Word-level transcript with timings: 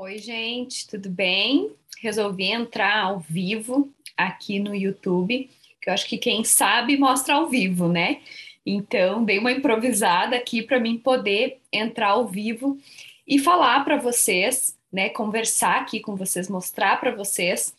Oi, 0.00 0.18
gente, 0.18 0.86
tudo 0.86 1.10
bem? 1.10 1.72
Resolvi 2.00 2.44
entrar 2.44 3.02
ao 3.02 3.18
vivo 3.18 3.92
aqui 4.16 4.60
no 4.60 4.72
YouTube, 4.72 5.50
que 5.82 5.90
eu 5.90 5.92
acho 5.92 6.06
que 6.06 6.16
quem 6.16 6.44
sabe 6.44 6.96
mostra 6.96 7.34
ao 7.34 7.48
vivo, 7.48 7.88
né? 7.88 8.20
Então, 8.64 9.24
dei 9.24 9.40
uma 9.40 9.50
improvisada 9.50 10.36
aqui 10.36 10.62
para 10.62 10.78
mim 10.78 10.98
poder 10.98 11.58
entrar 11.72 12.10
ao 12.10 12.28
vivo 12.28 12.78
e 13.26 13.40
falar 13.40 13.84
para 13.84 13.96
vocês, 13.96 14.78
né? 14.92 15.08
Conversar 15.08 15.80
aqui 15.80 15.98
com 15.98 16.14
vocês, 16.14 16.48
mostrar 16.48 17.00
para 17.00 17.10
vocês 17.10 17.74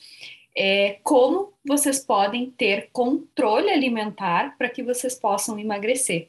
é, 0.53 0.99
como 1.01 1.53
vocês 1.65 1.99
podem 1.99 2.51
ter 2.51 2.89
controle 2.91 3.69
alimentar 3.69 4.57
para 4.57 4.67
que 4.67 4.83
vocês 4.83 5.15
possam 5.15 5.57
emagrecer. 5.57 6.27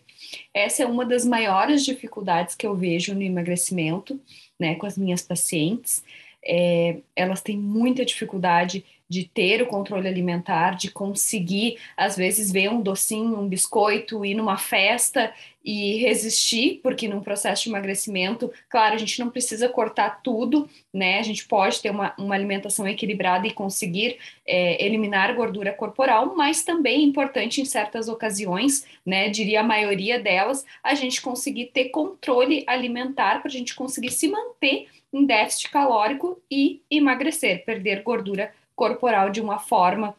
Essa 0.55 0.85
é 0.85 0.87
uma 0.87 1.05
das 1.05 1.25
maiores 1.25 1.85
dificuldades 1.85 2.55
que 2.55 2.65
eu 2.65 2.77
vejo 2.77 3.13
no 3.13 3.23
emagrecimento, 3.23 4.21
né, 4.61 4.75
com 4.77 4.87
as 4.87 4.97
minhas 4.97 5.23
pacientes. 5.23 6.05
É, 6.45 6.99
elas 7.17 7.41
têm 7.41 7.57
muita 7.57 8.05
dificuldade 8.05 8.85
de 9.11 9.25
ter 9.25 9.61
o 9.61 9.67
controle 9.67 10.07
alimentar, 10.07 10.77
de 10.77 10.89
conseguir, 10.89 11.79
às 11.97 12.17
vezes, 12.17 12.53
ver 12.53 12.71
um 12.71 12.81
docinho, 12.81 13.41
um 13.41 13.49
biscoito, 13.49 14.25
ir 14.25 14.35
numa 14.35 14.57
festa 14.57 15.35
e 15.65 15.97
resistir, 15.97 16.79
porque 16.81 17.09
num 17.09 17.21
processo 17.21 17.65
de 17.65 17.71
emagrecimento, 17.71 18.53
claro, 18.69 18.95
a 18.95 18.99
gente 18.99 19.19
não 19.19 19.29
precisa 19.29 19.69
cortar 19.69 20.23
tudo, 20.23 20.69
né? 20.95 21.19
A 21.19 21.23
gente 21.23 21.45
pode 21.49 21.83
ter 21.83 21.91
uma, 21.91 22.15
uma 22.17 22.37
alimentação 22.37 22.87
equilibrada 22.87 23.49
e 23.49 23.53
conseguir 23.53 24.17
é, 24.47 24.83
eliminar 24.83 25.35
gordura 25.35 25.73
corporal, 25.73 26.37
mas 26.37 26.63
também 26.63 27.01
é 27.01 27.05
importante 27.05 27.61
em 27.61 27.65
certas 27.65 28.09
ocasiões, 28.09 28.87
né? 29.05 29.29
Diria 29.29 29.61
a 29.61 29.65
maioria 29.65 30.21
delas, 30.21 30.65
a 30.85 30.95
gente 30.95 31.21
conseguir 31.21 31.67
ter 31.67 31.87
controle 31.87 32.63
alimentar 32.65 33.41
para 33.41 33.49
a 33.49 33.53
gente 33.53 33.75
conseguir 33.75 34.13
se 34.13 34.29
manter 34.29 34.87
em 35.13 35.27
déficit 35.27 35.69
calórico 35.71 36.41
e 36.49 36.81
emagrecer, 36.89 37.65
perder 37.65 38.03
gordura 38.03 38.53
corporal 38.81 39.29
de 39.29 39.43
uma 39.43 39.59
forma 39.59 40.17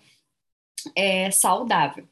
é, 0.96 1.32
saudável. 1.32 2.08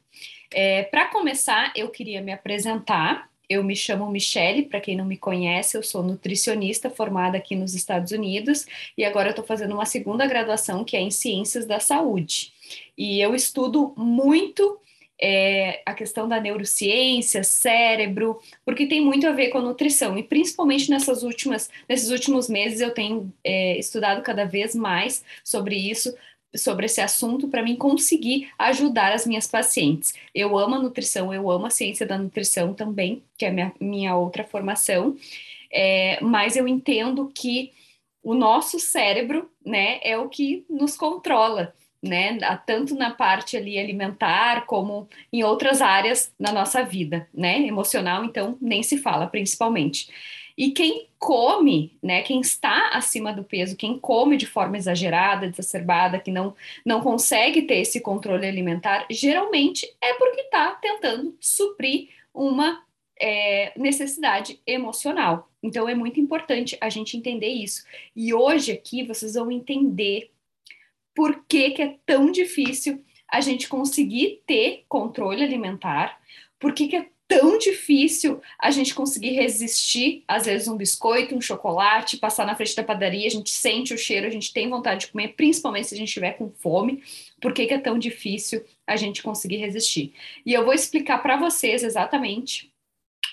É, 0.52 0.82
para 0.82 1.06
começar, 1.06 1.72
eu 1.76 1.88
queria 1.90 2.20
me 2.20 2.32
apresentar. 2.32 3.30
Eu 3.48 3.62
me 3.62 3.76
chamo 3.76 4.10
Michele, 4.10 4.62
para 4.62 4.80
quem 4.80 4.96
não 4.96 5.04
me 5.04 5.16
conhece, 5.16 5.76
eu 5.76 5.82
sou 5.82 6.02
nutricionista 6.02 6.90
formada 6.90 7.36
aqui 7.36 7.54
nos 7.54 7.74
Estados 7.74 8.10
Unidos 8.12 8.66
e 8.98 9.04
agora 9.04 9.30
estou 9.30 9.44
fazendo 9.44 9.74
uma 9.74 9.86
segunda 9.86 10.26
graduação 10.26 10.84
que 10.84 10.96
é 10.96 11.00
em 11.00 11.10
Ciências 11.10 11.66
da 11.66 11.78
Saúde. 11.78 12.52
E 12.98 13.20
eu 13.20 13.32
estudo 13.34 13.92
muito 13.96 14.80
é, 15.20 15.82
a 15.84 15.92
questão 15.92 16.26
da 16.26 16.40
neurociência, 16.40 17.44
cérebro, 17.44 18.40
porque 18.64 18.86
tem 18.86 19.04
muito 19.04 19.26
a 19.26 19.32
ver 19.32 19.50
com 19.50 19.58
a 19.58 19.62
nutrição. 19.62 20.16
E 20.16 20.22
principalmente 20.22 20.88
nessas 20.88 21.22
últimas, 21.22 21.68
nesses 21.88 22.10
últimos 22.10 22.48
meses 22.48 22.80
eu 22.80 22.92
tenho 22.92 23.32
é, 23.44 23.78
estudado 23.78 24.22
cada 24.22 24.44
vez 24.44 24.74
mais 24.74 25.24
sobre 25.44 25.76
isso, 25.76 26.14
sobre 26.56 26.86
esse 26.86 27.00
assunto 27.00 27.48
para 27.48 27.62
mim 27.62 27.76
conseguir 27.76 28.50
ajudar 28.58 29.12
as 29.12 29.26
minhas 29.26 29.46
pacientes. 29.46 30.14
Eu 30.34 30.58
amo 30.58 30.74
a 30.76 30.78
nutrição, 30.78 31.32
eu 31.32 31.50
amo 31.50 31.66
a 31.66 31.70
ciência 31.70 32.06
da 32.06 32.18
nutrição 32.18 32.74
também, 32.74 33.22
que 33.38 33.44
é 33.44 33.50
minha, 33.50 33.72
minha 33.80 34.16
outra 34.16 34.44
formação, 34.44 35.16
é, 35.72 36.18
mas 36.20 36.56
eu 36.56 36.66
entendo 36.66 37.30
que 37.32 37.72
o 38.22 38.34
nosso 38.34 38.78
cérebro, 38.78 39.50
né, 39.64 39.98
é 40.02 40.18
o 40.18 40.28
que 40.28 40.64
nos 40.68 40.96
controla, 40.96 41.74
né, 42.02 42.38
tanto 42.66 42.94
na 42.94 43.10
parte 43.10 43.56
ali 43.56 43.78
alimentar 43.78 44.66
como 44.66 45.08
em 45.32 45.42
outras 45.42 45.80
áreas 45.80 46.32
na 46.38 46.52
nossa 46.52 46.82
vida, 46.82 47.28
né, 47.32 47.60
emocional, 47.60 48.24
então 48.24 48.58
nem 48.60 48.82
se 48.82 48.98
fala, 48.98 49.26
principalmente. 49.26 50.08
E 50.60 50.72
quem 50.72 51.08
come, 51.18 51.98
né, 52.02 52.20
quem 52.20 52.38
está 52.38 52.90
acima 52.90 53.32
do 53.32 53.42
peso, 53.42 53.78
quem 53.78 53.98
come 53.98 54.36
de 54.36 54.44
forma 54.44 54.76
exagerada, 54.76 55.46
exacerbada, 55.46 56.20
que 56.20 56.30
não, 56.30 56.54
não 56.84 57.00
consegue 57.00 57.62
ter 57.62 57.76
esse 57.78 57.98
controle 57.98 58.46
alimentar, 58.46 59.06
geralmente 59.10 59.90
é 60.02 60.12
porque 60.18 60.42
está 60.42 60.72
tentando 60.72 61.34
suprir 61.40 62.10
uma 62.34 62.84
é, 63.18 63.72
necessidade 63.74 64.60
emocional. 64.66 65.50
Então 65.62 65.88
é 65.88 65.94
muito 65.94 66.20
importante 66.20 66.76
a 66.78 66.90
gente 66.90 67.16
entender 67.16 67.48
isso. 67.48 67.82
E 68.14 68.34
hoje 68.34 68.70
aqui 68.70 69.02
vocês 69.02 69.32
vão 69.32 69.50
entender 69.50 70.30
por 71.14 71.42
que, 71.48 71.70
que 71.70 71.80
é 71.80 71.96
tão 72.04 72.30
difícil 72.30 73.02
a 73.26 73.40
gente 73.40 73.66
conseguir 73.66 74.42
ter 74.46 74.84
controle 74.90 75.42
alimentar, 75.42 76.20
por 76.58 76.74
que, 76.74 76.86
que 76.86 76.96
é 76.96 77.08
tão 77.30 77.56
difícil 77.56 78.42
a 78.58 78.72
gente 78.72 78.92
conseguir 78.92 79.30
resistir, 79.30 80.24
às 80.26 80.46
vezes, 80.46 80.66
um 80.66 80.76
biscoito, 80.76 81.32
um 81.32 81.40
chocolate, 81.40 82.16
passar 82.16 82.44
na 82.44 82.56
frente 82.56 82.74
da 82.74 82.82
padaria, 82.82 83.28
a 83.28 83.30
gente 83.30 83.50
sente 83.50 83.94
o 83.94 83.98
cheiro, 83.98 84.26
a 84.26 84.30
gente 84.30 84.52
tem 84.52 84.68
vontade 84.68 85.02
de 85.06 85.12
comer, 85.12 85.34
principalmente 85.36 85.86
se 85.86 85.94
a 85.94 85.96
gente 85.96 86.08
estiver 86.08 86.32
com 86.32 86.50
fome. 86.50 87.04
Por 87.40 87.54
que, 87.54 87.66
que 87.66 87.74
é 87.74 87.78
tão 87.78 87.96
difícil 88.00 88.64
a 88.84 88.96
gente 88.96 89.22
conseguir 89.22 89.58
resistir? 89.58 90.12
E 90.44 90.52
eu 90.52 90.64
vou 90.64 90.74
explicar 90.74 91.18
para 91.18 91.36
vocês 91.36 91.84
exatamente 91.84 92.72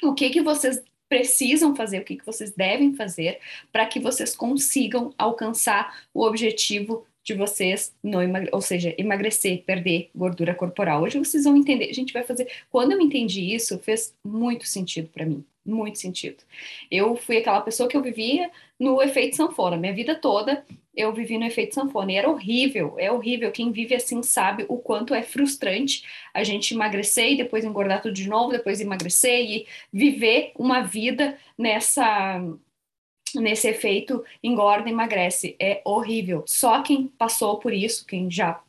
o 0.03 0.13
que, 0.13 0.29
que 0.29 0.43
vocês 0.43 0.79
precisam 1.09 1.75
fazer, 1.75 1.99
o 1.99 2.05
que, 2.05 2.17
que 2.17 2.25
vocês 2.25 2.51
devem 2.51 2.93
fazer 2.93 3.39
para 3.71 3.87
que 3.87 3.99
vocês 3.99 4.35
consigam 4.35 5.11
alcançar 5.17 6.03
o 6.13 6.23
objetivo 6.23 7.03
de 7.27 7.33
vocês 7.33 7.93
não 8.01 8.21
ou 8.53 8.61
seja, 8.61 8.95
emagrecer, 8.97 9.61
perder 9.63 10.09
gordura 10.15 10.55
corporal. 10.55 11.03
Hoje 11.03 11.19
vocês 11.19 11.43
vão 11.43 11.57
entender, 11.57 11.89
a 11.89 11.93
gente 11.93 12.13
vai 12.13 12.23
fazer. 12.23 12.47
Quando 12.71 12.93
eu 12.93 13.01
entendi 13.01 13.53
isso, 13.53 13.77
fez 13.79 14.15
muito 14.23 14.65
sentido 14.65 15.09
para 15.09 15.25
mim, 15.25 15.43
muito 15.65 15.99
sentido. 15.99 16.37
Eu 16.89 17.17
fui 17.17 17.37
aquela 17.37 17.59
pessoa 17.59 17.89
que 17.89 17.97
eu 17.97 18.01
vivia 18.01 18.49
no 18.79 19.01
efeito 19.01 19.35
sanfona, 19.35 19.75
minha 19.75 19.93
vida 19.93 20.15
toda 20.15 20.65
eu 20.97 21.13
vivi 21.13 21.37
no 21.37 21.45
efeito 21.45 21.75
sanfona 21.75 22.11
e 22.11 22.15
era 22.15 22.27
horrível, 22.27 22.95
é 22.97 23.11
horrível. 23.11 23.51
Quem 23.51 23.71
vive 23.71 23.93
assim 23.93 24.23
sabe 24.23 24.65
o 24.67 24.79
quanto 24.79 25.13
é 25.13 25.21
frustrante 25.21 26.03
a 26.33 26.43
gente 26.43 26.73
emagrecer 26.73 27.33
e 27.33 27.37
depois 27.37 27.63
engordar 27.63 28.01
tudo 28.01 28.15
de 28.15 28.27
novo, 28.27 28.51
depois 28.51 28.81
emagrecer 28.81 29.45
e 29.45 29.67
viver 29.93 30.53
uma 30.55 30.81
vida 30.81 31.37
nessa 31.55 32.41
nesse 33.35 33.67
efeito 33.67 34.23
engorda, 34.43 34.89
emagrece. 34.89 35.55
É 35.59 35.81
horrível. 35.85 36.43
Só 36.45 36.81
quem 36.81 37.07
passou 37.07 37.57
por 37.59 37.73
isso, 37.73 38.05
quem 38.05 38.29
já 38.29 38.61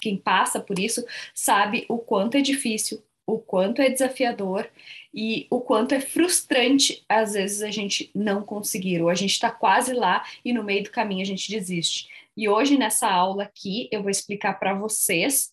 quem 0.00 0.16
passa 0.16 0.60
por 0.60 0.78
isso, 0.78 1.04
sabe 1.34 1.86
o 1.88 1.98
quanto 1.98 2.36
é 2.36 2.42
difícil, 2.42 3.02
o 3.26 3.38
quanto 3.38 3.80
é 3.80 3.88
desafiador 3.88 4.68
e 5.14 5.46
o 5.48 5.60
quanto 5.60 5.94
é 5.94 6.00
frustrante 6.00 7.02
às 7.08 7.32
vezes 7.32 7.62
a 7.62 7.70
gente 7.70 8.10
não 8.14 8.42
conseguir, 8.42 9.00
ou 9.00 9.08
a 9.08 9.14
gente 9.14 9.30
está 9.30 9.50
quase 9.50 9.94
lá 9.94 10.24
e 10.44 10.52
no 10.52 10.62
meio 10.62 10.84
do 10.84 10.90
caminho 10.90 11.22
a 11.22 11.26
gente 11.26 11.50
desiste. 11.50 12.08
E 12.36 12.48
hoje 12.48 12.76
nessa 12.76 13.08
aula 13.08 13.44
aqui 13.44 13.88
eu 13.90 14.02
vou 14.02 14.10
explicar 14.10 14.54
para 14.58 14.74
vocês 14.74 15.52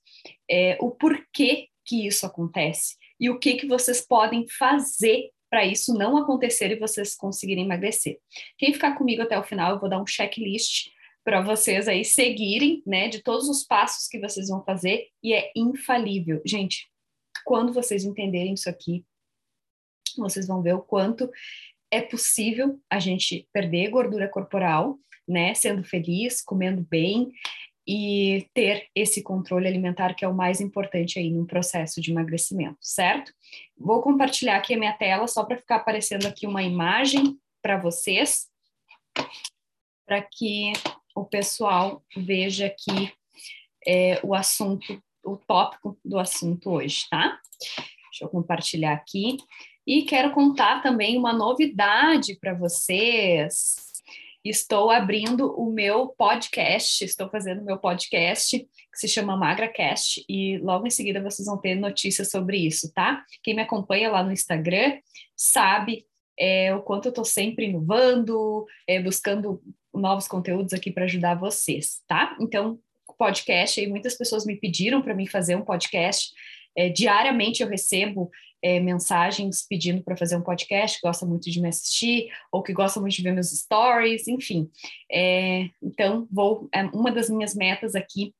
é, 0.49 0.77
o 0.81 0.91
porquê 0.91 1.69
que 1.85 2.05
isso 2.07 2.25
acontece 2.25 2.97
e 3.19 3.29
o 3.29 3.39
que 3.39 3.55
que 3.55 3.67
vocês 3.67 4.01
podem 4.01 4.47
fazer 4.47 5.29
para 5.51 5.65
isso 5.65 5.93
não 5.93 6.15
acontecer 6.17 6.71
e 6.71 6.79
vocês 6.79 7.13
conseguirem 7.13 7.65
emagrecer. 7.65 8.19
Quem 8.57 8.73
ficar 8.73 8.97
comigo 8.97 9.21
até 9.21 9.37
o 9.37 9.43
final, 9.43 9.73
eu 9.73 9.79
vou 9.81 9.89
dar 9.89 10.01
um 10.01 10.07
checklist 10.07 10.87
para 11.25 11.41
vocês 11.41 11.89
aí 11.89 12.05
seguirem, 12.05 12.81
né, 12.87 13.09
de 13.09 13.21
todos 13.21 13.49
os 13.49 13.63
passos 13.63 14.07
que 14.07 14.17
vocês 14.17 14.47
vão 14.47 14.63
fazer 14.63 15.09
e 15.21 15.33
é 15.33 15.51
infalível. 15.53 16.41
Gente, 16.45 16.89
quando 17.45 17.73
vocês 17.73 18.05
entenderem 18.05 18.53
isso 18.53 18.69
aqui, 18.69 19.05
vocês 20.17 20.47
vão 20.47 20.61
ver 20.61 20.73
o 20.73 20.81
quanto 20.81 21.29
é 21.91 22.01
possível 22.01 22.79
a 22.89 22.99
gente 22.99 23.47
perder 23.51 23.89
gordura 23.89 24.29
corporal, 24.29 24.97
né, 25.27 25.53
sendo 25.53 25.83
feliz, 25.83 26.41
comendo 26.41 26.81
bem 26.89 27.29
e 27.93 28.47
ter 28.53 28.87
esse 28.95 29.21
controle 29.21 29.67
alimentar 29.67 30.13
que 30.13 30.23
é 30.23 30.27
o 30.27 30.33
mais 30.33 30.61
importante 30.61 31.19
aí 31.19 31.29
no 31.29 31.45
processo 31.45 31.99
de 31.99 32.09
emagrecimento, 32.09 32.77
certo? 32.79 33.33
Vou 33.77 34.01
compartilhar 34.01 34.55
aqui 34.55 34.73
a 34.73 34.77
minha 34.77 34.93
tela 34.93 35.27
só 35.27 35.43
para 35.43 35.57
ficar 35.57 35.75
aparecendo 35.75 36.25
aqui 36.25 36.47
uma 36.47 36.63
imagem 36.63 37.37
para 37.61 37.75
vocês, 37.75 38.47
para 40.05 40.21
que 40.21 40.71
o 41.13 41.25
pessoal 41.25 42.01
veja 42.15 42.67
aqui 42.67 43.11
é, 43.85 44.21
o 44.23 44.33
assunto, 44.33 45.03
o 45.21 45.35
tópico 45.35 45.99
do 46.05 46.17
assunto 46.17 46.69
hoje, 46.69 47.05
tá? 47.09 47.41
Deixa 48.05 48.23
eu 48.23 48.29
compartilhar 48.29 48.93
aqui. 48.93 49.35
E 49.85 50.03
quero 50.03 50.31
contar 50.31 50.81
também 50.81 51.17
uma 51.17 51.33
novidade 51.33 52.37
para 52.39 52.53
vocês 52.53 53.90
estou 54.43 54.89
abrindo 54.89 55.53
o 55.53 55.71
meu 55.71 56.07
podcast, 56.09 57.03
estou 57.03 57.29
fazendo 57.29 57.63
meu 57.63 57.77
podcast 57.77 58.59
que 58.59 58.97
se 58.97 59.07
chama 59.07 59.37
MagraCast 59.37 60.25
e 60.27 60.57
logo 60.57 60.85
em 60.85 60.89
seguida 60.89 61.21
vocês 61.21 61.47
vão 61.47 61.57
ter 61.57 61.75
notícias 61.75 62.29
sobre 62.29 62.57
isso, 62.57 62.91
tá? 62.93 63.23
Quem 63.43 63.55
me 63.55 63.61
acompanha 63.61 64.09
lá 64.09 64.23
no 64.23 64.31
Instagram 64.31 64.99
sabe 65.35 66.05
é, 66.37 66.73
o 66.73 66.81
quanto 66.81 67.05
eu 67.05 67.11
estou 67.11 67.25
sempre 67.25 67.65
inovando, 67.65 68.65
é, 68.87 69.01
buscando 69.01 69.61
novos 69.93 70.27
conteúdos 70.27 70.73
aqui 70.73 70.91
para 70.91 71.05
ajudar 71.05 71.35
vocês, 71.35 72.01
tá? 72.07 72.35
Então, 72.39 72.79
podcast 73.21 73.79
aí 73.79 73.87
muitas 73.87 74.17
pessoas 74.17 74.47
me 74.47 74.55
pediram 74.55 74.99
para 74.99 75.13
mim 75.13 75.27
fazer 75.27 75.55
um 75.55 75.61
podcast. 75.61 76.33
É, 76.75 76.89
diariamente 76.89 77.61
eu 77.61 77.69
recebo 77.69 78.31
é, 78.61 78.79
mensagens 78.79 79.65
pedindo 79.67 80.03
para 80.03 80.15
fazer 80.15 80.35
um 80.35 80.43
podcast, 80.43 80.99
que 80.99 81.07
gosta 81.07 81.25
muito 81.25 81.49
de 81.49 81.59
me 81.59 81.69
assistir, 81.69 82.31
ou 82.51 82.61
que 82.61 82.73
gosta 82.73 82.99
muito 82.99 83.15
de 83.15 83.23
ver 83.23 83.33
meus 83.33 83.51
stories, 83.51 84.27
enfim. 84.27 84.69
É, 85.11 85.69
então, 85.81 86.27
vou. 86.31 86.69
É, 86.73 86.83
uma 86.85 87.11
das 87.11 87.29
minhas 87.29 87.55
metas 87.55 87.95
aqui 87.95 88.33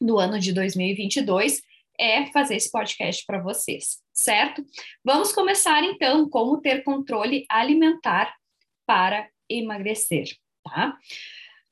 no 0.00 0.18
ano 0.18 0.38
de 0.38 0.52
2022 0.52 1.62
é 1.98 2.26
fazer 2.26 2.56
esse 2.56 2.70
podcast 2.70 3.24
para 3.24 3.40
vocês, 3.40 3.98
certo? 4.12 4.64
Vamos 5.04 5.32
começar 5.32 5.82
então 5.84 6.28
como 6.28 6.60
ter 6.60 6.82
controle 6.82 7.46
alimentar 7.48 8.34
para 8.86 9.28
emagrecer, 9.48 10.28
tá? 10.64 10.98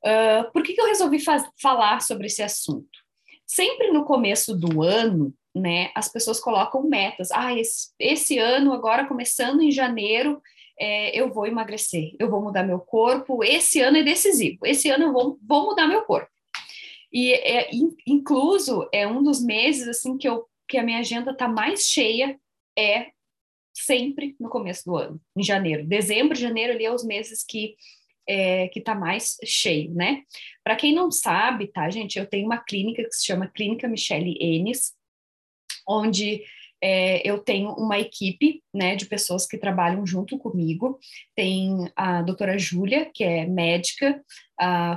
Uh, 0.05 0.51
por 0.51 0.63
que, 0.63 0.73
que 0.73 0.81
eu 0.81 0.87
resolvi 0.87 1.17
falar 1.61 2.01
sobre 2.01 2.27
esse 2.27 2.41
assunto? 2.41 2.89
Sempre 3.45 3.91
no 3.91 4.05
começo 4.05 4.57
do 4.57 4.81
ano, 4.81 5.33
né, 5.55 5.91
as 5.95 6.09
pessoas 6.09 6.39
colocam 6.39 6.83
metas. 6.83 7.31
Ah, 7.31 7.53
esse, 7.53 7.91
esse 7.99 8.37
ano, 8.37 8.73
agora 8.73 9.07
começando 9.07 9.61
em 9.61 9.71
janeiro, 9.71 10.41
é, 10.79 11.17
eu 11.17 11.31
vou 11.31 11.45
emagrecer, 11.45 12.15
eu 12.19 12.29
vou 12.29 12.41
mudar 12.41 12.63
meu 12.63 12.79
corpo. 12.79 13.43
Esse 13.43 13.79
ano 13.79 13.97
é 13.97 14.03
decisivo, 14.03 14.65
esse 14.65 14.89
ano 14.89 15.05
eu 15.05 15.13
vou, 15.13 15.39
vou 15.41 15.65
mudar 15.67 15.87
meu 15.87 16.03
corpo. 16.03 16.29
E 17.11 17.33
é, 17.33 17.69
incluso 18.07 18.89
é 18.91 19.07
um 19.07 19.21
dos 19.21 19.43
meses 19.43 19.87
assim 19.87 20.17
que 20.17 20.27
eu 20.27 20.47
que 20.67 20.77
a 20.77 20.83
minha 20.83 20.99
agenda 20.99 21.31
está 21.31 21.47
mais 21.47 21.81
cheia 21.81 22.39
é 22.77 23.11
sempre 23.75 24.35
no 24.39 24.49
começo 24.49 24.85
do 24.85 24.95
ano, 24.95 25.21
em 25.37 25.43
janeiro. 25.43 25.85
Dezembro, 25.85 26.35
janeiro 26.35 26.73
ali 26.73 26.85
é 26.85 26.91
os 26.91 27.03
meses 27.03 27.43
que 27.43 27.75
é, 28.27 28.69
que 28.69 28.79
está 28.79 28.95
mais 28.95 29.37
cheio, 29.43 29.93
né? 29.93 30.23
Para 30.63 30.75
quem 30.75 30.95
não 30.95 31.11
sabe, 31.11 31.67
tá, 31.67 31.89
gente, 31.89 32.17
eu 32.17 32.25
tenho 32.25 32.45
uma 32.45 32.57
clínica 32.57 33.03
que 33.03 33.11
se 33.11 33.25
chama 33.25 33.47
Clínica 33.47 33.87
Michele 33.87 34.37
Enes, 34.39 34.93
onde 35.87 36.43
é, 36.85 37.25
eu 37.25 37.39
tenho 37.39 37.71
uma 37.75 37.97
equipe 37.97 38.61
né, 38.73 38.97
de 38.97 39.05
pessoas 39.05 39.47
que 39.47 39.57
trabalham 39.57 40.05
junto 40.05 40.37
comigo. 40.37 40.99
Tem 41.33 41.89
a 41.95 42.21
doutora 42.21 42.57
Júlia, 42.57 43.09
que 43.13 43.23
é 43.23 43.45
médica 43.45 44.21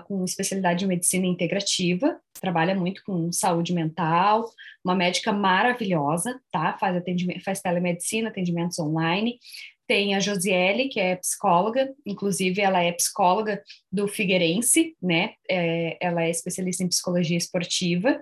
com 0.07 0.25
especialidade 0.25 0.85
em 0.85 0.89
medicina 0.89 1.27
integrativa, 1.27 2.21
trabalha 2.41 2.75
muito 2.75 3.03
com 3.05 3.33
saúde 3.33 3.73
mental, 3.73 4.49
uma 4.85 4.95
médica 4.95 5.33
maravilhosa, 5.33 6.41
tá? 6.53 6.77
Faz, 6.79 6.97
atendimento, 6.97 7.43
faz 7.43 7.61
telemedicina, 7.61 8.29
atendimentos 8.29 8.79
online. 8.79 9.39
Tem 9.87 10.15
a 10.15 10.21
Josiele, 10.21 10.89
que 10.89 11.01
é 11.01 11.17
psicóloga, 11.17 11.93
inclusive 12.05 12.61
ela 12.61 12.83
é 12.83 12.93
psicóloga 12.93 13.63
do 13.91 14.07
Figueirense, 14.07 14.97
né? 15.01 15.35
É, 15.49 15.97
ela 16.01 16.25
é 16.25 16.31
especialista 16.31 16.83
em 16.83 16.89
psicologia 16.89 17.37
esportiva, 17.37 18.21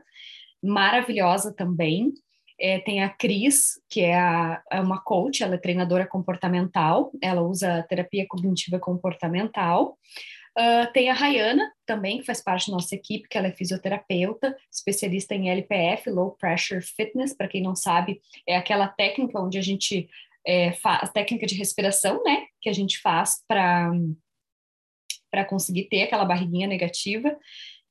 maravilhosa 0.62 1.52
também. 1.54 2.12
É, 2.60 2.78
tem 2.78 3.02
a 3.02 3.08
Cris, 3.08 3.80
que 3.88 4.00
é, 4.00 4.16
a, 4.16 4.62
é, 4.70 4.80
uma 4.80 5.02
coach, 5.02 5.42
ela 5.42 5.56
é 5.56 5.58
treinadora 5.58 6.06
comportamental, 6.06 7.10
ela 7.20 7.42
usa 7.42 7.84
terapia 7.88 8.26
cognitiva 8.28 8.78
comportamental. 8.78 9.98
Uh, 10.56 10.92
tem 10.92 11.10
a 11.10 11.14
Rayana, 11.14 11.68
também, 11.84 12.18
que 12.20 12.26
faz 12.26 12.40
parte 12.40 12.70
da 12.70 12.74
nossa 12.74 12.94
equipe, 12.94 13.28
que 13.28 13.36
ela 13.36 13.48
é 13.48 13.52
fisioterapeuta, 13.52 14.56
especialista 14.72 15.34
em 15.34 15.50
LPF, 15.50 16.08
Low 16.10 16.36
Pressure 16.38 16.80
Fitness, 16.80 17.34
para 17.34 17.48
quem 17.48 17.60
não 17.60 17.74
sabe, 17.74 18.20
é 18.46 18.56
aquela 18.56 18.86
técnica 18.86 19.40
onde 19.40 19.58
a 19.58 19.62
gente 19.62 20.08
é, 20.46 20.72
faz, 20.74 21.10
técnica 21.10 21.44
de 21.44 21.56
respiração, 21.56 22.22
né, 22.22 22.44
que 22.60 22.68
a 22.68 22.72
gente 22.72 23.00
faz 23.00 23.42
para 23.48 23.90
para 25.30 25.44
conseguir 25.44 25.88
ter 25.88 26.02
aquela 26.02 26.24
barriguinha 26.24 26.68
negativa. 26.68 27.36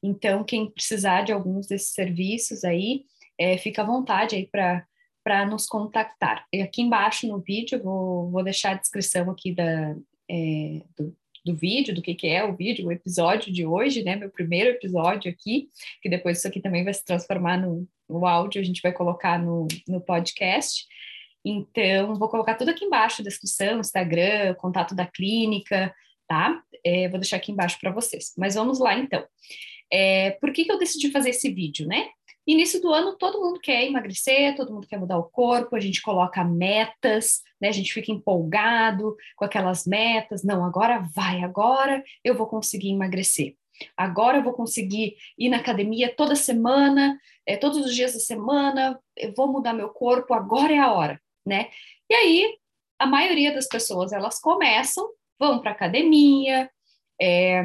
Então, 0.01 0.45
quem 0.45 0.71
precisar 0.71 1.23
de 1.23 1.33
alguns 1.33 1.67
desses 1.67 1.93
serviços 1.93 2.63
aí, 2.63 3.03
é, 3.39 3.57
fica 3.57 3.81
à 3.81 3.85
vontade 3.85 4.35
aí 4.35 4.47
para 4.47 4.85
para 5.23 5.45
nos 5.45 5.65
contactar. 5.65 6.45
E 6.51 6.61
aqui 6.61 6.81
embaixo 6.81 7.25
no 7.27 7.39
vídeo, 7.39 7.81
vou, 7.81 8.29
vou 8.29 8.43
deixar 8.43 8.71
a 8.71 8.77
descrição 8.77 9.31
aqui 9.31 9.55
da, 9.55 9.95
é, 10.29 10.81
do, 10.97 11.15
do 11.45 11.55
vídeo, 11.55 11.95
do 11.95 12.01
que, 12.01 12.13
que 12.13 12.27
é 12.27 12.43
o 12.43 12.55
vídeo, 12.55 12.87
o 12.87 12.91
episódio 12.91 13.51
de 13.51 13.65
hoje, 13.65 14.03
né? 14.03 14.15
Meu 14.17 14.29
primeiro 14.29 14.71
episódio 14.71 15.31
aqui, 15.31 15.69
que 16.01 16.09
depois 16.09 16.37
isso 16.39 16.47
aqui 16.47 16.59
também 16.59 16.83
vai 16.83 16.93
se 16.93 17.05
transformar 17.05 17.57
no, 17.57 17.87
no 18.09 18.25
áudio, 18.25 18.61
a 18.61 18.65
gente 18.65 18.81
vai 18.81 18.91
colocar 18.91 19.41
no, 19.41 19.65
no 19.87 20.01
podcast. 20.01 20.85
Então, 21.45 22.15
vou 22.15 22.29
colocar 22.29 22.55
tudo 22.55 22.69
aqui 22.69 22.85
embaixo, 22.85 23.23
descrição, 23.23 23.79
Instagram, 23.79 24.55
contato 24.55 24.93
da 24.95 25.05
clínica, 25.05 25.93
tá? 26.27 26.61
É, 26.85 27.07
vou 27.09 27.19
deixar 27.19 27.37
aqui 27.37 27.51
embaixo 27.51 27.77
para 27.79 27.91
vocês. 27.91 28.33
Mas 28.37 28.55
vamos 28.55 28.79
lá, 28.79 28.97
então. 28.97 29.25
É, 29.91 30.31
por 30.31 30.51
que, 30.51 30.65
que 30.65 30.71
eu 30.71 30.79
decidi 30.79 31.11
fazer 31.11 31.31
esse 31.31 31.49
vídeo, 31.49 31.87
né? 31.87 32.07
Início 32.45 32.81
do 32.81 32.93
ano, 32.93 33.15
todo 33.17 33.39
mundo 33.39 33.59
quer 33.59 33.85
emagrecer, 33.85 34.55
todo 34.55 34.73
mundo 34.73 34.87
quer 34.87 34.99
mudar 34.99 35.17
o 35.17 35.29
corpo, 35.29 35.75
a 35.75 35.79
gente 35.79 36.01
coloca 36.01 36.43
metas, 36.43 37.41
né? 37.59 37.69
A 37.69 37.71
gente 37.71 37.93
fica 37.93 38.11
empolgado 38.11 39.15
com 39.35 39.45
aquelas 39.45 39.85
metas. 39.85 40.43
Não, 40.43 40.65
agora 40.65 40.99
vai, 41.15 41.41
agora 41.41 42.03
eu 42.23 42.35
vou 42.35 42.47
conseguir 42.47 42.89
emagrecer. 42.89 43.55
Agora 43.95 44.37
eu 44.37 44.43
vou 44.43 44.53
conseguir 44.53 45.15
ir 45.37 45.49
na 45.49 45.57
academia 45.57 46.13
toda 46.15 46.35
semana, 46.35 47.17
é, 47.45 47.57
todos 47.57 47.79
os 47.85 47.95
dias 47.95 48.13
da 48.13 48.19
semana, 48.19 48.99
eu 49.15 49.33
vou 49.35 49.51
mudar 49.51 49.73
meu 49.73 49.89
corpo, 49.89 50.33
agora 50.33 50.73
é 50.73 50.79
a 50.79 50.91
hora, 50.91 51.21
né? 51.45 51.69
E 52.09 52.13
aí, 52.13 52.57
a 52.99 53.05
maioria 53.05 53.53
das 53.53 53.67
pessoas, 53.67 54.11
elas 54.11 54.39
começam, 54.39 55.09
vão 55.39 55.59
para 55.59 55.71
academia, 55.71 56.69
é, 57.19 57.63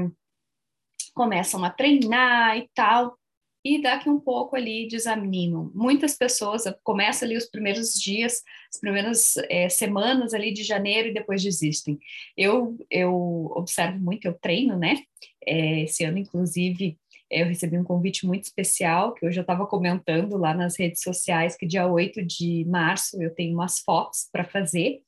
começam 1.14 1.64
a 1.64 1.70
treinar 1.70 2.56
e 2.56 2.68
tal, 2.74 3.18
e 3.64 3.82
daqui 3.82 4.08
um 4.08 4.20
pouco 4.20 4.56
ali 4.56 4.86
desanimam. 4.88 5.70
Muitas 5.74 6.16
pessoas 6.16 6.64
começam 6.82 7.26
ali 7.26 7.36
os 7.36 7.46
primeiros 7.46 7.92
dias, 7.94 8.42
as 8.72 8.80
primeiras 8.80 9.36
é, 9.48 9.68
semanas 9.68 10.32
ali 10.32 10.52
de 10.52 10.62
janeiro 10.62 11.08
e 11.08 11.14
depois 11.14 11.42
desistem. 11.42 11.98
Eu, 12.36 12.76
eu 12.90 13.50
observo 13.54 13.98
muito, 13.98 14.26
eu 14.26 14.34
treino, 14.34 14.78
né? 14.78 15.02
É, 15.44 15.82
esse 15.82 16.04
ano, 16.04 16.18
inclusive, 16.18 16.96
eu 17.30 17.46
recebi 17.46 17.78
um 17.78 17.84
convite 17.84 18.26
muito 18.26 18.44
especial, 18.44 19.12
que 19.12 19.24
eu 19.24 19.30
estava 19.30 19.66
comentando 19.66 20.36
lá 20.36 20.54
nas 20.54 20.78
redes 20.78 21.02
sociais, 21.02 21.56
que 21.56 21.66
dia 21.66 21.86
8 21.86 22.24
de 22.24 22.64
março 22.66 23.20
eu 23.22 23.34
tenho 23.34 23.54
umas 23.54 23.80
fotos 23.80 24.28
para 24.32 24.44
fazer, 24.44 25.02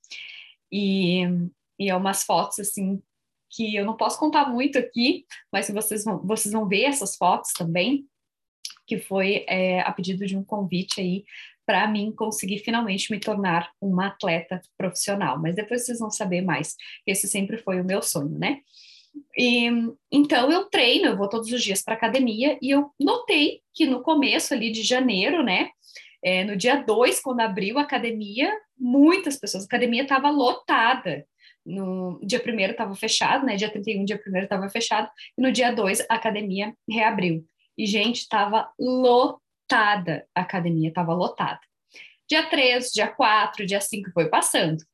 e, 0.71 1.23
e 1.79 1.89
é 1.89 1.97
umas 1.97 2.23
fotos, 2.25 2.61
assim, 2.61 3.03
que 3.51 3.75
eu 3.75 3.85
não 3.85 3.97
posso 3.97 4.19
contar 4.19 4.49
muito 4.49 4.79
aqui, 4.79 5.25
mas 5.53 5.69
vocês 5.71 6.05
vão, 6.05 6.19
vocês 6.25 6.53
vão 6.53 6.69
ver 6.69 6.85
essas 6.85 7.17
fotos 7.17 7.53
também, 7.53 8.07
que 8.91 8.99
foi 8.99 9.45
é, 9.49 9.83
a 9.83 9.93
pedido 9.93 10.27
de 10.27 10.37
um 10.37 10.43
convite 10.43 11.01
aí 11.01 11.25
para 11.65 11.87
mim 11.87 12.11
conseguir 12.11 12.59
finalmente 12.59 13.13
me 13.13 13.21
tornar 13.21 13.71
uma 13.81 14.09
atleta 14.09 14.61
profissional. 14.77 15.41
Mas 15.41 15.55
depois 15.55 15.87
vocês 15.87 16.01
vão 16.01 16.11
saber 16.11 16.41
mais. 16.41 16.75
Esse 17.07 17.29
sempre 17.29 17.57
foi 17.57 17.81
o 17.81 17.85
meu 17.85 18.03
sonho, 18.03 18.37
né? 18.37 18.59
E, 19.39 19.69
então 20.11 20.51
eu 20.51 20.65
treino, 20.65 21.07
eu 21.07 21.17
vou 21.17 21.29
todos 21.29 21.53
os 21.53 21.63
dias 21.63 21.83
para 21.83 21.95
academia 21.95 22.59
e 22.61 22.71
eu 22.71 22.91
notei 22.99 23.61
que 23.73 23.87
no 23.87 24.03
começo 24.03 24.53
ali 24.53 24.73
de 24.73 24.83
janeiro, 24.83 25.45
né? 25.45 25.71
É, 26.21 26.43
no 26.43 26.57
dia 26.57 26.75
2, 26.75 27.21
quando 27.21 27.39
abriu 27.39 27.79
a 27.79 27.83
academia, 27.83 28.53
muitas 28.77 29.39
pessoas, 29.39 29.63
a 29.63 29.67
academia 29.67 30.03
estava 30.03 30.31
lotada. 30.31 31.25
No 31.65 32.19
dia 32.25 32.43
1 32.45 32.61
estava 32.73 32.97
fechado, 32.97 33.47
né? 33.47 33.55
Dia 33.55 33.71
31, 33.71 34.05
dia 34.05 34.21
1 34.27 34.39
estava 34.39 34.69
fechado, 34.69 35.09
e 35.39 35.41
no 35.41 35.53
dia 35.53 35.71
2 35.71 36.01
a 36.11 36.15
academia 36.15 36.75
reabriu. 36.91 37.47
E, 37.81 37.87
gente, 37.87 38.19
estava 38.19 38.71
lotada, 38.79 40.29
a 40.35 40.43
academia 40.43 40.91
estava 40.91 41.15
lotada. 41.15 41.61
Dia 42.29 42.47
3, 42.47 42.91
dia 42.93 43.09
4, 43.09 43.65
dia 43.65 43.81
5 43.81 44.11
foi 44.13 44.29
passando. 44.29 44.85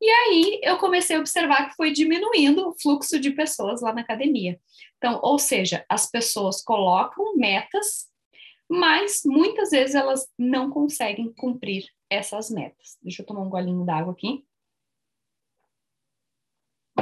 E 0.00 0.08
aí 0.08 0.58
eu 0.64 0.78
comecei 0.78 1.16
a 1.16 1.20
observar 1.20 1.68
que 1.68 1.76
foi 1.76 1.92
diminuindo 1.92 2.66
o 2.66 2.74
fluxo 2.80 3.20
de 3.20 3.30
pessoas 3.32 3.82
lá 3.82 3.92
na 3.92 4.00
academia. 4.00 4.58
Então, 4.96 5.20
ou 5.22 5.38
seja, 5.38 5.84
as 5.86 6.10
pessoas 6.10 6.64
colocam 6.64 7.36
metas, 7.36 8.10
mas 8.66 9.20
muitas 9.26 9.68
vezes 9.68 9.94
elas 9.94 10.26
não 10.38 10.70
conseguem 10.70 11.30
cumprir 11.34 11.84
essas 12.08 12.48
metas. 12.48 12.96
Deixa 13.02 13.20
eu 13.20 13.26
tomar 13.26 13.42
um 13.42 13.50
golinho 13.50 13.84
d'água 13.84 14.14
aqui. 14.14 14.46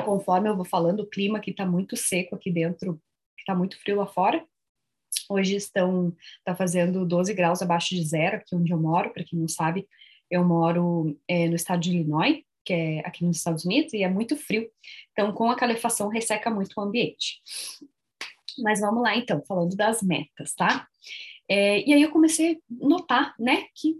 Conforme 0.04 0.48
eu 0.48 0.56
vou 0.56 0.64
falando, 0.64 1.04
o 1.04 1.08
clima 1.08 1.38
aqui 1.38 1.52
está 1.52 1.64
muito 1.64 1.96
seco 1.96 2.34
aqui 2.34 2.50
dentro, 2.50 3.00
está 3.38 3.54
muito 3.54 3.80
frio 3.80 3.98
lá 3.98 4.06
fora. 4.08 4.44
Hoje 5.28 5.56
estão 5.56 6.14
tá 6.44 6.56
fazendo 6.56 7.04
12 7.04 7.34
graus 7.34 7.60
abaixo 7.60 7.94
de 7.94 8.02
zero 8.02 8.36
aqui 8.36 8.54
onde 8.54 8.72
eu 8.72 8.78
moro. 8.78 9.12
Para 9.12 9.24
quem 9.24 9.38
não 9.38 9.48
sabe, 9.48 9.86
eu 10.30 10.44
moro 10.44 11.18
é, 11.28 11.48
no 11.48 11.54
estado 11.54 11.80
de 11.80 11.90
Illinois, 11.90 12.42
que 12.64 12.72
é 12.72 12.98
aqui 13.00 13.24
nos 13.24 13.36
Estados 13.36 13.64
Unidos, 13.64 13.92
e 13.92 14.02
é 14.02 14.08
muito 14.08 14.36
frio. 14.36 14.70
Então, 15.12 15.32
com 15.32 15.50
a 15.50 15.56
calefação, 15.56 16.08
resseca 16.08 16.50
muito 16.50 16.72
o 16.76 16.80
ambiente. 16.80 17.40
Mas 18.62 18.80
vamos 18.80 19.02
lá, 19.02 19.16
então, 19.16 19.42
falando 19.46 19.76
das 19.76 20.02
metas, 20.02 20.54
tá? 20.54 20.86
É, 21.48 21.86
e 21.86 21.92
aí 21.92 22.02
eu 22.02 22.10
comecei 22.10 22.54
a 22.54 22.58
notar, 22.86 23.34
né, 23.38 23.64
que 23.74 23.96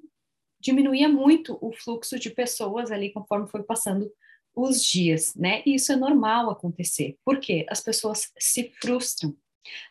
diminuía 0.61 1.09
muito 1.09 1.57
o 1.61 1.73
fluxo 1.73 2.19
de 2.19 2.31
pessoas 2.31 2.91
ali 2.91 3.13
conforme 3.13 3.49
foi 3.49 3.63
passando 3.63 4.11
os 4.55 4.83
dias, 4.83 5.35
né? 5.35 5.63
E 5.65 5.77
isso 5.77 5.93
é 5.93 5.97
normal 5.97 6.51
acontecer. 6.51 7.17
Por 7.25 7.39
quê? 7.39 7.65
As 7.69 7.81
pessoas 7.81 8.33
se 8.39 8.73
frustram 8.81 9.37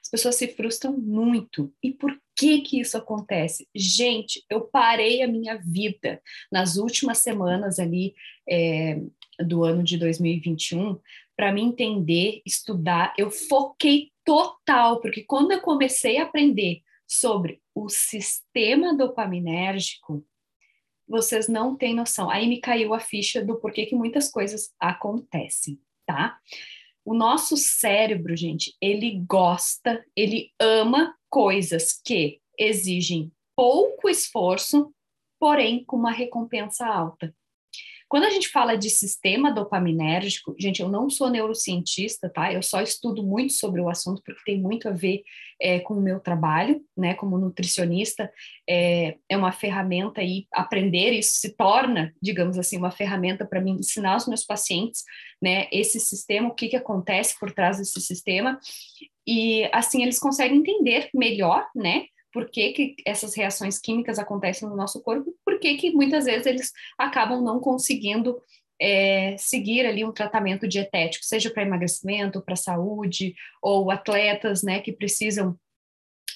As 0.01 0.09
pessoas 0.09 0.35
se 0.35 0.47
frustram 0.47 0.97
muito. 0.97 1.73
E 1.81 1.91
por 1.91 2.17
que 2.35 2.61
que 2.61 2.79
isso 2.79 2.97
acontece? 2.97 3.67
Gente, 3.75 4.43
eu 4.49 4.61
parei 4.61 5.21
a 5.21 5.27
minha 5.27 5.57
vida 5.57 6.21
nas 6.51 6.77
últimas 6.77 7.19
semanas 7.19 7.79
ali 7.79 8.13
é, 8.49 8.99
do 9.39 9.63
ano 9.63 9.83
de 9.83 9.97
2021 9.97 10.99
para 11.35 11.51
me 11.51 11.61
entender, 11.61 12.41
estudar. 12.45 13.13
Eu 13.17 13.29
foquei 13.29 14.11
total, 14.23 14.99
porque 14.99 15.23
quando 15.23 15.51
eu 15.51 15.61
comecei 15.61 16.17
a 16.17 16.23
aprender 16.23 16.81
sobre 17.07 17.61
o 17.73 17.87
sistema 17.89 18.95
dopaminérgico, 18.95 20.25
vocês 21.07 21.47
não 21.47 21.75
têm 21.75 21.95
noção. 21.95 22.29
Aí 22.29 22.47
me 22.47 22.59
caiu 22.59 22.93
a 22.93 22.99
ficha 22.99 23.43
do 23.43 23.55
porquê 23.55 23.85
que 23.85 23.95
muitas 23.95 24.29
coisas 24.29 24.73
acontecem, 24.79 25.79
tá? 26.05 26.37
O 27.07 27.13
nosso 27.13 27.55
cérebro, 27.55 28.35
gente, 28.35 28.75
ele 28.81 29.23
gosta, 29.25 30.05
ele 30.13 30.51
ama 30.59 31.15
coisas 31.29 31.93
que 32.03 32.41
exigem 32.59 33.31
pouco 33.55 34.09
esforço, 34.09 34.93
porém 35.39 35.85
com 35.85 35.95
uma 35.95 36.11
recompensa 36.11 36.85
alta. 36.85 37.33
Quando 38.09 38.23
a 38.23 38.29
gente 38.29 38.47
fala 38.47 38.77
de 38.77 38.89
sistema 38.89 39.51
dopaminérgico, 39.51 40.55
gente, 40.57 40.81
eu 40.81 40.87
não 40.87 41.09
sou 41.09 41.29
neurocientista, 41.29 42.29
tá? 42.29 42.53
Eu 42.53 42.63
só 42.63 42.81
estudo 42.81 43.21
muito 43.21 43.53
sobre 43.53 43.81
o 43.81 43.89
assunto 43.89 44.21
porque 44.25 44.41
tem 44.45 44.61
muito 44.61 44.87
a 44.87 44.91
ver 44.91 45.23
é, 45.61 45.79
com 45.79 45.95
o 45.95 46.01
meu 46.01 46.19
trabalho, 46.19 46.81
né? 46.95 47.15
Como 47.15 47.37
nutricionista, 47.37 48.31
é, 48.69 49.17
é 49.27 49.35
uma 49.35 49.51
ferramenta 49.51 50.23
e 50.23 50.47
aprender 50.53 51.11
isso 51.11 51.35
se 51.35 51.55
torna, 51.55 52.13
digamos 52.21 52.57
assim, 52.57 52.77
uma 52.77 52.91
ferramenta 52.91 53.45
para 53.45 53.61
mim 53.61 53.73
ensinar 53.79 54.15
os 54.15 54.27
meus 54.27 54.45
pacientes, 54.45 55.03
né? 55.41 55.67
Esse 55.71 55.99
sistema, 55.99 56.47
o 56.47 56.55
que 56.55 56.69
que 56.69 56.77
acontece 56.77 57.37
por 57.37 57.51
trás 57.51 57.77
desse 57.77 57.99
sistema 57.99 58.57
e 59.27 59.69
assim 59.73 60.01
eles 60.01 60.17
conseguem 60.17 60.59
entender 60.59 61.09
melhor, 61.13 61.67
né? 61.75 62.05
Por 62.31 62.49
que, 62.49 62.71
que 62.73 62.95
essas 63.05 63.35
reações 63.35 63.79
químicas 63.79 64.19
acontecem 64.19 64.67
no 64.67 64.75
nosso 64.75 65.01
corpo, 65.01 65.33
por 65.45 65.59
que, 65.59 65.75
que 65.75 65.91
muitas 65.91 66.25
vezes 66.25 66.45
eles 66.45 66.71
acabam 66.97 67.41
não 67.41 67.59
conseguindo 67.59 68.41
é, 68.79 69.35
seguir 69.37 69.85
ali 69.85 70.05
um 70.05 70.11
tratamento 70.11 70.67
dietético, 70.67 71.25
seja 71.25 71.49
para 71.49 71.63
emagrecimento, 71.63 72.41
para 72.41 72.55
saúde, 72.55 73.33
ou 73.61 73.89
atletas 73.89 74.63
né, 74.63 74.79
que 74.79 74.91
precisam 74.91 75.57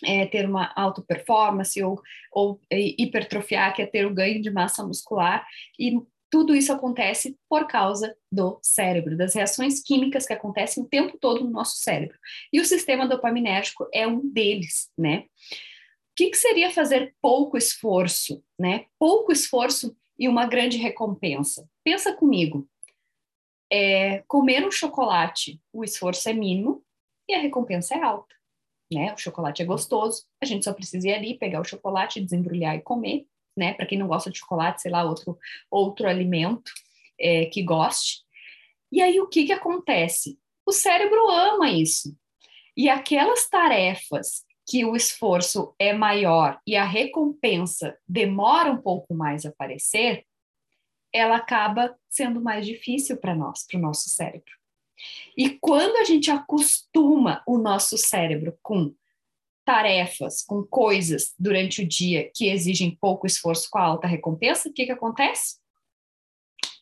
é, 0.04 0.26
ter 0.26 0.48
uma 0.48 0.72
alta 0.76 1.02
performance 1.02 1.82
ou, 1.84 2.02
ou 2.32 2.60
é, 2.70 2.80
hipertrofiar, 2.98 3.76
que 3.76 3.82
é 3.82 3.86
ter 3.86 4.06
o 4.06 4.14
ganho 4.14 4.42
de 4.42 4.50
massa 4.50 4.84
muscular, 4.84 5.46
e 5.80 6.00
tudo 6.32 6.56
isso 6.56 6.72
acontece 6.72 7.38
por 7.50 7.68
causa 7.68 8.16
do 8.32 8.58
cérebro, 8.64 9.18
das 9.18 9.36
reações 9.36 9.84
químicas 9.84 10.26
que 10.26 10.34
acontecem 10.34 10.82
o 10.82 10.88
tempo 10.88 11.18
todo 11.20 11.44
no 11.44 11.52
nosso 11.52 11.76
cérebro. 11.78 12.18
E 12.54 12.62
o 12.62 12.66
sistema 12.66 13.06
dopaminérgico 13.06 13.86
é 13.94 14.08
um 14.08 14.32
deles, 14.32 14.90
né? 14.98 15.26
Que, 16.22 16.30
que 16.30 16.38
seria 16.38 16.70
fazer 16.70 17.16
pouco 17.20 17.58
esforço, 17.58 18.44
né? 18.60 18.86
Pouco 19.00 19.32
esforço 19.32 19.96
e 20.20 20.28
uma 20.28 20.46
grande 20.46 20.78
recompensa. 20.78 21.68
Pensa 21.84 22.14
comigo. 22.14 22.70
É, 23.72 24.20
comer 24.28 24.66
um 24.66 24.72
chocolate, 24.72 25.60
o 25.74 25.84
esforço 25.84 26.28
é 26.30 26.34
mínimo 26.34 26.84
e 27.28 27.34
a 27.34 27.40
recompensa 27.40 27.96
é 27.96 28.04
alta. 28.04 28.36
Né? 28.92 29.14
O 29.14 29.18
chocolate 29.18 29.62
é 29.62 29.66
gostoso, 29.66 30.26
a 30.42 30.46
gente 30.46 30.66
só 30.66 30.74
precisa 30.74 31.08
ir 31.08 31.14
ali, 31.14 31.38
pegar 31.38 31.62
o 31.62 31.66
chocolate, 31.66 32.20
desembrulhar 32.20 32.76
e 32.76 32.82
comer, 32.82 33.26
né? 33.58 33.74
Para 33.74 33.86
quem 33.86 33.98
não 33.98 34.08
gosta 34.08 34.30
de 34.30 34.38
chocolate, 34.38 34.82
sei 34.82 34.92
lá, 34.92 35.04
outro, 35.04 35.40
outro 35.72 36.08
alimento 36.08 36.72
é, 37.20 37.46
que 37.46 37.64
goste. 37.64 38.20
E 38.92 39.02
aí 39.02 39.20
o 39.22 39.28
que, 39.28 39.46
que 39.46 39.54
acontece? 39.54 40.38
O 40.66 40.74
cérebro 40.74 41.30
ama 41.30 41.72
isso. 41.72 42.16
E 42.76 42.90
aquelas 42.90 43.50
tarefas 43.50 44.46
que 44.72 44.86
o 44.86 44.96
esforço 44.96 45.76
é 45.78 45.92
maior 45.92 46.62
e 46.66 46.78
a 46.78 46.86
recompensa 46.86 47.98
demora 48.08 48.72
um 48.72 48.82
pouco 48.82 49.14
mais 49.14 49.46
a 49.46 49.50
aparecer, 49.50 50.26
ela 51.14 51.36
acaba 51.36 51.94
sendo 52.10 52.40
mais 52.40 52.66
difícil 52.66 53.18
para 53.18 53.36
nós, 53.36 53.68
para 53.68 53.78
o 53.78 53.82
nosso 53.82 54.10
cérebro. 54.10 54.54
E 55.36 55.50
quando 55.60 55.98
a 55.98 56.06
gente 56.06 56.32
acostuma 56.32 57.44
o 57.46 57.58
nosso 57.58 57.98
cérebro 57.98 58.58
com 58.64 58.96
tarefas, 59.66 60.42
com 60.42 60.64
coisas 60.64 61.34
durante 61.38 61.82
o 61.82 61.88
dia 61.88 62.32
que 62.34 62.48
exigem 62.48 62.96
pouco 62.96 63.28
esforço 63.28 63.68
com 63.70 63.78
alta 63.78 64.08
recompensa, 64.08 64.70
o 64.70 64.74
que, 64.74 64.86
que 64.86 64.92
acontece? 64.94 65.58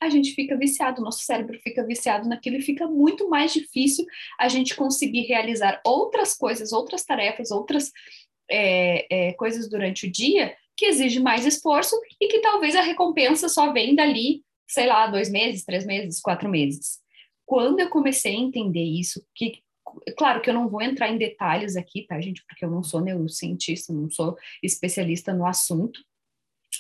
A 0.02 0.10
gente 0.10 0.34
fica 0.34 0.56
viciado, 0.56 1.02
nosso 1.02 1.22
cérebro 1.22 1.60
fica 1.62 1.86
viciado 1.86 2.28
naquilo 2.28 2.58
e 2.58 2.62
fica 2.62 2.88
muito 2.88 3.30
mais 3.30 3.52
difícil 3.52 4.06
a 4.40 4.48
gente 4.48 4.76
conseguir 4.76 5.24
realizar 5.24 5.82
outras 5.86 6.34
coisas, 6.34 6.72
outras 6.72 7.04
tarefas, 7.04 7.52
outras 7.52 7.92
é, 8.50 9.06
é, 9.10 9.34
coisas 9.34 9.70
durante 9.70 10.08
o 10.08 10.12
dia 10.12 10.56
que 10.76 10.86
exige 10.86 11.20
mais 11.20 11.46
esforço 11.46 12.00
e 12.22 12.28
que 12.30 12.40
talvez 12.40 12.76
a 12.76 12.82
recompensa 12.82 13.50
só 13.50 13.74
vem 13.74 13.94
dali, 13.94 14.44
sei 14.66 14.88
lá, 14.88 15.08
dois 15.08 15.30
meses, 15.30 15.66
três 15.66 15.86
meses, 15.86 16.22
quatro 16.22 16.50
meses. 16.50 17.00
Quando 17.46 17.82
eu 17.82 17.90
comecei 17.90 18.34
a 18.34 18.40
entender 18.40 18.84
isso, 18.84 19.22
que 19.36 19.62
claro 20.18 20.42
que 20.42 20.50
eu 20.50 20.54
não 20.54 20.70
vou 20.70 20.82
entrar 20.82 21.10
em 21.10 21.18
detalhes 21.18 21.76
aqui, 21.76 22.06
tá, 22.08 22.22
gente, 22.22 22.46
porque 22.48 22.64
eu 22.64 22.72
não 22.72 22.84
sou 22.84 23.02
neurocientista, 23.02 23.92
não 23.92 24.10
sou 24.10 24.38
especialista 24.64 25.34
no 25.34 25.46
assunto, 25.46 26.00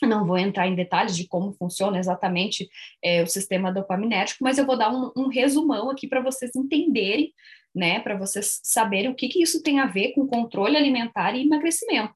não 0.06 0.26
vou 0.26 0.38
entrar 0.38 0.68
em 0.68 0.76
detalhes 0.76 1.16
de 1.16 1.28
como 1.28 1.54
funciona 1.54 2.00
exatamente 2.00 2.70
é, 3.04 3.22
o 3.24 3.28
sistema 3.28 3.72
dopaminérgico, 3.72 4.44
mas 4.44 4.58
eu 4.58 4.66
vou 4.66 4.78
dar 4.78 4.94
um, 4.94 5.12
um 5.16 5.28
resumão 5.28 5.90
aqui 5.90 6.08
para 6.08 6.22
vocês 6.22 6.56
entenderem, 6.56 7.34
né, 7.74 8.00
para 8.00 8.18
vocês 8.18 8.60
saberem 8.64 9.10
o 9.10 9.16
que, 9.16 9.28
que 9.28 9.42
isso 9.42 9.62
tem 9.62 9.80
a 9.80 9.86
ver 9.86 10.14
com 10.14 10.28
controle 10.28 10.78
alimentar 10.78 11.36
e 11.36 11.44
emagrecimento, 11.44 12.14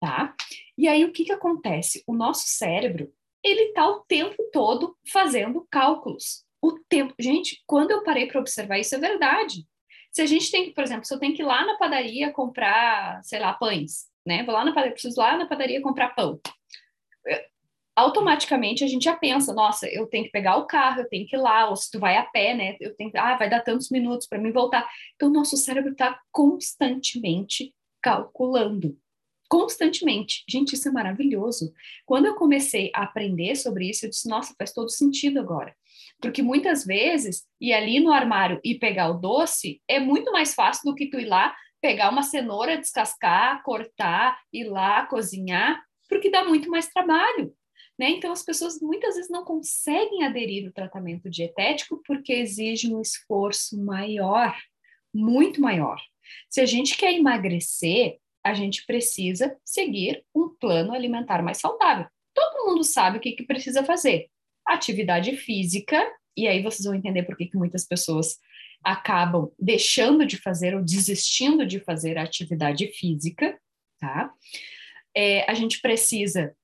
tá? 0.00 0.34
E 0.78 0.88
aí 0.88 1.04
o 1.04 1.12
que, 1.12 1.24
que 1.24 1.32
acontece? 1.32 2.02
O 2.06 2.14
nosso 2.14 2.44
cérebro, 2.46 3.12
ele 3.42 3.68
está 3.68 3.88
o 3.88 4.00
tempo 4.00 4.36
todo 4.52 4.96
fazendo 5.12 5.66
cálculos. 5.70 6.44
O 6.62 6.78
tempo, 6.88 7.14
gente, 7.18 7.62
quando 7.66 7.90
eu 7.90 8.02
parei 8.02 8.26
para 8.26 8.40
observar 8.40 8.78
isso 8.78 8.94
é 8.94 8.98
verdade. 8.98 9.66
Se 10.12 10.22
a 10.22 10.26
gente 10.26 10.50
tem 10.50 10.64
que, 10.66 10.72
por 10.72 10.84
exemplo, 10.84 11.04
se 11.04 11.14
eu 11.14 11.18
tenho 11.18 11.34
que 11.34 11.42
ir 11.42 11.44
lá 11.44 11.64
na 11.64 11.76
padaria 11.78 12.32
comprar, 12.32 13.22
sei 13.24 13.38
lá, 13.38 13.52
pães, 13.52 14.06
né? 14.26 14.42
Vou 14.44 14.54
lá 14.54 14.64
na 14.64 14.72
padaria, 14.72 14.92
preciso 14.92 15.20
lá 15.20 15.36
na 15.36 15.46
padaria 15.46 15.80
comprar 15.80 16.14
pão 16.14 16.40
automaticamente 18.00 18.82
a 18.82 18.86
gente 18.86 19.04
já 19.04 19.16
pensa, 19.16 19.52
nossa, 19.52 19.86
eu 19.88 20.06
tenho 20.06 20.24
que 20.24 20.30
pegar 20.30 20.56
o 20.56 20.66
carro, 20.66 21.00
eu 21.00 21.08
tenho 21.08 21.26
que 21.26 21.36
ir 21.36 21.38
lá, 21.38 21.68
ou 21.68 21.76
se 21.76 21.90
tu 21.90 21.98
vai 21.98 22.16
a 22.16 22.24
pé, 22.24 22.54
né, 22.54 22.76
eu 22.80 22.94
tenho, 22.96 23.10
ah, 23.16 23.36
vai 23.36 23.50
dar 23.50 23.60
tantos 23.60 23.90
minutos 23.90 24.26
para 24.26 24.38
mim 24.38 24.52
voltar. 24.52 24.88
Então, 25.14 25.30
nosso 25.30 25.56
cérebro 25.56 25.92
está 25.92 26.18
constantemente 26.32 27.74
calculando, 28.02 28.96
constantemente. 29.48 30.44
Gente, 30.48 30.74
isso 30.74 30.88
é 30.88 30.92
maravilhoso. 30.92 31.72
Quando 32.06 32.26
eu 32.26 32.34
comecei 32.36 32.90
a 32.94 33.02
aprender 33.02 33.54
sobre 33.56 33.90
isso, 33.90 34.06
eu 34.06 34.10
disse, 34.10 34.28
nossa, 34.28 34.54
faz 34.56 34.72
todo 34.72 34.88
sentido 34.88 35.38
agora. 35.38 35.74
Porque 36.20 36.42
muitas 36.42 36.84
vezes, 36.84 37.46
ir 37.60 37.72
ali 37.72 38.00
no 38.00 38.12
armário 38.12 38.60
e 38.64 38.78
pegar 38.78 39.10
o 39.10 39.18
doce 39.18 39.82
é 39.88 39.98
muito 39.98 40.30
mais 40.32 40.54
fácil 40.54 40.90
do 40.90 40.94
que 40.94 41.10
tu 41.10 41.18
ir 41.18 41.26
lá, 41.26 41.54
pegar 41.80 42.10
uma 42.10 42.22
cenoura, 42.22 42.78
descascar, 42.78 43.62
cortar, 43.62 44.38
ir 44.52 44.64
lá, 44.64 45.06
cozinhar, 45.06 45.82
porque 46.10 46.28
dá 46.28 46.44
muito 46.44 46.68
mais 46.68 46.88
trabalho. 46.88 47.54
Né? 47.98 48.10
Então, 48.10 48.32
as 48.32 48.42
pessoas 48.42 48.80
muitas 48.80 49.14
vezes 49.14 49.30
não 49.30 49.44
conseguem 49.44 50.24
aderir 50.24 50.66
ao 50.66 50.72
tratamento 50.72 51.30
dietético 51.30 52.02
porque 52.04 52.32
exige 52.32 52.92
um 52.92 53.00
esforço 53.00 53.82
maior, 53.82 54.56
muito 55.14 55.60
maior. 55.60 56.00
Se 56.48 56.60
a 56.60 56.66
gente 56.66 56.96
quer 56.96 57.12
emagrecer, 57.12 58.18
a 58.44 58.54
gente 58.54 58.84
precisa 58.86 59.56
seguir 59.64 60.24
um 60.34 60.48
plano 60.48 60.92
alimentar 60.92 61.42
mais 61.42 61.58
saudável. 61.58 62.06
Todo 62.34 62.66
mundo 62.66 62.82
sabe 62.82 63.18
o 63.18 63.20
que, 63.20 63.32
que 63.32 63.44
precisa 63.44 63.84
fazer. 63.84 64.28
Atividade 64.66 65.36
física, 65.36 66.00
e 66.36 66.48
aí 66.48 66.62
vocês 66.62 66.84
vão 66.84 66.94
entender 66.94 67.24
por 67.24 67.36
que, 67.36 67.46
que 67.46 67.56
muitas 67.56 67.86
pessoas 67.86 68.38
acabam 68.82 69.52
deixando 69.58 70.24
de 70.24 70.38
fazer 70.38 70.74
ou 70.74 70.82
desistindo 70.82 71.66
de 71.66 71.80
fazer 71.80 72.16
a 72.16 72.22
atividade 72.22 72.88
física, 72.88 73.60
tá? 74.00 74.32
É, 75.16 75.50
a 75.50 75.54
gente 75.54 75.80
precisa 75.80 76.54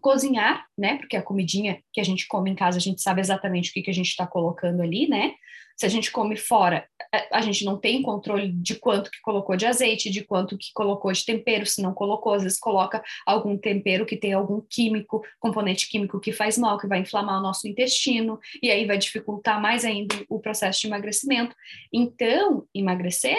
cozinhar, 0.00 0.66
né? 0.76 0.96
Porque 0.98 1.16
a 1.16 1.22
comidinha 1.22 1.80
que 1.92 2.00
a 2.00 2.04
gente 2.04 2.26
come 2.26 2.50
em 2.50 2.54
casa, 2.54 2.78
a 2.78 2.80
gente 2.80 3.00
sabe 3.00 3.20
exatamente 3.20 3.70
o 3.70 3.72
que, 3.72 3.82
que 3.82 3.90
a 3.90 3.94
gente 3.94 4.08
está 4.08 4.26
colocando 4.26 4.82
ali, 4.82 5.08
né? 5.08 5.34
Se 5.76 5.84
a 5.84 5.90
gente 5.90 6.10
come 6.10 6.36
fora, 6.36 6.88
a 7.30 7.42
gente 7.42 7.62
não 7.62 7.78
tem 7.78 8.00
controle 8.00 8.50
de 8.50 8.76
quanto 8.76 9.10
que 9.10 9.20
colocou 9.20 9.56
de 9.56 9.66
azeite, 9.66 10.08
de 10.08 10.24
quanto 10.24 10.56
que 10.56 10.72
colocou 10.72 11.12
de 11.12 11.22
tempero, 11.22 11.66
se 11.66 11.82
não 11.82 11.92
colocou, 11.92 12.32
às 12.32 12.42
vezes 12.42 12.58
coloca 12.58 13.02
algum 13.26 13.58
tempero 13.58 14.06
que 14.06 14.16
tem 14.16 14.32
algum 14.32 14.62
químico, 14.62 15.22
componente 15.38 15.86
químico 15.86 16.18
que 16.18 16.32
faz 16.32 16.56
mal, 16.56 16.78
que 16.78 16.86
vai 16.86 17.00
inflamar 17.00 17.38
o 17.38 17.42
nosso 17.42 17.68
intestino, 17.68 18.40
e 18.62 18.70
aí 18.70 18.86
vai 18.86 18.96
dificultar 18.96 19.60
mais 19.60 19.84
ainda 19.84 20.16
o 20.30 20.40
processo 20.40 20.80
de 20.80 20.86
emagrecimento. 20.86 21.54
Então, 21.92 22.66
emagrecer 22.74 23.36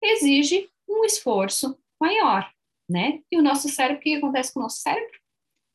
exige 0.00 0.68
um 0.88 1.04
esforço 1.04 1.76
maior, 2.00 2.48
né? 2.90 3.20
E 3.30 3.38
o 3.38 3.42
nosso 3.42 3.68
cérebro, 3.68 3.98
o 3.98 4.02
que 4.02 4.14
acontece 4.14 4.52
com 4.52 4.60
o 4.60 4.62
nosso 4.64 4.80
cérebro? 4.80 5.20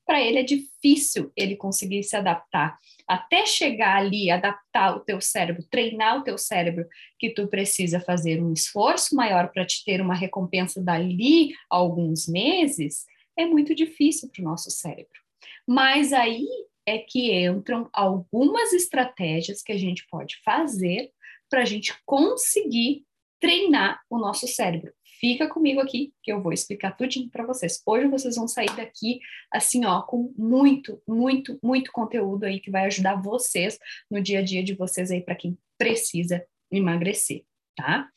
para 0.05 0.22
ele 0.22 0.39
é 0.39 0.43
difícil 0.43 1.31
ele 1.36 1.55
conseguir 1.55 2.03
se 2.03 2.15
adaptar. 2.15 2.77
Até 3.07 3.45
chegar 3.45 3.98
ali, 3.98 4.29
adaptar 4.29 4.95
o 4.95 5.00
teu 5.00 5.19
cérebro, 5.19 5.65
treinar 5.69 6.19
o 6.19 6.24
teu 6.24 6.38
cérebro, 6.38 6.88
que 7.17 7.31
tu 7.31 7.48
precisa 7.48 8.00
fazer 8.00 8.41
um 8.41 8.53
esforço 8.53 9.15
maior 9.15 9.51
para 9.51 9.65
te 9.65 9.84
ter 9.84 10.00
uma 10.01 10.13
recompensa 10.13 10.81
dali 10.81 11.53
a 11.69 11.77
alguns 11.77 12.27
meses, 12.27 13.05
é 13.38 13.45
muito 13.45 13.74
difícil 13.74 14.29
para 14.31 14.41
o 14.41 14.45
nosso 14.45 14.69
cérebro. 14.69 15.19
Mas 15.67 16.13
aí 16.13 16.45
é 16.86 17.00
que 17.00 17.34
entram 17.43 17.89
algumas 17.91 18.72
estratégias 18.74 19.63
que 19.63 19.72
a 19.72 19.77
gente 19.77 20.05
pode 20.07 20.39
fazer 20.43 21.12
para 21.50 21.62
a 21.62 21.65
gente 21.65 21.95
conseguir 22.05 23.03
treinar 23.39 24.01
o 24.10 24.19
nosso 24.19 24.48
cérebro. 24.48 24.93
Fica 25.19 25.48
comigo 25.48 25.79
aqui 25.79 26.13
que 26.22 26.31
eu 26.31 26.41
vou 26.41 26.51
explicar 26.51 26.91
tudinho 26.91 27.29
para 27.29 27.45
vocês. 27.45 27.81
Hoje 27.86 28.07
vocês 28.07 28.36
vão 28.36 28.48
sair 28.48 28.74
daqui 28.75 29.19
assim, 29.51 29.86
ó, 29.86 30.01
com 30.01 30.34
muito, 30.38 31.01
muito, 31.07 31.57
muito 31.63 31.91
conteúdo 31.91 32.43
aí 32.43 32.60
que 32.60 32.72
vai 32.72 32.86
ajudar 32.86 33.22
vocês 33.22 33.77
no 34.10 34.22
dia 34.22 34.39
a 34.39 34.41
dia 34.41 34.63
de 34.63 34.75
vocês 34.75 35.12
aí 35.12 35.22
para 35.22 35.36
quem 35.36 35.57
precisa 35.77 36.43
emagrecer, 36.72 37.43
tá? 37.75 38.10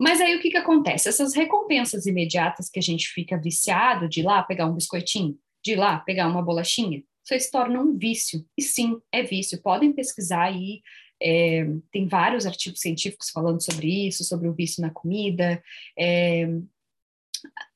Mas 0.00 0.20
aí 0.20 0.34
o 0.36 0.40
que 0.40 0.50
que 0.50 0.56
acontece? 0.56 1.08
Essas 1.08 1.34
recompensas 1.34 2.06
imediatas 2.06 2.70
que 2.70 2.78
a 2.78 2.82
gente 2.82 3.08
fica 3.08 3.36
viciado 3.36 4.08
de 4.08 4.20
ir 4.20 4.22
lá 4.22 4.42
pegar 4.42 4.66
um 4.66 4.74
biscoitinho, 4.74 5.36
de 5.64 5.72
ir 5.72 5.76
lá 5.76 5.98
pegar 5.98 6.28
uma 6.28 6.42
bolachinha, 6.42 7.02
isso 7.24 7.44
se 7.44 7.50
torna 7.50 7.80
um 7.80 7.96
vício. 7.96 8.44
E 8.56 8.62
sim, 8.62 8.98
é 9.12 9.22
vício. 9.22 9.60
Podem 9.62 9.92
pesquisar 9.92 10.44
aí 10.44 10.80
é, 11.22 11.66
tem 11.92 12.08
vários 12.08 12.46
artigos 12.46 12.80
científicos 12.80 13.30
falando 13.30 13.62
sobre 13.62 14.08
isso, 14.08 14.24
sobre 14.24 14.48
o 14.48 14.52
vício 14.52 14.82
na 14.82 14.90
comida. 14.90 15.62
É, 15.98 16.48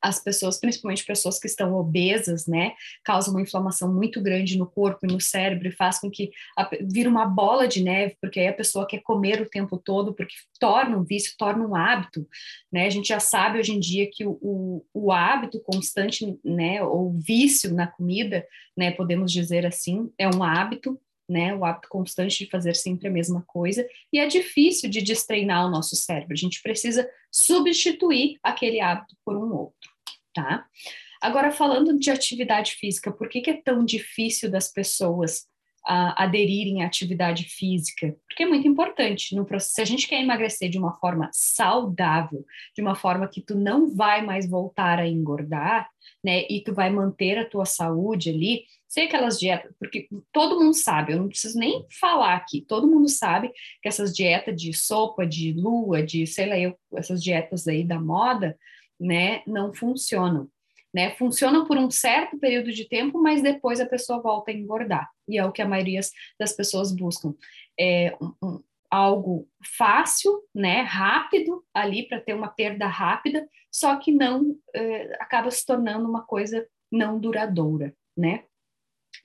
as 0.01 0.23
pessoas, 0.23 0.59
principalmente 0.59 1.05
pessoas 1.05 1.39
que 1.39 1.47
estão 1.47 1.75
obesas, 1.75 2.47
né, 2.47 2.75
causam 3.03 3.33
uma 3.33 3.43
inflamação 3.43 3.93
muito 3.93 4.21
grande 4.21 4.59
no 4.59 4.67
corpo 4.67 5.07
e 5.07 5.13
no 5.13 5.21
cérebro 5.21 5.69
e 5.69 5.73
faz 5.73 5.99
com 5.99 6.11
que 6.11 6.31
a, 6.57 6.69
vira 6.83 7.09
uma 7.09 7.25
bola 7.25 7.67
de 7.67 7.83
neve, 7.83 8.17
porque 8.21 8.41
aí 8.41 8.49
a 8.49 8.53
pessoa 8.53 8.87
quer 8.87 9.01
comer 9.03 9.41
o 9.41 9.49
tempo 9.49 9.79
todo, 9.79 10.15
porque 10.15 10.35
torna 10.61 10.99
um 10.99 11.05
vício, 11.05 11.35
torna 11.39 11.67
um 11.67 11.75
hábito, 11.75 12.29
né, 12.71 12.87
a 12.87 12.91
gente 12.91 13.09
já 13.09 13.21
sabe 13.21 13.59
hoje 13.59 13.73
em 13.73 13.81
dia 13.81 14.09
que 14.11 14.27
o, 14.27 14.39
o, 14.43 14.85
o 14.93 15.13
hábito 15.13 15.61
constante, 15.61 16.39
né, 16.45 16.83
ou 16.83 17.13
vício 17.13 17.73
na 17.73 17.87
comida, 17.87 18.47
né, 18.77 18.91
podemos 18.91 19.33
dizer 19.33 19.65
assim, 19.65 20.13
é 20.19 20.29
um 20.29 20.43
hábito, 20.43 21.01
né? 21.29 21.55
O 21.55 21.65
hábito 21.65 21.89
constante 21.89 22.45
de 22.45 22.51
fazer 22.51 22.75
sempre 22.75 23.09
a 23.09 23.11
mesma 23.11 23.43
coisa, 23.47 23.87
e 24.13 24.19
é 24.19 24.27
difícil 24.27 24.91
de 24.91 25.03
destreinar 25.03 25.67
o 25.67 25.71
nosso 25.71 25.97
cérebro. 25.97 26.35
A 26.35 26.37
gente 26.37 26.63
precisa 26.63 27.09
substituir 27.31 28.39
aquele 28.43 28.81
hábito 28.81 29.17
por 29.25 29.37
um 29.37 29.53
outro, 29.53 29.91
tá? 30.35 30.67
Agora, 31.25 31.51
falando 31.51 31.99
de 31.99 32.11
atividade 32.11 32.73
física, 32.73 33.11
por 33.11 33.29
que, 33.31 33.41
que 33.41 33.51
é 33.51 33.63
tão 33.63 33.83
difícil 33.83 34.51
das 34.51 34.71
pessoas 34.71 35.47
uh, 35.89 36.13
aderirem 36.17 36.83
à 36.83 36.87
atividade 36.87 37.45
física? 37.45 38.15
Porque 38.29 38.43
é 38.43 38.47
muito 38.47 38.69
importante. 38.69 39.35
No 39.35 39.47
processo, 39.47 39.75
se 39.77 39.81
a 39.81 39.87
gente 39.87 40.07
quer 40.07 40.21
emagrecer 40.21 40.69
de 40.69 40.79
uma 40.79 40.93
forma 40.99 41.31
saudável, 41.33 42.45
de 42.77 42.83
uma 42.83 42.95
forma 42.95 43.27
que 43.27 43.41
tu 43.41 43.55
não 43.55 43.95
vai 43.97 44.21
mais 44.21 44.47
voltar 44.47 44.99
a 44.99 45.09
engordar, 45.09 45.89
né? 46.25 46.47
E 46.49 46.63
tu 46.65 46.73
vai 46.73 46.89
manter 46.89 47.37
a 47.37 47.49
tua 47.49 47.67
saúde 47.67 48.31
ali, 48.31 48.65
sem 48.89 49.07
aquelas 49.07 49.39
dietas, 49.39 49.73
porque 49.79 50.09
todo 50.33 50.59
mundo 50.59 50.73
sabe, 50.73 51.13
eu 51.13 51.19
não 51.19 51.29
preciso 51.29 51.59
nem 51.59 51.85
falar 52.01 52.35
aqui, 52.35 52.63
todo 52.63 52.87
mundo 52.87 53.09
sabe 53.09 53.53
que 53.83 53.89
essas 53.89 54.15
dietas 54.15 54.61
de 54.61 54.73
sopa, 54.73 55.27
de 55.27 55.53
lua, 55.53 56.03
de 56.03 56.27
sei 56.27 56.47
lá, 56.47 56.59
eu, 56.59 56.79
essas 56.95 57.23
dietas 57.23 57.69
aí 57.69 57.85
da 57.85 58.01
moda, 58.01 58.57
né, 58.99 59.43
não 59.47 59.75
funcionam. 59.75 60.49
Né, 60.95 61.11
funcionam 61.17 61.67
por 61.67 61.77
um 61.77 61.91
certo 61.91 62.39
período 62.39 62.71
de 62.71 62.89
tempo, 62.89 63.21
mas 63.21 63.43
depois 63.43 63.81
a 63.81 63.87
pessoa 63.87 64.23
volta 64.23 64.53
a 64.53 64.55
engordar. 64.55 65.11
E 65.29 65.37
é 65.37 65.45
o 65.45 65.51
que 65.51 65.61
a 65.61 65.67
maioria 65.67 65.99
das 66.39 66.53
pessoas 66.53 66.93
buscam. 66.93 67.35
É 67.79 68.17
algo 68.95 69.49
fácil, 69.77 70.41
né, 70.55 70.83
rápido 70.83 71.65
ali 71.75 72.07
para 72.07 72.21
ter 72.21 72.35
uma 72.35 72.49
perda 72.49 72.87
rápida, 72.87 73.49
só 73.73 73.97
que 73.97 74.13
não 74.13 74.57
é, 74.75 75.17
acaba 75.21 75.51
se 75.51 75.67
tornando 75.67 76.09
uma 76.09 76.25
coisa 76.25 76.67
não 76.93 77.19
duradoura, 77.19 77.93
né? 78.17 78.45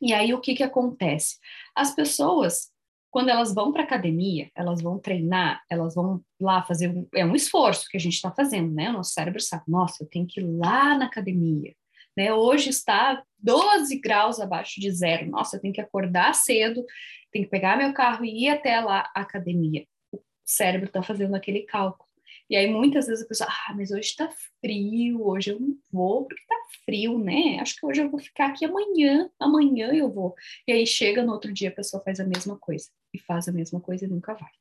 E 0.02 0.14
aí 0.14 0.34
o 0.34 0.42
que 0.42 0.56
que 0.56 0.64
acontece? 0.64 1.38
As 1.76 1.94
pessoas 1.94 2.72
quando 3.12 3.29
elas 3.29 3.53
vão 3.53 3.72
para 3.72 3.84
academia, 3.84 4.51
elas 4.55 4.82
vão 4.82 5.00
treinar, 5.00 5.64
elas 5.70 5.96
vão 5.96 6.24
lá 6.40 6.62
fazer 6.64 6.90
um, 6.90 7.08
é 7.16 7.25
um 7.25 7.36
esforço 7.36 7.88
que 7.90 7.98
a 7.98 8.00
gente 8.00 8.14
está 8.14 8.32
fazendo, 8.32 8.72
né? 8.72 8.90
O 8.90 8.94
nosso 8.94 9.14
cérebro 9.14 9.42
sabe, 9.42 9.64
nossa, 9.68 10.03
eu 10.03 10.08
tenho 10.08 10.27
que 10.27 10.40
ir 10.40 10.44
lá 10.44 10.96
na 10.96 11.05
academia, 11.05 11.74
né? 12.16 12.32
Hoje 12.32 12.70
está 12.70 13.24
12 13.40 14.00
graus 14.00 14.40
abaixo 14.40 14.79
de 14.79 14.92
zero, 14.92 15.27
nossa, 15.27 15.58
eu 15.58 15.62
tenho 15.62 15.74
que 15.74 15.82
acordar 15.82 16.36
cedo, 16.36 16.86
tenho 17.31 17.46
que 17.46 17.51
pegar 17.51 17.77
meu 17.77 17.94
carro 17.94 18.25
e 18.25 18.46
ir 18.46 18.50
até 18.50 18.79
lá 18.79 19.09
academia. 19.15 19.85
O 20.11 20.20
cérebro 20.46 20.87
está 20.87 21.03
fazendo 21.03 21.35
aquele 21.35 21.61
cálculo. 21.63 22.09
E 22.50 22.55
aí 22.55 22.68
muitas 22.68 23.05
vezes 23.05 23.24
a 23.24 23.27
pessoa, 23.27 23.50
ah, 23.50 23.74
mas 23.75 23.92
hoje 23.92 24.09
está 24.09 24.29
frio, 24.59 25.24
hoje 25.25 25.51
eu 25.51 25.59
não 25.59 25.77
vou 25.92 26.25
porque 26.25 26.42
está 26.42 26.55
frio, 26.83 27.20
né? 27.20 27.59
Acho 27.59 27.75
que 27.75 27.85
hoje 27.85 28.01
eu 28.01 28.09
vou 28.09 28.20
ficar 28.20 28.48
aqui 28.48 28.65
amanhã, 28.65 29.29
amanhã 29.39 29.94
eu 29.94 30.11
vou. 30.11 30.33
E 30.68 30.72
aí 30.72 30.85
chega 30.87 31.24
no 31.24 31.31
outro 31.31 31.53
dia 31.53 31.70
a 31.70 31.74
pessoa 31.74 32.03
faz 32.03 32.20
a 32.20 32.25
mesma 32.25 32.57
coisa 32.57 32.89
e 33.13 33.20
faz 33.20 33.48
a 33.48 33.51
mesma 33.51 33.79
coisa 33.79 34.05
e 34.05 34.07
nunca 34.07 34.33
vai, 34.33 34.51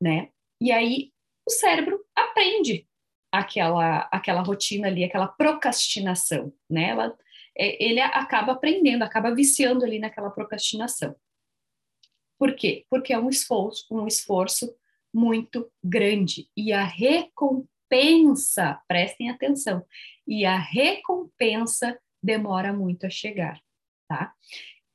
né? 0.00 0.28
E 0.60 0.72
aí 0.72 1.12
o 1.46 1.50
cérebro 1.50 2.04
aprende 2.16 2.86
aquela 3.32 4.08
aquela 4.10 4.42
rotina 4.42 4.88
ali, 4.88 5.04
aquela 5.04 5.28
procrastinação, 5.28 6.52
né? 6.68 6.90
Ela, 6.90 7.16
é, 7.56 7.84
ele 7.84 8.00
acaba 8.00 8.52
aprendendo, 8.52 9.02
acaba 9.02 9.34
viciando 9.34 9.84
ali 9.84 10.00
naquela 10.00 10.30
procrastinação. 10.30 11.14
Por 12.38 12.54
quê? 12.54 12.84
Porque 12.88 13.12
é 13.12 13.18
um 13.18 13.28
esforço, 13.28 13.86
um 13.90 14.06
esforço 14.06 14.72
muito 15.12 15.70
grande 15.82 16.48
e 16.56 16.72
a 16.72 16.84
recompensa, 16.84 18.80
prestem 18.86 19.30
atenção, 19.30 19.84
e 20.26 20.44
a 20.44 20.58
recompensa 20.58 21.98
demora 22.22 22.72
muito 22.72 23.06
a 23.06 23.10
chegar, 23.10 23.60
tá? 24.08 24.32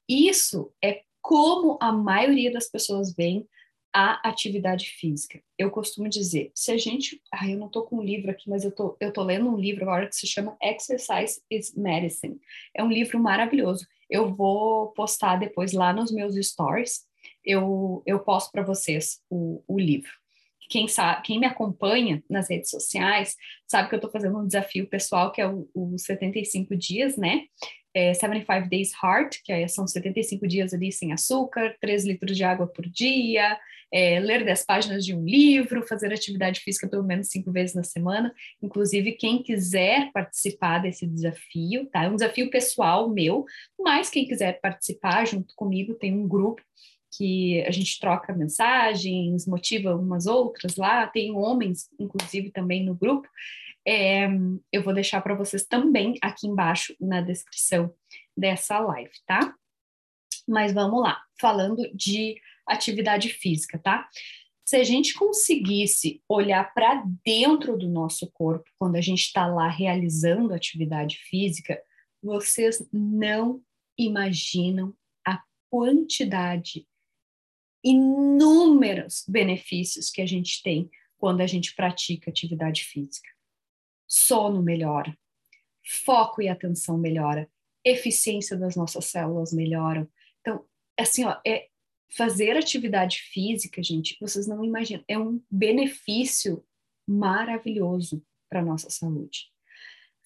Isso 0.07 0.73
é 0.83 1.03
como 1.21 1.77
a 1.81 1.91
maioria 1.91 2.51
das 2.51 2.69
pessoas 2.69 3.13
vem 3.13 3.47
a 3.93 4.27
atividade 4.27 4.89
física. 4.89 5.41
Eu 5.57 5.69
costumo 5.69 6.09
dizer, 6.09 6.51
se 6.55 6.71
a 6.71 6.77
gente, 6.77 7.21
ah, 7.31 7.47
eu 7.47 7.57
não 7.57 7.69
tô 7.69 7.83
com 7.83 7.97
um 7.97 8.03
livro 8.03 8.31
aqui, 8.31 8.49
mas 8.49 8.65
eu 8.65 8.71
tô, 8.71 8.97
eu 8.99 9.13
tô 9.13 9.21
lendo 9.21 9.47
um 9.47 9.55
livro 9.55 9.83
agora 9.83 10.07
que 10.07 10.15
se 10.15 10.25
chama 10.25 10.57
Exercise 10.61 11.41
is 11.49 11.75
Medicine. 11.75 12.39
É 12.75 12.83
um 12.83 12.89
livro 12.89 13.19
maravilhoso. 13.19 13.85
Eu 14.09 14.33
vou 14.33 14.91
postar 14.93 15.35
depois 15.35 15.73
lá 15.73 15.93
nos 15.93 16.11
meus 16.11 16.35
stories 16.35 17.05
eu, 17.45 18.01
eu 18.05 18.19
posto 18.19 18.51
para 18.51 18.63
vocês 18.63 19.19
o, 19.29 19.63
o 19.67 19.79
livro. 19.79 20.11
Quem, 20.69 20.87
sabe, 20.87 21.21
quem 21.23 21.39
me 21.39 21.45
acompanha 21.45 22.23
nas 22.29 22.49
redes 22.49 22.69
sociais 22.69 23.35
sabe 23.67 23.89
que 23.89 23.95
eu 23.95 23.97
estou 23.97 24.11
fazendo 24.11 24.39
um 24.39 24.47
desafio 24.47 24.87
pessoal 24.87 25.31
que 25.31 25.41
é 25.41 25.47
o, 25.47 25.69
o 25.73 25.97
75 25.97 26.75
dias, 26.75 27.17
né? 27.17 27.43
É 27.93 28.11
75 28.13 28.69
Days 28.69 28.91
Heart, 29.03 29.37
que 29.43 29.67
são 29.67 29.85
75 29.85 30.47
dias 30.47 30.73
ali 30.73 30.91
sem 30.91 31.11
açúcar, 31.13 31.75
3 31.79 32.05
litros 32.05 32.35
de 32.35 32.43
água 32.43 32.65
por 32.65 32.87
dia, 32.87 33.59
é, 33.93 34.19
ler 34.19 34.43
10 34.43 34.65
páginas 34.65 35.05
de 35.05 35.15
um 35.15 35.23
livro, 35.23 35.85
fazer 35.87 36.11
atividade 36.11 36.59
física 36.61 36.87
pelo 36.87 37.03
menos 37.03 37.27
cinco 37.27 37.51
vezes 37.51 37.75
na 37.75 37.83
semana. 37.83 38.33
Inclusive, 38.59 39.11
quem 39.11 39.43
quiser 39.43 40.11
participar 40.11 40.79
desse 40.79 41.05
desafio, 41.05 41.85
tá? 41.91 42.05
É 42.05 42.09
um 42.09 42.15
desafio 42.15 42.49
pessoal 42.49 43.07
meu, 43.07 43.45
mas 43.79 44.09
quem 44.09 44.25
quiser 44.25 44.59
participar 44.59 45.27
junto 45.27 45.53
comigo, 45.55 45.93
tem 45.93 46.11
um 46.11 46.27
grupo 46.27 46.63
que 47.17 47.61
a 47.63 47.71
gente 47.71 47.99
troca 47.99 48.33
mensagens, 48.33 49.45
motiva 49.45 49.95
umas 49.95 50.25
outras 50.25 50.75
lá, 50.75 51.07
tem 51.07 51.35
homens, 51.35 51.89
inclusive, 51.99 52.51
também 52.51 52.83
no 52.83 52.95
grupo. 52.95 53.27
É, 53.85 54.27
eu 54.71 54.81
vou 54.81 54.93
deixar 54.93 55.21
para 55.21 55.35
vocês 55.35 55.65
também 55.65 56.15
aqui 56.21 56.47
embaixo 56.47 56.95
na 56.99 57.21
descrição 57.21 57.93
dessa 58.35 58.79
live, 58.79 59.13
tá? 59.25 59.53
Mas 60.47 60.73
vamos 60.73 61.01
lá, 61.01 61.21
falando 61.39 61.83
de 61.93 62.35
atividade 62.67 63.29
física, 63.29 63.77
tá? 63.77 64.07
Se 64.65 64.77
a 64.77 64.83
gente 64.83 65.13
conseguisse 65.13 66.21
olhar 66.27 66.73
para 66.73 67.03
dentro 67.23 67.77
do 67.77 67.87
nosso 67.87 68.31
corpo 68.31 68.63
quando 68.79 68.95
a 68.95 69.01
gente 69.01 69.23
está 69.23 69.45
lá 69.45 69.67
realizando 69.67 70.53
atividade 70.53 71.17
física, 71.29 71.81
vocês 72.21 72.87
não 72.91 73.61
imaginam 73.97 74.93
a 75.27 75.41
quantidade 75.69 76.87
inúmeros 77.83 79.25
benefícios 79.27 80.09
que 80.09 80.21
a 80.21 80.25
gente 80.25 80.61
tem 80.63 80.89
quando 81.17 81.41
a 81.41 81.47
gente 81.47 81.75
pratica 81.75 82.29
atividade 82.29 82.83
física. 82.83 83.29
Sono 84.07 84.61
melhora, 84.61 85.17
foco 85.83 86.41
e 86.41 86.47
atenção 86.47 86.97
melhora, 86.97 87.49
eficiência 87.83 88.57
das 88.57 88.75
nossas 88.75 89.05
células 89.05 89.51
melhoram. 89.51 90.09
Então, 90.41 90.65
assim, 90.97 91.25
ó, 91.25 91.39
é 91.45 91.67
fazer 92.15 92.55
atividade 92.55 93.19
física, 93.31 93.81
gente, 93.81 94.17
vocês 94.21 94.47
não 94.47 94.63
imaginam, 94.63 95.03
é 95.07 95.17
um 95.17 95.41
benefício 95.49 96.63
maravilhoso 97.07 98.23
para 98.49 98.63
nossa 98.63 98.89
saúde. 98.89 99.51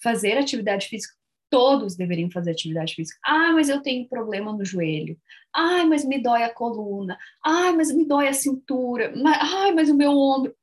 Fazer 0.01 0.37
atividade 0.37 0.87
física 0.87 1.16
todos 1.49 1.95
deveriam 1.95 2.29
fazer 2.29 2.51
atividade 2.51 2.93
física. 2.93 3.19
Ah, 3.23 3.51
mas 3.53 3.69
eu 3.69 3.81
tenho 3.81 4.07
problema 4.07 4.51
no 4.53 4.65
joelho. 4.65 5.17
Ai, 5.53 5.85
mas 5.85 6.05
me 6.05 6.21
dói 6.21 6.43
a 6.43 6.53
coluna. 6.53 7.17
Ai, 7.43 7.73
mas 7.73 7.91
me 7.91 8.05
dói 8.05 8.27
a 8.27 8.33
cintura. 8.33 9.13
Ai, 9.25 9.71
mas 9.73 9.89
o 9.89 9.95
meu 9.95 10.11
ombro. 10.11 10.55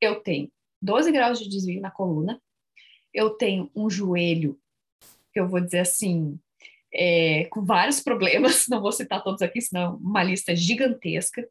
Eu 0.00 0.20
tenho 0.20 0.50
12 0.82 1.10
graus 1.10 1.38
de 1.38 1.48
desvio 1.48 1.80
na 1.80 1.90
coluna. 1.90 2.40
Eu 3.12 3.30
tenho 3.30 3.70
um 3.74 3.88
joelho, 3.88 4.58
que 5.32 5.40
eu 5.40 5.48
vou 5.48 5.60
dizer 5.60 5.80
assim, 5.80 6.38
é, 6.92 7.44
com 7.46 7.64
vários 7.64 8.00
problemas, 8.00 8.66
não 8.68 8.80
vou 8.80 8.92
citar 8.92 9.22
todos 9.22 9.42
aqui, 9.42 9.60
senão 9.60 9.96
uma 9.96 10.22
lista 10.22 10.54
gigantesca, 10.54 11.46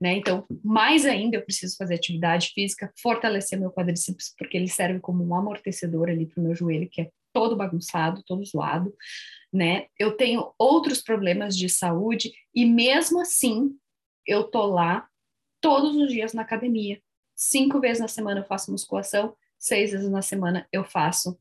né? 0.00 0.14
Então, 0.14 0.46
mais 0.64 1.04
ainda 1.04 1.36
eu 1.36 1.42
preciso 1.42 1.76
fazer 1.76 1.94
atividade 1.94 2.48
física, 2.54 2.92
fortalecer 3.00 3.58
meu 3.58 3.70
quadríceps, 3.70 4.34
porque 4.38 4.56
ele 4.56 4.68
serve 4.68 5.00
como 5.00 5.24
um 5.24 5.34
amortecedor 5.34 6.08
ali 6.08 6.26
para 6.26 6.40
o 6.40 6.44
meu 6.44 6.54
joelho, 6.54 6.88
que 6.90 7.02
é 7.02 7.10
todo 7.36 7.54
bagunçado, 7.54 8.22
todo 8.26 8.42
zoado, 8.46 8.96
né? 9.52 9.88
Eu 9.98 10.16
tenho 10.16 10.54
outros 10.58 11.02
problemas 11.02 11.54
de 11.54 11.68
saúde 11.68 12.32
e 12.54 12.64
mesmo 12.64 13.20
assim 13.20 13.78
eu 14.26 14.44
tô 14.44 14.64
lá 14.64 15.06
todos 15.60 15.94
os 15.96 16.10
dias 16.10 16.32
na 16.32 16.40
academia. 16.40 16.98
Cinco 17.34 17.78
vezes 17.78 18.00
na 18.00 18.08
semana 18.08 18.40
eu 18.40 18.46
faço 18.46 18.72
musculação, 18.72 19.36
seis 19.58 19.92
vezes 19.92 20.08
na 20.08 20.22
semana 20.22 20.66
eu 20.72 20.82
faço 20.82 21.38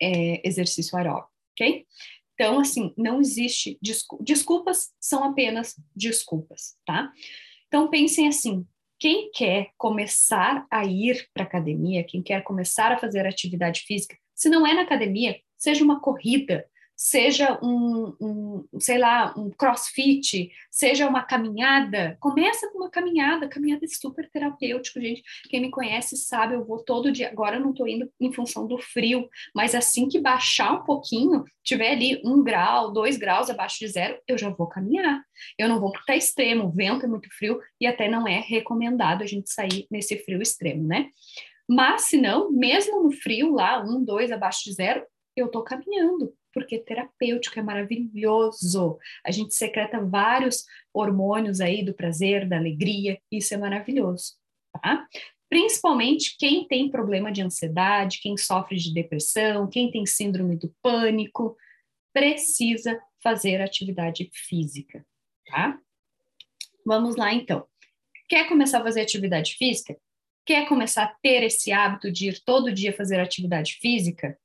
é, 0.00 0.40
exercício 0.48 0.96
aeróbico, 0.96 1.34
ok? 1.52 1.86
Então, 2.32 2.58
assim, 2.58 2.94
não 2.96 3.20
existe 3.20 3.78
desculpa. 3.82 4.24
desculpas, 4.24 4.94
são 4.98 5.22
apenas 5.22 5.74
desculpas, 5.94 6.78
tá? 6.86 7.12
Então, 7.66 7.90
pensem 7.90 8.26
assim: 8.26 8.66
quem 8.98 9.30
quer 9.32 9.68
começar 9.76 10.66
a 10.70 10.86
ir 10.86 11.28
para 11.34 11.44
academia, 11.44 12.04
quem 12.04 12.22
quer 12.22 12.42
começar 12.42 12.90
a 12.90 12.98
fazer 12.98 13.26
atividade 13.26 13.80
física, 13.80 14.16
se 14.38 14.48
não 14.48 14.64
é 14.64 14.72
na 14.72 14.82
academia, 14.82 15.36
seja 15.56 15.82
uma 15.82 16.00
corrida, 16.00 16.64
seja 16.96 17.58
um, 17.60 18.16
um, 18.20 18.80
sei 18.80 18.98
lá, 18.98 19.34
um 19.36 19.50
crossfit, 19.50 20.50
seja 20.70 21.08
uma 21.08 21.24
caminhada, 21.24 22.16
começa 22.20 22.70
com 22.70 22.78
uma 22.78 22.90
caminhada, 22.90 23.48
caminhada 23.48 23.84
é 23.84 23.88
super 23.88 24.28
terapêutico, 24.30 25.00
gente, 25.00 25.22
quem 25.48 25.60
me 25.60 25.70
conhece 25.70 26.16
sabe, 26.16 26.54
eu 26.54 26.64
vou 26.64 26.82
todo 26.84 27.10
dia, 27.10 27.30
agora 27.30 27.56
eu 27.56 27.60
não 27.60 27.70
estou 27.70 27.86
indo 27.86 28.08
em 28.20 28.32
função 28.32 28.66
do 28.66 28.78
frio, 28.78 29.28
mas 29.54 29.74
assim 29.74 30.08
que 30.08 30.20
baixar 30.20 30.72
um 30.72 30.84
pouquinho, 30.84 31.44
tiver 31.64 31.92
ali 31.92 32.20
um 32.24 32.42
grau, 32.42 32.92
dois 32.92 33.16
graus 33.16 33.50
abaixo 33.50 33.78
de 33.80 33.88
zero, 33.88 34.18
eu 34.26 34.38
já 34.38 34.50
vou 34.50 34.68
caminhar, 34.68 35.20
eu 35.56 35.68
não 35.68 35.80
vou 35.80 35.92
porque 35.92 36.12
extremo, 36.14 36.66
o 36.66 36.72
vento 36.72 37.04
é 37.04 37.08
muito 37.08 37.28
frio 37.36 37.60
e 37.80 37.86
até 37.86 38.08
não 38.08 38.26
é 38.26 38.40
recomendado 38.40 39.22
a 39.22 39.26
gente 39.26 39.50
sair 39.50 39.86
nesse 39.90 40.16
frio 40.18 40.42
extremo, 40.42 40.86
né? 40.86 41.10
Mas 41.68 42.02
se 42.02 42.16
não, 42.16 42.50
mesmo 42.50 43.02
no 43.02 43.12
frio 43.12 43.52
lá, 43.52 43.82
um, 43.82 44.02
dois 44.02 44.32
abaixo 44.32 44.64
de 44.64 44.72
zero, 44.72 45.04
eu 45.36 45.46
estou 45.46 45.62
caminhando, 45.62 46.34
porque 46.52 46.78
terapêutico, 46.78 47.58
é 47.58 47.62
maravilhoso. 47.62 48.98
A 49.24 49.30
gente 49.30 49.54
secreta 49.54 50.02
vários 50.04 50.64
hormônios 50.92 51.60
aí 51.60 51.84
do 51.84 51.92
prazer, 51.92 52.48
da 52.48 52.56
alegria, 52.56 53.20
isso 53.30 53.52
é 53.52 53.56
maravilhoso, 53.58 54.34
tá? 54.72 55.06
Principalmente 55.50 56.36
quem 56.38 56.66
tem 56.66 56.90
problema 56.90 57.30
de 57.30 57.42
ansiedade, 57.42 58.20
quem 58.20 58.36
sofre 58.36 58.76
de 58.76 58.92
depressão, 58.92 59.68
quem 59.68 59.90
tem 59.90 60.04
síndrome 60.06 60.56
do 60.56 60.74
pânico, 60.82 61.56
precisa 62.12 63.00
fazer 63.22 63.60
atividade 63.60 64.30
física, 64.32 65.04
tá? 65.46 65.78
Vamos 66.84 67.16
lá 67.16 67.32
então. 67.32 67.66
Quer 68.28 68.48
começar 68.48 68.80
a 68.80 68.84
fazer 68.84 69.02
atividade 69.02 69.54
física? 69.54 69.96
Quer 70.48 70.66
começar 70.66 71.04
a 71.04 71.14
ter 71.22 71.42
esse 71.42 71.70
hábito 71.72 72.10
de 72.10 72.30
ir 72.30 72.42
todo 72.42 72.72
dia 72.72 72.90
fazer 72.90 73.20
atividade 73.20 73.74
física? 73.74 74.38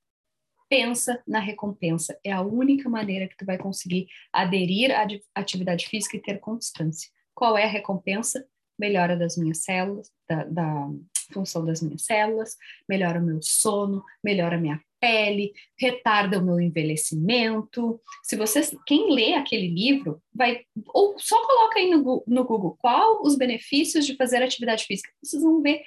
pensa 0.68 1.22
na 1.26 1.40
recompensa. 1.40 2.20
É 2.26 2.32
a 2.32 2.42
única 2.42 2.90
maneira 2.90 3.28
que 3.28 3.38
tu 3.38 3.46
vai 3.46 3.58
conseguir 3.58 4.08
aderir 4.34 4.92
à 4.92 5.06
atividade 5.34 5.88
física 5.88 6.18
e 6.18 6.22
ter 6.22 6.40
constância. 6.40 7.10
Qual 7.34 7.58
é 7.58 7.64
a 7.64 7.70
recompensa? 7.70 8.46
Melhora 8.78 9.16
das 9.16 9.38
minhas 9.38 9.60
células, 9.60 10.12
da, 10.28 10.44
da 10.44 10.90
função 11.32 11.64
das 11.64 11.82
minhas 11.82 12.04
células, 12.04 12.58
melhora 12.90 13.20
o 13.20 13.24
meu 13.24 13.40
sono, 13.42 14.04
melhora 14.22 14.58
a 14.58 14.60
minha 14.60 14.82
pele, 15.04 15.52
retarda 15.78 16.40
o 16.40 16.42
meu 16.42 16.62
envelhecimento. 16.62 18.00
Se 18.24 18.38
vocês, 18.38 18.74
quem 18.88 19.14
lê 19.14 19.34
aquele 19.34 19.68
livro, 19.68 20.24
vai 20.34 20.62
ou 20.94 21.20
só 21.20 21.46
coloca 21.46 21.78
aí 21.78 21.90
no, 21.90 22.24
no 22.26 22.46
Google 22.46 22.78
qual 22.80 23.22
os 23.22 23.36
benefícios 23.36 24.06
de 24.06 24.16
fazer 24.16 24.42
atividade 24.42 24.86
física. 24.86 25.12
Vocês 25.22 25.44
vão 25.44 25.62
ver 25.62 25.82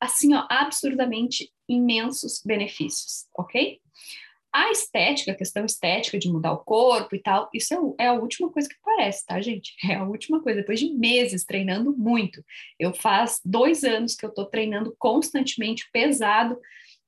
assim, 0.00 0.34
ó, 0.34 0.44
absurdamente 0.50 1.52
imensos 1.68 2.42
benefícios, 2.44 3.28
ok? 3.38 3.80
A 4.52 4.72
estética, 4.72 5.30
a 5.30 5.36
questão 5.36 5.64
estética 5.64 6.18
de 6.18 6.28
mudar 6.28 6.52
o 6.52 6.64
corpo 6.64 7.14
e 7.14 7.20
tal, 7.20 7.48
isso 7.54 7.72
é, 7.72 8.04
é, 8.04 8.08
a 8.08 8.14
última 8.14 8.50
coisa 8.50 8.68
que 8.68 8.74
aparece, 8.82 9.24
tá, 9.24 9.40
gente? 9.40 9.72
É 9.88 9.94
a 9.94 10.04
última 10.04 10.42
coisa. 10.42 10.58
Depois 10.58 10.80
de 10.80 10.92
meses 10.92 11.44
treinando 11.44 11.96
muito, 11.96 12.44
eu 12.76 12.92
faz 12.92 13.40
dois 13.44 13.84
anos 13.84 14.16
que 14.16 14.26
eu 14.26 14.34
tô 14.34 14.44
treinando 14.44 14.96
constantemente, 14.98 15.88
pesado, 15.92 16.58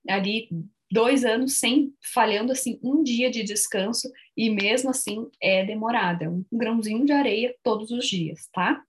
ali 0.08 0.48
dois 0.94 1.24
anos 1.24 1.54
sem 1.58 1.92
falhando 2.00 2.52
assim 2.52 2.78
um 2.80 3.02
dia 3.02 3.28
de 3.28 3.42
descanso 3.42 4.08
e 4.36 4.48
mesmo 4.48 4.90
assim 4.90 5.28
é 5.40 5.64
demorado, 5.64 6.22
é 6.22 6.28
um 6.28 6.44
grãozinho 6.52 7.04
de 7.04 7.12
areia 7.12 7.52
todos 7.64 7.90
os 7.90 8.06
dias, 8.06 8.48
tá? 8.52 8.80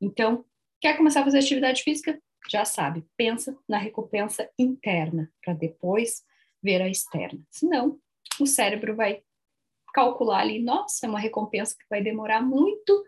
Então, 0.00 0.44
quer 0.80 0.96
começar 0.96 1.22
a 1.22 1.24
fazer 1.24 1.40
atividade 1.40 1.82
física? 1.82 2.22
Já 2.48 2.64
sabe, 2.64 3.04
pensa 3.16 3.58
na 3.68 3.78
recompensa 3.78 4.48
interna 4.56 5.28
para 5.44 5.52
depois 5.52 6.22
ver 6.62 6.80
a 6.82 6.88
externa. 6.88 7.40
Senão, 7.50 7.98
o 8.38 8.46
cérebro 8.46 8.94
vai 8.94 9.20
calcular 9.92 10.42
ali, 10.42 10.62
nossa, 10.62 11.04
é 11.04 11.08
uma 11.08 11.18
recompensa 11.18 11.74
que 11.76 11.84
vai 11.90 12.00
demorar 12.00 12.40
muito, 12.40 13.04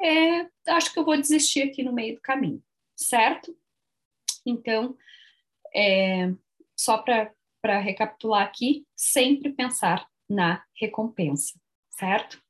é, 0.00 0.48
acho 0.68 0.90
que 0.90 0.98
eu 0.98 1.04
vou 1.04 1.16
desistir 1.18 1.62
aqui 1.62 1.82
no 1.82 1.92
meio 1.92 2.14
do 2.14 2.22
caminho, 2.22 2.62
certo? 2.96 3.54
Então, 4.46 4.96
é, 5.74 6.32
só 6.74 6.96
para 6.96 7.30
recapitular 7.62 8.42
aqui, 8.42 8.84
sempre 8.96 9.52
pensar 9.52 10.06
na 10.28 10.62
recompensa, 10.78 11.58
certo? 11.90 12.42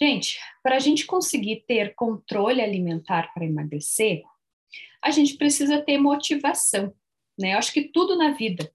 Gente, 0.00 0.38
para 0.62 0.76
a 0.76 0.78
gente 0.78 1.06
conseguir 1.06 1.64
ter 1.66 1.94
controle 1.94 2.60
alimentar 2.60 3.32
para 3.32 3.46
emagrecer, 3.46 4.22
a 5.02 5.10
gente 5.10 5.36
precisa 5.36 5.80
ter 5.80 5.98
motivação, 5.98 6.94
né? 7.38 7.54
Eu 7.54 7.58
acho 7.58 7.72
que 7.72 7.84
tudo 7.84 8.16
na 8.16 8.32
vida 8.32 8.70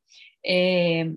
é, 0.46 1.12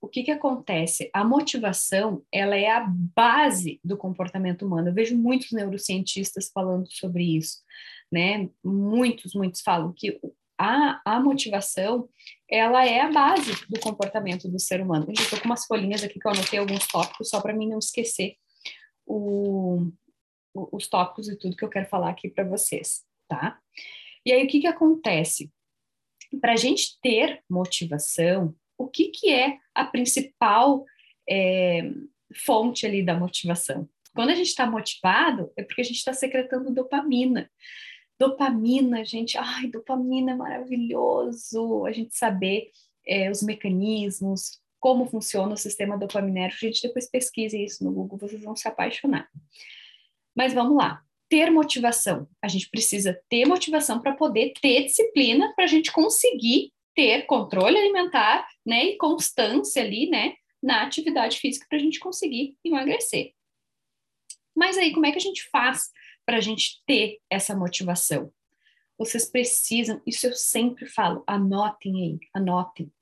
o 0.00 0.08
que, 0.08 0.22
que 0.22 0.30
acontece? 0.30 1.10
A 1.12 1.22
motivação, 1.22 2.24
ela 2.32 2.56
é 2.56 2.68
a 2.68 2.86
base 3.14 3.78
do 3.84 3.96
comportamento 3.96 4.64
humano. 4.64 4.88
Eu 4.88 4.94
vejo 4.94 5.16
muitos 5.16 5.52
neurocientistas 5.52 6.50
falando 6.52 6.90
sobre 6.90 7.36
isso, 7.36 7.58
né? 8.10 8.48
Muitos, 8.64 9.34
muitos 9.34 9.60
falam 9.60 9.92
que 9.92 10.18
a, 10.60 11.00
a 11.04 11.20
motivação, 11.20 12.08
ela 12.48 12.84
é 12.84 13.00
a 13.00 13.10
base 13.10 13.52
do 13.68 13.80
comportamento 13.80 14.48
do 14.48 14.58
ser 14.58 14.80
humano. 14.80 15.06
Eu 15.08 15.14
estou 15.14 15.38
com 15.40 15.46
umas 15.46 15.64
folhinhas 15.66 16.04
aqui 16.04 16.18
que 16.18 16.26
eu 16.26 16.32
anotei 16.32 16.58
alguns 16.58 16.86
tópicos 16.86 17.30
só 17.30 17.40
para 17.40 17.54
mim 17.54 17.68
não 17.68 17.78
esquecer 17.78 18.36
o, 19.06 19.90
o, 20.54 20.76
os 20.76 20.88
tópicos 20.88 21.28
e 21.28 21.38
tudo 21.38 21.56
que 21.56 21.64
eu 21.64 21.70
quero 21.70 21.88
falar 21.88 22.10
aqui 22.10 22.28
para 22.28 22.44
vocês, 22.44 23.04
tá? 23.28 23.58
E 24.26 24.32
aí, 24.32 24.44
o 24.44 24.48
que, 24.48 24.60
que 24.60 24.66
acontece? 24.66 25.50
para 26.38 26.52
a 26.52 26.56
gente 26.56 27.00
ter 27.00 27.42
motivação, 27.48 28.54
o 28.78 28.86
que, 28.86 29.08
que 29.08 29.32
é 29.32 29.58
a 29.74 29.84
principal 29.84 30.84
é, 31.28 31.90
fonte 32.44 32.86
ali 32.86 33.04
da 33.04 33.18
motivação? 33.18 33.88
Quando 34.14 34.30
a 34.30 34.34
gente 34.34 34.48
está 34.48 34.66
motivado, 34.66 35.52
é 35.56 35.62
porque 35.62 35.80
a 35.80 35.84
gente 35.84 35.96
está 35.96 36.12
secretando 36.12 36.72
dopamina. 36.72 37.50
Dopamina, 38.20 39.02
gente, 39.02 39.38
ai, 39.38 39.66
dopamina 39.68 40.32
é 40.32 40.34
maravilhoso, 40.34 41.86
a 41.86 41.90
gente 41.90 42.14
saber 42.14 42.70
é, 43.06 43.30
os 43.30 43.42
mecanismos, 43.42 44.60
como 44.78 45.06
funciona 45.06 45.54
o 45.54 45.56
sistema 45.56 45.96
dopaminérgico. 45.96 46.66
Gente, 46.66 46.82
depois 46.82 47.08
pesquise 47.08 47.64
isso 47.64 47.82
no 47.82 47.90
Google, 47.90 48.18
vocês 48.18 48.42
vão 48.42 48.54
se 48.54 48.68
apaixonar. 48.68 49.26
Mas 50.36 50.52
vamos 50.52 50.76
lá 50.76 51.02
ter 51.30 51.50
motivação. 51.50 52.28
A 52.42 52.48
gente 52.48 52.68
precisa 52.68 53.18
ter 53.28 53.46
motivação 53.46 54.00
para 54.00 54.12
poder 54.12 54.52
ter 54.60 54.84
disciplina 54.84 55.50
para 55.54 55.64
a 55.64 55.68
gente 55.68 55.90
conseguir 55.90 56.72
ter 56.94 57.22
controle 57.22 57.78
alimentar, 57.78 58.46
né, 58.66 58.84
e 58.84 58.96
constância 58.98 59.82
ali, 59.82 60.10
né, 60.10 60.34
na 60.62 60.82
atividade 60.82 61.38
física 61.38 61.64
para 61.68 61.78
a 61.78 61.80
gente 61.80 61.98
conseguir 61.98 62.56
emagrecer. 62.62 63.32
Mas 64.54 64.76
aí, 64.76 64.92
como 64.92 65.06
é 65.06 65.12
que 65.12 65.16
a 65.16 65.22
gente 65.22 65.48
faz 65.50 65.90
para 66.24 66.36
a 66.36 66.40
gente 66.40 66.82
ter 66.86 67.18
essa 67.28 67.56
motivação? 67.56 68.32
Vocês 68.98 69.24
precisam, 69.24 70.00
isso 70.06 70.26
eu 70.26 70.34
sempre 70.34 70.86
falo, 70.86 71.24
anotem 71.26 72.02
aí, 72.02 72.18
anotem. 72.34 72.92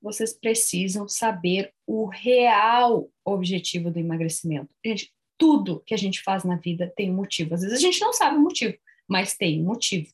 Vocês 0.00 0.32
precisam 0.32 1.08
saber 1.08 1.72
o 1.86 2.06
real 2.06 3.08
objetivo 3.24 3.90
do 3.90 3.98
emagrecimento. 3.98 4.68
Gente, 4.84 5.12
tudo 5.38 5.80
que 5.86 5.94
a 5.94 5.96
gente 5.96 6.22
faz 6.22 6.44
na 6.44 6.56
vida 6.56 6.92
tem 6.94 7.10
um 7.10 7.14
motivo. 7.14 7.54
Às 7.54 7.62
vezes 7.62 7.78
a 7.78 7.80
gente 7.80 8.00
não 8.00 8.12
sabe 8.12 8.36
o 8.36 8.40
motivo, 8.40 8.76
mas 9.08 9.36
tem 9.36 9.60
um 9.60 9.64
motivo. 9.64 10.12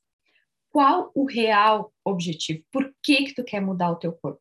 Qual 0.71 1.11
o 1.15 1.25
real 1.25 1.93
objetivo? 2.05 2.63
Por 2.71 2.95
que 3.03 3.25
que 3.25 3.35
tu 3.35 3.43
quer 3.43 3.61
mudar 3.61 3.91
o 3.91 3.97
teu 3.97 4.13
corpo? 4.13 4.41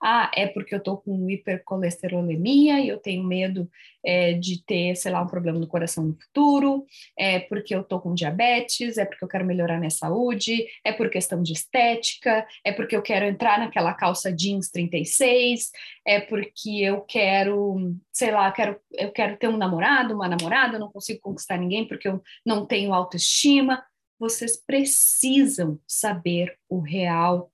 Ah, 0.00 0.30
é 0.34 0.46
porque 0.46 0.74
eu 0.74 0.80
tô 0.80 0.96
com 0.96 1.28
hipercolesterolemia 1.28 2.80
e 2.80 2.88
eu 2.88 2.98
tenho 2.98 3.24
medo 3.24 3.68
é, 4.04 4.32
de 4.34 4.64
ter, 4.64 4.94
sei 4.94 5.10
lá, 5.10 5.20
um 5.20 5.26
problema 5.26 5.58
no 5.58 5.66
coração 5.66 6.04
no 6.04 6.16
futuro, 6.16 6.86
é 7.18 7.40
porque 7.40 7.74
eu 7.74 7.82
tô 7.82 8.00
com 8.00 8.14
diabetes, 8.14 8.96
é 8.96 9.04
porque 9.04 9.24
eu 9.24 9.28
quero 9.28 9.44
melhorar 9.44 9.78
minha 9.78 9.90
saúde, 9.90 10.64
é 10.84 10.92
por 10.92 11.10
questão 11.10 11.42
de 11.42 11.52
estética, 11.52 12.46
é 12.64 12.72
porque 12.72 12.94
eu 12.94 13.02
quero 13.02 13.26
entrar 13.26 13.58
naquela 13.58 13.92
calça 13.92 14.32
jeans 14.32 14.70
36, 14.70 15.70
é 16.06 16.20
porque 16.20 16.70
eu 16.80 17.00
quero, 17.00 17.96
sei 18.12 18.30
lá, 18.30 18.52
quero, 18.52 18.80
eu 18.92 19.10
quero 19.10 19.36
ter 19.36 19.48
um 19.48 19.56
namorado, 19.56 20.14
uma 20.14 20.28
namorada, 20.28 20.76
eu 20.76 20.80
não 20.80 20.92
consigo 20.92 21.20
conquistar 21.20 21.58
ninguém 21.58 21.86
porque 21.88 22.06
eu 22.08 22.22
não 22.46 22.64
tenho 22.64 22.94
autoestima. 22.94 23.84
Vocês 24.18 24.56
precisam 24.56 25.80
saber 25.86 26.56
o 26.68 26.80
real 26.80 27.52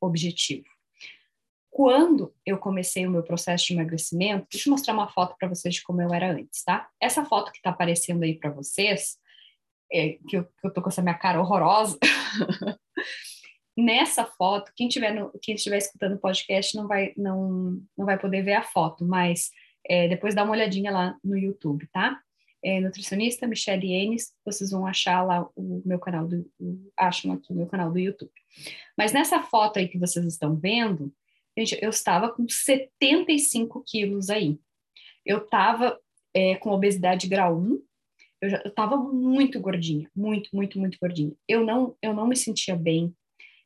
objetivo 0.00 0.77
quando 1.78 2.34
eu 2.44 2.58
comecei 2.58 3.06
o 3.06 3.10
meu 3.10 3.22
processo 3.22 3.66
de 3.66 3.74
emagrecimento, 3.74 4.48
deixa 4.50 4.68
eu 4.68 4.72
mostrar 4.72 4.92
uma 4.92 5.06
foto 5.06 5.36
para 5.38 5.46
vocês 5.46 5.76
de 5.76 5.82
como 5.84 6.02
eu 6.02 6.12
era 6.12 6.32
antes, 6.32 6.64
tá? 6.64 6.88
Essa 7.00 7.24
foto 7.24 7.52
que 7.52 7.58
está 7.58 7.70
aparecendo 7.70 8.24
aí 8.24 8.34
para 8.34 8.50
vocês, 8.50 9.16
é, 9.92 10.18
que, 10.28 10.38
eu, 10.38 10.44
que 10.44 10.66
eu 10.66 10.72
tô 10.72 10.82
com 10.82 10.88
essa 10.88 11.00
minha 11.00 11.14
cara 11.14 11.40
horrorosa, 11.40 11.96
nessa 13.78 14.24
foto, 14.24 14.72
quem 14.74 14.88
tiver 14.88 15.12
no, 15.14 15.30
quem 15.40 15.54
estiver 15.54 15.78
escutando 15.78 16.16
o 16.16 16.18
podcast 16.18 16.76
não 16.76 16.88
vai 16.88 17.12
não 17.16 17.80
não 17.96 18.04
vai 18.04 18.18
poder 18.18 18.42
ver 18.42 18.54
a 18.54 18.62
foto, 18.64 19.04
mas 19.04 19.48
é, 19.88 20.08
depois 20.08 20.34
dá 20.34 20.42
uma 20.42 20.54
olhadinha 20.54 20.90
lá 20.90 21.16
no 21.22 21.38
YouTube, 21.38 21.86
tá? 21.92 22.20
É, 22.60 22.80
nutricionista 22.80 23.46
Michelle 23.46 23.92
Enes, 23.92 24.32
vocês 24.44 24.72
vão 24.72 24.84
achar 24.84 25.22
lá 25.22 25.48
o 25.54 25.80
meu 25.86 26.00
canal 26.00 26.26
do 26.26 26.44
acham 26.96 27.34
aqui 27.34 27.52
o 27.52 27.56
meu 27.56 27.68
canal 27.68 27.92
do 27.92 28.00
YouTube. 28.00 28.32
Mas 28.96 29.12
nessa 29.12 29.40
foto 29.44 29.78
aí 29.78 29.86
que 29.86 29.96
vocês 29.96 30.26
estão 30.26 30.56
vendo, 30.56 31.14
Gente, 31.58 31.76
eu 31.82 31.90
estava 31.90 32.30
com 32.30 32.48
75 32.48 33.82
quilos 33.84 34.30
aí. 34.30 34.56
Eu 35.26 35.38
estava 35.38 35.98
é, 36.32 36.54
com 36.54 36.70
obesidade 36.70 37.26
grau 37.26 37.58
1, 37.58 37.82
eu 38.40 38.48
estava 38.66 38.96
muito 38.96 39.58
gordinha, 39.58 40.08
muito, 40.14 40.50
muito, 40.54 40.78
muito 40.78 40.96
gordinha. 41.02 41.32
Eu 41.48 41.66
não, 41.66 41.96
eu 42.00 42.14
não 42.14 42.28
me 42.28 42.36
sentia 42.36 42.76
bem, 42.76 43.12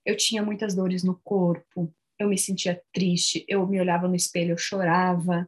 eu 0.07 0.17
tinha 0.17 0.43
muitas 0.43 0.75
dores 0.75 1.05
no 1.05 1.21
corpo, 1.23 1.95
eu 2.19 2.31
me 2.31 2.39
sentia 2.39 2.81
triste, 2.95 3.45
eu 3.47 3.67
me 3.67 3.79
olhava 3.79 4.09
no 4.09 4.17
espelho, 4.17 4.53
eu 4.53 4.59
chorava. 4.59 5.47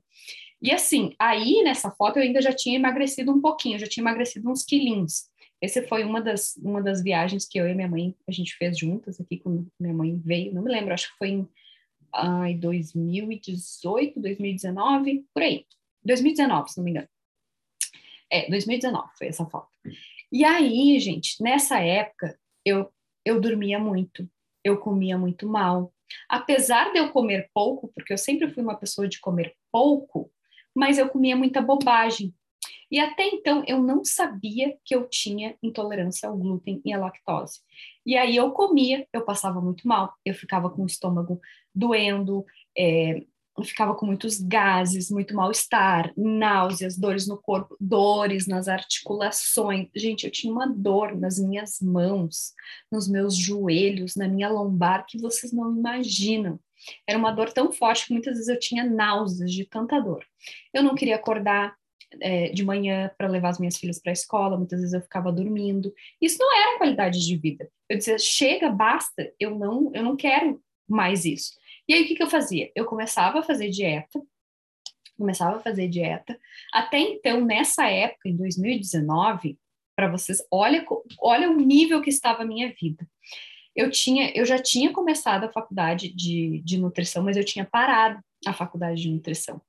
E 0.61 0.71
assim, 0.71 1.15
aí 1.19 1.63
nessa 1.65 1.91
foto 1.93 2.19
eu 2.19 2.25
ainda 2.25 2.43
já 2.43 2.53
tinha 2.53 2.77
emagrecido 2.77 3.33
um 3.33 3.41
pouquinho, 3.41 3.79
já 3.79 3.87
tinha 3.87 4.03
emagrecido 4.03 4.51
uns 4.51 4.63
quilinhos. 4.63 5.31
Essa 5.63 5.83
foi 5.89 6.05
uma 6.05 6.21
das, 6.21 6.57
uma 6.57 6.83
das 6.83 7.03
viagens 7.03 7.49
que 7.49 7.59
eu 7.59 7.67
e 7.67 7.75
minha 7.75 7.89
mãe, 7.89 8.15
a 8.29 8.33
gente 8.33 8.55
fez 8.57 8.79
juntas 8.79 9.19
aqui, 9.19 9.39
quando 9.39 9.67
minha 9.81 9.95
mãe 9.95 10.21
veio, 10.23 10.53
não 10.53 10.63
me 10.63 10.71
lembro, 10.71 10.93
acho 10.93 11.11
que 11.11 11.17
foi 11.17 11.29
em 11.29 11.49
ai, 12.15 12.55
2018, 12.55 14.21
2019, 14.21 15.27
por 15.33 15.43
aí. 15.43 15.67
2019, 16.05 16.71
se 16.71 16.79
não 16.79 16.85
me 16.85 16.91
engano. 16.91 17.09
É, 18.31 18.49
2019 18.49 19.09
foi 19.17 19.29
essa 19.29 19.47
foto. 19.47 19.69
E 20.31 20.45
aí, 20.45 20.99
gente, 20.99 21.43
nessa 21.43 21.79
época, 21.79 22.39
eu, 22.65 22.93
eu 23.25 23.41
dormia 23.41 23.79
muito, 23.79 24.29
eu 24.63 24.79
comia 24.79 25.17
muito 25.17 25.49
mal. 25.49 25.93
Apesar 26.29 26.93
de 26.93 26.99
eu 26.99 27.11
comer 27.11 27.51
pouco, 27.55 27.93
porque 27.95 28.13
eu 28.13 28.19
sempre 28.19 28.51
fui 28.51 28.63
uma 28.63 28.77
pessoa 28.77 29.09
de 29.09 29.21
comer 29.21 29.55
pouco, 29.71 30.31
mas 30.75 30.99
eu 30.99 31.09
comia 31.09 31.37
muita 31.37 31.61
bobagem. 31.61 32.35
E 32.95 33.01
até 33.01 33.27
então 33.27 33.65
eu 33.67 33.83
não 33.83 34.05
sabia 34.05 34.79
que 34.85 34.95
eu 34.95 35.09
tinha 35.09 35.57
intolerância 35.61 36.29
ao 36.29 36.39
glúten 36.39 36.81
e 36.85 36.93
à 36.93 36.97
lactose. 36.97 37.59
E 38.07 38.17
aí 38.17 38.37
eu 38.37 38.53
comia, 38.53 39.05
eu 39.13 39.25
passava 39.25 39.61
muito 39.61 39.89
mal, 39.89 40.15
eu 40.25 40.33
ficava 40.33 40.71
com 40.71 40.85
o 40.85 40.87
estômago 40.87 41.41
doendo, 41.75 42.47
é, 42.79 43.25
eu 43.59 43.65
ficava 43.65 43.97
com 43.97 44.07
muitos 44.07 44.41
gases, 44.41 45.11
muito 45.11 45.35
mal-estar, 45.35 46.13
náuseas, 46.17 46.97
dores 46.97 47.27
no 47.27 47.37
corpo, 47.37 47.77
dores 47.81 48.47
nas 48.47 48.69
articulações. 48.69 49.89
Gente, 49.93 50.25
eu 50.25 50.31
tinha 50.31 50.53
uma 50.53 50.69
dor 50.69 51.17
nas 51.19 51.37
minhas 51.37 51.81
mãos, 51.81 52.53
nos 52.93 53.09
meus 53.09 53.37
joelhos, 53.37 54.15
na 54.15 54.29
minha 54.29 54.49
lombar, 54.49 55.05
que 55.05 55.19
vocês 55.19 55.53
não 55.53 55.77
imaginam. 55.77 56.61
Era 57.09 57.19
uma 57.19 57.33
dor 57.33 57.53
tão 57.53 57.73
forte 57.73 58.07
que 58.07 58.13
muitas 58.13 58.35
vezes 58.35 58.49
eu 58.49 58.59
tinha 58.61 58.85
náuseas 58.85 59.51
de 59.51 59.65
tanta 59.65 59.99
dor. 59.99 60.25
Eu 60.73 60.85
não 60.85 60.95
queria 60.95 61.17
acordar, 61.17 61.75
é, 62.21 62.49
de 62.49 62.65
manhã 62.65 63.11
para 63.17 63.29
levar 63.29 63.51
as 63.51 63.59
minhas 63.59 63.77
filhas 63.77 64.01
para 64.01 64.11
a 64.11 64.15
escola, 64.15 64.57
muitas 64.57 64.81
vezes 64.81 64.95
eu 64.95 65.01
ficava 65.01 65.33
dormindo. 65.33 65.93
Isso 66.21 66.39
não 66.39 66.57
era 66.57 66.79
qualidade 66.79 67.25
de 67.25 67.37
vida. 67.37 67.69
Eu 67.89 67.99
dizia, 67.99 68.19
chega, 68.19 68.71
basta, 68.71 69.33
eu 69.39 69.57
não, 69.57 69.91
eu 69.95 70.03
não 70.03 70.17
quero 70.17 70.61
mais 70.89 71.25
isso. 71.25 71.53
E 71.89 71.95
aí 71.95 72.03
o 72.05 72.07
que, 72.07 72.15
que 72.15 72.23
eu 72.23 72.31
fazia? 72.31 72.71
Eu 72.75 72.85
começava 72.85 73.41
a 73.41 73.43
fazer 73.43 73.69
dieta, 73.71 74.21
começava 75.17 75.57
a 75.57 75.61
fazer 75.61 75.89
dieta. 75.89 76.39
Até 76.73 76.99
então, 76.99 77.45
nessa 77.45 77.89
época, 77.89 78.29
em 78.29 78.37
2019, 78.37 79.59
para 79.97 80.11
vocês, 80.11 80.43
olha, 80.51 80.85
olha 81.21 81.51
o 81.51 81.57
nível 81.57 82.01
que 82.03 82.11
estava 82.11 82.43
a 82.43 82.47
minha 82.47 82.73
vida. 82.81 83.07
Eu 83.77 83.91
tinha, 83.91 84.31
eu 84.35 84.45
já 84.45 84.59
tinha 84.59 84.93
começado 84.93 85.45
a 85.45 85.53
faculdade 85.53 86.13
de, 86.15 86.63
de 86.65 86.79
nutrição, 86.79 87.23
mas 87.23 87.37
eu 87.37 87.45
tinha 87.45 87.65
parado 87.65 88.21
a 88.47 88.53
faculdade 88.53 89.03
de 89.03 89.11
nutrição. 89.11 89.61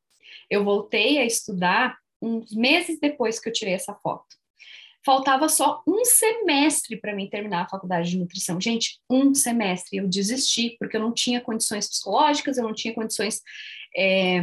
Eu 0.50 0.64
voltei 0.64 1.18
a 1.18 1.26
estudar 1.26 1.98
uns 2.26 2.52
meses 2.54 3.00
depois 3.00 3.40
que 3.40 3.48
eu 3.48 3.54
tirei 3.54 3.74
essa 3.74 3.94
foto. 3.94 4.36
Faltava 5.06 5.48
só 5.48 5.84
um 5.88 6.04
semestre 6.04 6.98
para 6.98 7.14
mim 7.14 7.30
terminar 7.30 7.62
a 7.62 7.70
faculdade 7.70 8.10
de 8.10 8.18
nutrição. 8.18 8.60
Gente, 8.60 9.00
um 9.08 9.36
semestre. 9.36 9.98
Eu 9.98 10.08
desisti, 10.08 10.76
porque 10.80 10.98
eu 10.98 11.02
não 11.02 11.14
tinha 11.14 11.40
condições 11.40 11.88
psicológicas, 11.88 12.58
eu 12.58 12.64
não 12.64 12.74
tinha 12.74 12.92
condições 12.92 13.40
é, 13.96 14.42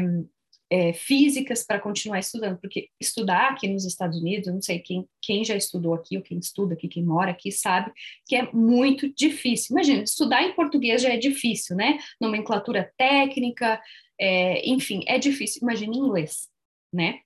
é, 0.70 0.92
físicas 0.92 1.64
para 1.66 1.80
continuar 1.80 2.20
estudando. 2.20 2.60
Porque 2.60 2.88
estudar 3.00 3.50
aqui 3.50 3.66
nos 3.66 3.84
Estados 3.84 4.16
Unidos, 4.20 4.46
eu 4.46 4.54
não 4.54 4.62
sei 4.62 4.78
quem, 4.78 5.04
quem 5.20 5.44
já 5.44 5.56
estudou 5.56 5.94
aqui, 5.94 6.16
ou 6.16 6.22
quem 6.22 6.38
estuda 6.38 6.74
aqui, 6.74 6.86
quem 6.86 7.02
mora 7.02 7.32
aqui, 7.32 7.50
sabe 7.50 7.92
que 8.24 8.36
é 8.36 8.48
muito 8.52 9.12
difícil. 9.12 9.74
Imagina, 9.74 10.04
estudar 10.04 10.44
em 10.44 10.54
português 10.54 11.02
já 11.02 11.08
é 11.08 11.16
difícil, 11.16 11.74
né? 11.74 11.98
Nomenclatura 12.20 12.92
técnica, 12.96 13.82
é, 14.16 14.64
enfim, 14.66 15.02
é 15.08 15.18
difícil. 15.18 15.58
Imagina 15.60 15.92
em 15.92 15.98
inglês, 15.98 16.48
né? 16.94 17.18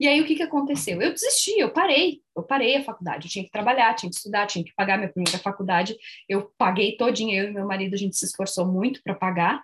E 0.00 0.08
aí 0.08 0.18
o 0.18 0.26
que, 0.26 0.34
que 0.34 0.42
aconteceu? 0.42 1.02
Eu 1.02 1.12
desisti, 1.12 1.58
eu 1.58 1.70
parei, 1.70 2.22
eu 2.34 2.42
parei 2.42 2.76
a 2.76 2.82
faculdade, 2.82 3.26
eu 3.26 3.30
tinha 3.30 3.44
que 3.44 3.50
trabalhar, 3.50 3.94
tinha 3.94 4.08
que 4.08 4.16
estudar, 4.16 4.46
tinha 4.46 4.64
que 4.64 4.72
pagar 4.74 4.96
minha 4.96 5.12
primeira 5.12 5.38
faculdade, 5.38 5.94
eu 6.26 6.50
paguei 6.56 6.96
todinho, 6.96 7.34
eu 7.34 7.50
e 7.50 7.52
meu 7.52 7.66
marido, 7.66 7.92
a 7.92 7.98
gente 7.98 8.16
se 8.16 8.24
esforçou 8.24 8.66
muito 8.66 9.02
para 9.02 9.14
pagar. 9.14 9.62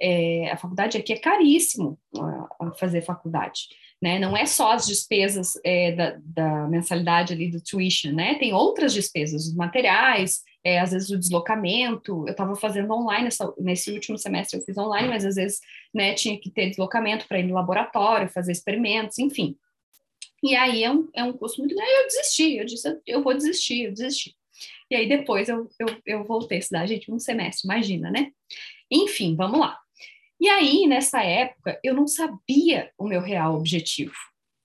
É, 0.00 0.50
a 0.50 0.56
faculdade 0.56 0.96
aqui 0.96 1.12
é 1.12 1.18
caríssimo 1.18 1.98
a, 2.16 2.68
a 2.68 2.72
fazer 2.72 3.02
faculdade. 3.02 3.68
Né? 4.00 4.18
Não 4.18 4.34
é 4.34 4.46
só 4.46 4.72
as 4.72 4.86
despesas 4.86 5.60
é, 5.62 5.92
da, 5.92 6.16
da, 6.22 6.68
mensalidade 6.68 7.34
ali 7.34 7.50
do 7.50 7.60
tuition, 7.60 8.12
né? 8.12 8.36
Tem 8.36 8.54
outras 8.54 8.94
despesas, 8.94 9.48
os 9.48 9.54
materiais, 9.54 10.40
é, 10.64 10.80
às 10.80 10.92
vezes 10.92 11.10
o 11.10 11.18
deslocamento. 11.18 12.24
Eu 12.26 12.32
estava 12.32 12.54
fazendo 12.56 12.92
online 12.92 13.28
essa, 13.28 13.52
nesse 13.58 13.90
último 13.90 14.18
semestre, 14.18 14.58
eu 14.58 14.64
fiz 14.64 14.76
online, 14.76 15.08
mas 15.08 15.24
às 15.24 15.36
vezes 15.36 15.60
né, 15.94 16.14
tinha 16.14 16.38
que 16.38 16.50
ter 16.50 16.70
deslocamento 16.70 17.26
para 17.26 17.38
ir 17.38 17.44
no 17.44 17.54
laboratório, 17.54 18.28
fazer 18.28 18.52
experimentos, 18.52 19.18
enfim. 19.18 19.56
E 20.42 20.54
aí 20.54 20.84
é 20.84 20.90
um, 20.90 21.08
é 21.14 21.24
um 21.24 21.32
custo 21.32 21.60
muito 21.60 21.74
grande. 21.74 21.90
Eu 21.90 22.06
desisti, 22.06 22.56
eu 22.56 22.64
disse, 22.64 23.00
eu 23.06 23.22
vou 23.22 23.34
desistir, 23.34 23.84
eu 23.84 23.92
desisti. 23.92 24.34
E 24.90 24.96
aí 24.96 25.08
depois 25.08 25.48
eu, 25.48 25.68
eu, 25.78 25.86
eu 26.06 26.24
voltei 26.24 26.58
a 26.58 26.60
estudar, 26.60 26.86
gente, 26.86 27.10
um 27.10 27.18
semestre, 27.18 27.66
imagina, 27.66 28.10
né? 28.10 28.32
Enfim, 28.90 29.36
vamos 29.36 29.60
lá. 29.60 29.78
E 30.40 30.48
aí, 30.48 30.86
nessa 30.86 31.22
época, 31.22 31.80
eu 31.82 31.94
não 31.94 32.06
sabia 32.06 32.92
o 32.96 33.06
meu 33.06 33.20
real 33.20 33.56
objetivo. 33.56 34.14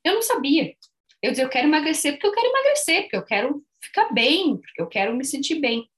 Eu 0.04 0.16
não 0.16 0.22
sabia. 0.22 0.76
Eu 1.22 1.32
dizia, 1.32 1.46
eu 1.46 1.50
quero 1.50 1.68
emagrecer 1.68 2.14
porque 2.14 2.28
eu 2.28 2.32
quero 2.32 2.48
emagrecer, 2.48 3.02
porque 3.04 3.16
eu 3.16 3.26
quero 3.26 3.64
ficar 3.84 4.12
bem, 4.14 4.58
porque 4.58 4.82
eu 4.82 4.88
quero 4.88 5.16
me 5.16 5.26
sentir 5.26 5.56
bem. 5.60 5.90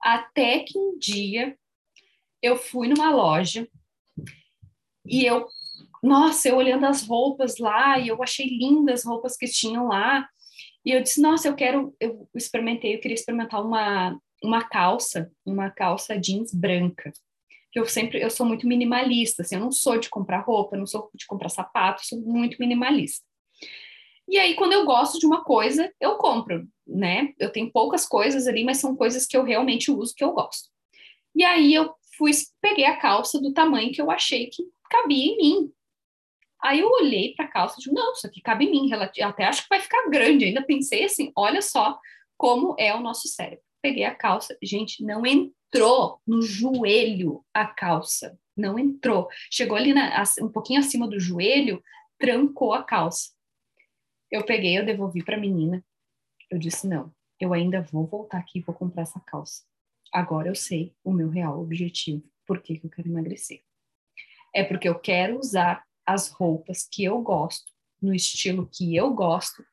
Até 0.00 0.60
que 0.60 0.78
um 0.78 0.98
dia 0.98 1.56
eu 2.42 2.56
fui 2.56 2.88
numa 2.88 3.10
loja 3.10 3.68
e 5.04 5.24
eu, 5.24 5.46
nossa, 6.02 6.48
eu 6.48 6.56
olhando 6.56 6.86
as 6.86 7.06
roupas 7.06 7.58
lá 7.58 7.98
e 7.98 8.08
eu 8.08 8.22
achei 8.22 8.46
lindas 8.46 9.00
as 9.00 9.06
roupas 9.06 9.36
que 9.36 9.46
tinham 9.46 9.88
lá. 9.88 10.28
E 10.84 10.92
eu 10.92 11.02
disse, 11.02 11.20
nossa, 11.20 11.48
eu 11.48 11.54
quero, 11.54 11.94
eu 12.00 12.28
experimentei, 12.34 12.94
eu 12.94 13.00
queria 13.00 13.14
experimentar 13.14 13.64
uma, 13.64 14.18
uma 14.42 14.62
calça, 14.64 15.30
uma 15.44 15.70
calça 15.70 16.18
jeans 16.18 16.52
branca. 16.52 17.12
Que 17.72 17.80
eu 17.80 17.86
sempre, 17.86 18.22
eu 18.22 18.30
sou 18.30 18.46
muito 18.46 18.66
minimalista, 18.66 19.42
assim, 19.42 19.56
eu 19.56 19.60
não 19.60 19.72
sou 19.72 19.98
de 19.98 20.08
comprar 20.08 20.40
roupa, 20.40 20.76
não 20.76 20.86
sou 20.86 21.10
de 21.14 21.26
comprar 21.26 21.48
sapato, 21.48 22.06
sou 22.06 22.20
muito 22.20 22.56
minimalista. 22.58 23.24
E 24.28 24.38
aí, 24.38 24.54
quando 24.54 24.72
eu 24.72 24.84
gosto 24.84 25.18
de 25.18 25.26
uma 25.26 25.44
coisa, 25.44 25.92
eu 26.00 26.16
compro, 26.16 26.66
né? 26.86 27.34
Eu 27.38 27.50
tenho 27.50 27.70
poucas 27.70 28.06
coisas 28.06 28.46
ali, 28.46 28.64
mas 28.64 28.78
são 28.78 28.94
coisas 28.94 29.26
que 29.26 29.36
eu 29.36 29.42
realmente 29.42 29.90
uso, 29.90 30.14
que 30.14 30.24
eu 30.24 30.32
gosto. 30.32 30.68
E 31.34 31.44
aí 31.44 31.74
eu 31.74 31.94
fui, 32.16 32.30
peguei 32.60 32.84
a 32.84 32.96
calça 32.96 33.40
do 33.40 33.52
tamanho 33.52 33.92
que 33.92 34.00
eu 34.00 34.10
achei 34.10 34.46
que 34.46 34.62
cabia 34.90 35.32
em 35.32 35.36
mim. 35.36 35.72
Aí 36.62 36.80
eu 36.80 36.88
olhei 36.88 37.34
para 37.34 37.44
a 37.44 37.48
calça 37.48 37.74
e 37.74 37.78
disse, 37.78 37.92
não, 37.92 38.12
isso 38.12 38.26
aqui 38.26 38.40
cabe 38.40 38.64
em 38.64 38.70
mim, 38.70 38.90
até 39.22 39.44
acho 39.44 39.62
que 39.62 39.68
vai 39.68 39.80
ficar 39.80 40.08
grande. 40.08 40.46
Ainda 40.46 40.62
pensei 40.62 41.04
assim, 41.04 41.30
olha 41.36 41.60
só 41.60 41.98
como 42.36 42.74
é 42.78 42.94
o 42.94 43.00
nosso 43.00 43.28
cérebro. 43.28 43.64
Peguei 43.82 44.04
a 44.04 44.14
calça, 44.14 44.56
gente, 44.62 45.04
não 45.04 45.24
entrou 45.26 46.20
no 46.26 46.42
joelho 46.42 47.44
a 47.52 47.66
calça. 47.66 48.38
não 48.56 48.78
entrou. 48.78 49.28
Chegou 49.50 49.76
ali 49.76 49.92
na, 49.92 50.22
um 50.40 50.48
pouquinho 50.48 50.80
acima 50.80 51.06
do 51.06 51.20
joelho, 51.20 51.82
trancou 52.18 52.72
a 52.72 52.82
calça. 52.82 53.30
Eu 54.30 54.44
peguei, 54.44 54.78
eu 54.78 54.84
devolvi 54.84 55.22
para 55.22 55.36
a 55.36 55.40
menina. 55.40 55.84
Eu 56.50 56.58
disse: 56.58 56.86
não, 56.86 57.12
eu 57.40 57.52
ainda 57.52 57.82
vou 57.82 58.06
voltar 58.06 58.38
aqui 58.38 58.58
e 58.58 58.62
vou 58.62 58.74
comprar 58.74 59.02
essa 59.02 59.20
calça. 59.20 59.62
Agora 60.12 60.48
eu 60.48 60.54
sei 60.54 60.94
o 61.04 61.12
meu 61.12 61.28
real 61.28 61.60
objetivo. 61.60 62.22
Por 62.46 62.62
que, 62.62 62.80
eu 62.82 62.90
quero 62.90 63.08
emagrecer? 63.08 63.62
É 64.54 64.62
porque 64.64 64.88
eu 64.88 64.98
quero 64.98 65.38
usar 65.38 65.84
as 66.06 66.28
roupas 66.28 66.88
que 66.90 67.04
eu 67.04 67.20
gosto, 67.20 67.72
no 68.00 68.14
estilo 68.14 68.68
que 68.72 68.94
eu 68.94 69.12
gosto. 69.12 69.64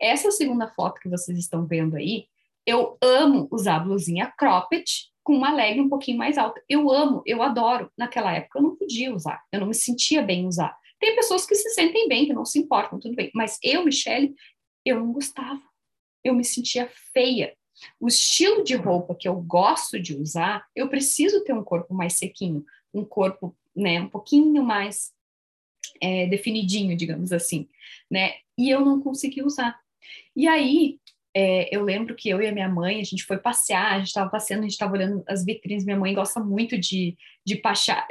Essa 0.00 0.30
segunda 0.30 0.68
foto 0.68 1.00
que 1.00 1.08
vocês 1.08 1.38
estão 1.38 1.66
vendo 1.66 1.96
aí, 1.96 2.26
eu 2.66 2.98
amo 3.00 3.48
usar 3.50 3.78
blusinha 3.78 4.32
cropped 4.36 4.84
com 5.22 5.34
uma 5.34 5.52
leg 5.52 5.80
um 5.80 5.88
pouquinho 5.88 6.18
mais 6.18 6.36
alta. 6.36 6.62
Eu 6.68 6.90
amo, 6.90 7.22
eu 7.24 7.42
adoro. 7.42 7.90
Naquela 7.96 8.32
época 8.32 8.58
eu 8.58 8.62
não 8.62 8.76
podia 8.76 9.14
usar, 9.14 9.42
eu 9.52 9.60
não 9.60 9.68
me 9.68 9.74
sentia 9.74 10.22
bem 10.22 10.46
usar. 10.46 10.76
Tem 10.98 11.14
pessoas 11.14 11.46
que 11.46 11.54
se 11.54 11.70
sentem 11.70 12.08
bem, 12.08 12.26
que 12.26 12.32
não 12.32 12.44
se 12.44 12.58
importam, 12.58 12.98
tudo 12.98 13.14
bem. 13.14 13.30
Mas 13.34 13.58
eu, 13.62 13.84
Michelle, 13.84 14.34
eu 14.84 14.98
não 14.98 15.12
gostava. 15.12 15.60
Eu 16.26 16.34
me 16.34 16.44
sentia 16.44 16.90
feia. 17.12 17.54
O 18.00 18.08
estilo 18.08 18.64
de 18.64 18.74
roupa 18.74 19.14
que 19.14 19.28
eu 19.28 19.40
gosto 19.40 20.00
de 20.00 20.14
usar, 20.16 20.66
eu 20.74 20.88
preciso 20.88 21.44
ter 21.44 21.52
um 21.52 21.62
corpo 21.62 21.94
mais 21.94 22.14
sequinho, 22.14 22.64
um 22.92 23.04
corpo, 23.04 23.54
né, 23.74 24.00
um 24.00 24.08
pouquinho 24.08 24.62
mais 24.62 25.12
é, 26.00 26.26
definidinho, 26.26 26.96
digamos 26.96 27.32
assim, 27.32 27.68
né? 28.10 28.34
E 28.58 28.70
eu 28.70 28.80
não 28.80 29.00
consegui 29.00 29.42
usar. 29.42 29.78
E 30.34 30.48
aí, 30.48 30.98
é, 31.38 31.68
eu 31.70 31.84
lembro 31.84 32.14
que 32.14 32.30
eu 32.30 32.40
e 32.40 32.46
a 32.46 32.52
minha 32.52 32.66
mãe, 32.66 32.98
a 32.98 33.04
gente 33.04 33.22
foi 33.22 33.36
passear, 33.36 33.92
a 33.92 33.98
gente 33.98 34.06
estava 34.06 34.30
passeando, 34.30 34.60
a 34.60 34.62
gente 34.62 34.72
estava 34.72 34.94
olhando 34.94 35.22
as 35.28 35.44
vitrines, 35.44 35.84
minha 35.84 35.98
mãe 35.98 36.14
gosta 36.14 36.40
muito 36.40 36.78
de, 36.78 37.14
de, 37.44 37.60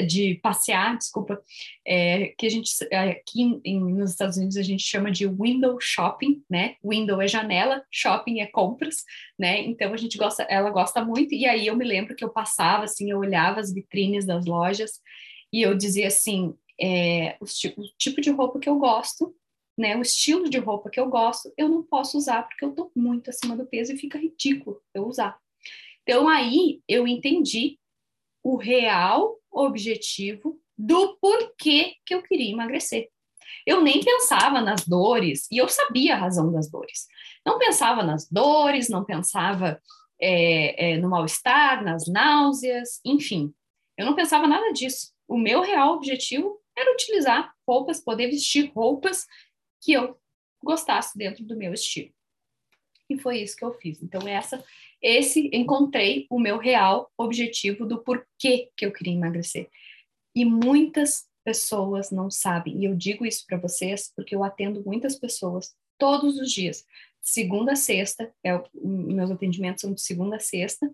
de 0.07 0.35
passear, 0.35 0.95
desculpa, 0.95 1.41
é, 1.83 2.27
que 2.37 2.45
a 2.45 2.49
gente, 2.51 2.69
aqui 2.93 3.59
em, 3.65 3.83
nos 3.95 4.11
Estados 4.11 4.37
Unidos 4.37 4.57
a 4.57 4.61
gente 4.61 4.83
chama 4.83 5.09
de 5.09 5.25
window 5.25 5.75
shopping, 5.81 6.43
né, 6.47 6.75
window 6.85 7.19
é 7.19 7.27
janela, 7.27 7.83
shopping 7.89 8.41
é 8.41 8.45
compras, 8.45 8.97
né, 9.39 9.59
então 9.61 9.91
a 9.91 9.97
gente 9.97 10.19
gosta, 10.19 10.43
ela 10.43 10.69
gosta 10.69 11.03
muito, 11.03 11.33
e 11.33 11.47
aí 11.47 11.65
eu 11.65 11.75
me 11.75 11.83
lembro 11.83 12.15
que 12.15 12.23
eu 12.23 12.29
passava, 12.29 12.83
assim, 12.83 13.09
eu 13.09 13.17
olhava 13.17 13.59
as 13.59 13.73
vitrines 13.73 14.23
das 14.27 14.45
lojas, 14.45 15.01
e 15.51 15.63
eu 15.63 15.75
dizia 15.75 16.05
assim, 16.09 16.53
é, 16.79 17.37
o, 17.41 17.45
tipo, 17.45 17.81
o 17.81 17.85
tipo 17.97 18.21
de 18.21 18.29
roupa 18.29 18.59
que 18.59 18.69
eu 18.69 18.77
gosto, 18.77 19.33
né, 19.77 19.95
o 19.95 20.01
estilo 20.01 20.49
de 20.49 20.57
roupa 20.57 20.89
que 20.89 20.99
eu 20.99 21.09
gosto, 21.09 21.51
eu 21.57 21.67
não 21.67 21.83
posso 21.83 22.17
usar 22.17 22.43
porque 22.43 22.63
eu 22.63 22.71
tô 22.71 22.91
muito 22.95 23.29
acima 23.29 23.55
do 23.55 23.65
peso 23.65 23.93
e 23.93 23.97
fica 23.97 24.17
ridículo 24.17 24.81
eu 24.93 25.05
usar. 25.05 25.37
Então 26.03 26.29
aí 26.29 26.81
eu 26.87 27.07
entendi 27.07 27.77
o 28.43 28.55
real 28.55 29.39
objetivo 29.51 30.59
do 30.77 31.17
porquê 31.17 31.95
que 32.05 32.13
eu 32.13 32.21
queria 32.21 32.51
emagrecer. 32.51 33.09
Eu 33.65 33.81
nem 33.81 34.03
pensava 34.03 34.61
nas 34.61 34.85
dores 34.85 35.47
e 35.51 35.57
eu 35.57 35.67
sabia 35.67 36.13
a 36.13 36.17
razão 36.17 36.51
das 36.51 36.69
dores. 36.69 37.07
Não 37.45 37.57
pensava 37.57 38.03
nas 38.03 38.29
dores, 38.29 38.89
não 38.89 39.03
pensava 39.03 39.81
é, 40.21 40.91
é, 40.91 40.97
no 40.97 41.09
mal-estar, 41.09 41.83
nas 41.83 42.07
náuseas, 42.07 42.99
enfim. 43.03 43.53
Eu 43.97 44.05
não 44.05 44.15
pensava 44.15 44.47
nada 44.47 44.71
disso. 44.71 45.11
O 45.27 45.37
meu 45.37 45.61
real 45.61 45.95
objetivo 45.95 46.59
era 46.77 46.93
utilizar 46.93 47.53
roupas, 47.67 47.99
poder 47.99 48.27
vestir 48.27 48.71
roupas 48.75 49.25
que 49.85 49.93
eu 49.93 50.19
gostasse 50.63 51.15
dentro 51.15 51.45
do 51.45 51.55
meu 51.55 51.71
estilo. 51.71 52.11
E 53.07 53.19
foi 53.19 53.43
isso 53.43 53.55
que 53.55 53.63
eu 53.63 53.71
fiz. 53.75 54.01
Então, 54.01 54.27
essa, 54.27 54.63
esse 54.99 55.47
encontrei 55.53 56.25
o 56.27 56.39
meu 56.39 56.57
real 56.57 57.11
objetivo 57.15 57.85
do 57.85 58.03
porquê 58.03 58.71
que 58.75 58.83
eu 58.83 58.91
queria 58.91 59.13
emagrecer. 59.13 59.69
E 60.35 60.43
muitas 60.43 61.29
pessoas 61.43 62.09
não 62.09 62.31
sabem. 62.31 62.81
E 62.81 62.85
eu 62.85 62.95
digo 62.95 63.27
isso 63.27 63.45
para 63.45 63.59
vocês 63.59 64.11
porque 64.15 64.35
eu 64.35 64.43
atendo 64.43 64.83
muitas 64.83 65.15
pessoas 65.19 65.75
todos 65.99 66.39
os 66.39 66.51
dias. 66.51 66.83
Segunda 67.21 67.73
a 67.73 67.75
sexta, 67.75 68.33
é, 68.43 68.51
meus 68.73 69.29
atendimentos 69.29 69.81
são 69.81 69.93
de 69.93 70.01
segunda 70.01 70.37
a 70.37 70.39
sexta. 70.39 70.91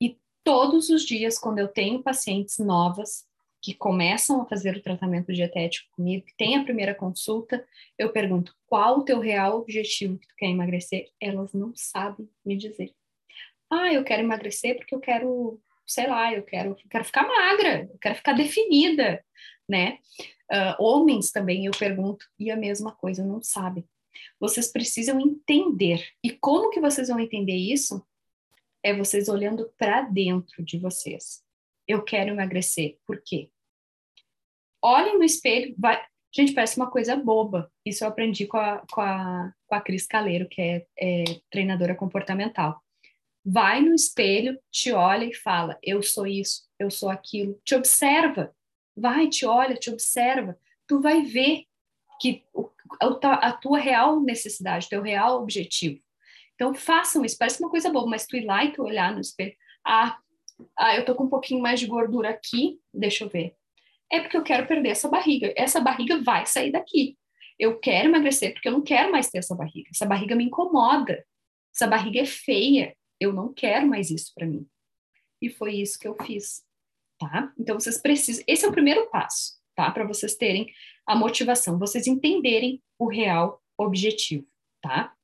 E 0.00 0.16
todos 0.44 0.88
os 0.88 1.02
dias, 1.04 1.36
quando 1.36 1.58
eu 1.58 1.66
tenho 1.66 2.00
pacientes 2.00 2.58
novas, 2.58 3.27
que 3.60 3.74
começam 3.74 4.40
a 4.40 4.46
fazer 4.46 4.76
o 4.76 4.82
tratamento 4.82 5.32
dietético 5.32 5.88
comigo, 5.92 6.24
que 6.24 6.36
tem 6.36 6.56
a 6.56 6.64
primeira 6.64 6.94
consulta, 6.94 7.66
eu 7.98 8.10
pergunto 8.12 8.54
qual 8.66 8.98
o 8.98 9.04
teu 9.04 9.18
real 9.18 9.58
objetivo 9.58 10.18
que 10.18 10.28
tu 10.28 10.34
quer 10.36 10.46
emagrecer? 10.46 11.08
Elas 11.20 11.52
não 11.52 11.72
sabem 11.74 12.28
me 12.44 12.56
dizer. 12.56 12.94
Ah, 13.70 13.92
eu 13.92 14.04
quero 14.04 14.22
emagrecer 14.22 14.76
porque 14.76 14.94
eu 14.94 15.00
quero, 15.00 15.60
sei 15.86 16.06
lá, 16.06 16.32
eu 16.32 16.42
quero, 16.42 16.70
eu 16.70 16.88
quero 16.88 17.04
ficar 17.04 17.26
magra, 17.26 17.88
eu 17.92 17.98
quero 17.98 18.14
ficar 18.14 18.32
definida, 18.32 19.24
né? 19.68 19.98
Uh, 20.50 20.82
homens 20.82 21.30
também 21.30 21.66
eu 21.66 21.72
pergunto 21.72 22.26
e 22.38 22.50
a 22.50 22.56
mesma 22.56 22.92
coisa, 22.92 23.24
não 23.24 23.42
sabem. 23.42 23.84
Vocês 24.40 24.72
precisam 24.72 25.20
entender. 25.20 26.06
E 26.24 26.30
como 26.30 26.70
que 26.70 26.80
vocês 26.80 27.08
vão 27.08 27.20
entender 27.20 27.56
isso? 27.56 28.04
É 28.82 28.94
vocês 28.94 29.28
olhando 29.28 29.70
para 29.76 30.02
dentro 30.02 30.62
de 30.64 30.78
vocês 30.78 31.46
eu 31.88 32.02
quero 32.02 32.30
emagrecer. 32.30 32.98
Por 33.06 33.22
quê? 33.24 33.50
Olhem 34.82 35.18
no 35.18 35.24
espelho, 35.24 35.74
vai... 35.76 36.00
gente, 36.32 36.52
parece 36.52 36.76
uma 36.76 36.90
coisa 36.90 37.16
boba. 37.16 37.72
Isso 37.84 38.04
eu 38.04 38.08
aprendi 38.08 38.46
com 38.46 38.58
a, 38.58 38.84
com 38.92 39.00
a, 39.00 39.52
com 39.66 39.74
a 39.74 39.80
Cris 39.80 40.06
Caleiro, 40.06 40.48
que 40.48 40.60
é, 40.60 40.86
é 40.98 41.24
treinadora 41.50 41.94
comportamental. 41.94 42.80
Vai 43.44 43.80
no 43.80 43.94
espelho, 43.94 44.58
te 44.70 44.92
olha 44.92 45.24
e 45.24 45.34
fala: 45.34 45.78
Eu 45.82 46.02
sou 46.02 46.26
isso, 46.26 46.68
eu 46.78 46.90
sou 46.90 47.08
aquilo. 47.08 47.58
Te 47.64 47.74
observa. 47.74 48.54
Vai, 48.94 49.28
te 49.28 49.46
olha, 49.46 49.74
te 49.74 49.90
observa. 49.90 50.58
Tu 50.86 51.00
vai 51.00 51.22
ver 51.22 51.64
que 52.20 52.44
a 53.00 53.52
tua 53.52 53.78
real 53.78 54.20
necessidade, 54.20 54.88
teu 54.88 55.00
real 55.00 55.40
objetivo. 55.40 56.00
Então 56.54 56.74
façam 56.74 57.24
isso. 57.24 57.38
Parece 57.38 57.62
uma 57.62 57.70
coisa 57.70 57.90
boa, 57.90 58.06
mas 58.06 58.26
tu 58.26 58.36
ir 58.36 58.44
lá 58.44 58.64
e 58.64 58.72
tu 58.72 58.82
olhar 58.82 59.14
no 59.14 59.20
espelho. 59.20 59.54
Ah, 59.86 60.18
ah, 60.76 60.96
eu 60.96 61.04
tô 61.04 61.14
com 61.14 61.24
um 61.24 61.28
pouquinho 61.28 61.60
mais 61.60 61.80
de 61.80 61.86
gordura 61.86 62.30
aqui, 62.30 62.80
deixa 62.92 63.24
eu 63.24 63.28
ver. 63.28 63.54
É 64.10 64.20
porque 64.20 64.36
eu 64.36 64.42
quero 64.42 64.66
perder 64.66 64.90
essa 64.90 65.08
barriga. 65.08 65.52
Essa 65.56 65.80
barriga 65.80 66.22
vai 66.22 66.46
sair 66.46 66.72
daqui. 66.72 67.16
Eu 67.58 67.78
quero 67.78 68.08
emagrecer 68.08 68.52
porque 68.52 68.68
eu 68.68 68.72
não 68.72 68.82
quero 68.82 69.12
mais 69.12 69.28
ter 69.28 69.38
essa 69.38 69.54
barriga. 69.54 69.90
Essa 69.92 70.06
barriga 70.06 70.34
me 70.34 70.44
incomoda. 70.44 71.24
Essa 71.74 71.86
barriga 71.86 72.20
é 72.20 72.26
feia. 72.26 72.96
Eu 73.20 73.32
não 73.32 73.52
quero 73.52 73.86
mais 73.86 74.10
isso 74.10 74.32
para 74.34 74.46
mim. 74.46 74.66
E 75.42 75.50
foi 75.50 75.76
isso 75.76 75.98
que 75.98 76.08
eu 76.08 76.16
fiz, 76.24 76.64
tá? 77.18 77.52
Então 77.58 77.78
vocês 77.78 77.98
precisam. 77.98 78.44
Esse 78.46 78.64
é 78.64 78.68
o 78.68 78.72
primeiro 78.72 79.08
passo, 79.10 79.58
tá? 79.74 79.90
Para 79.90 80.06
vocês 80.06 80.34
terem 80.34 80.72
a 81.06 81.14
motivação, 81.14 81.78
vocês 81.78 82.06
entenderem 82.06 82.82
o 82.98 83.06
real 83.06 83.62
objetivo, 83.76 84.46
tá? 84.82 85.14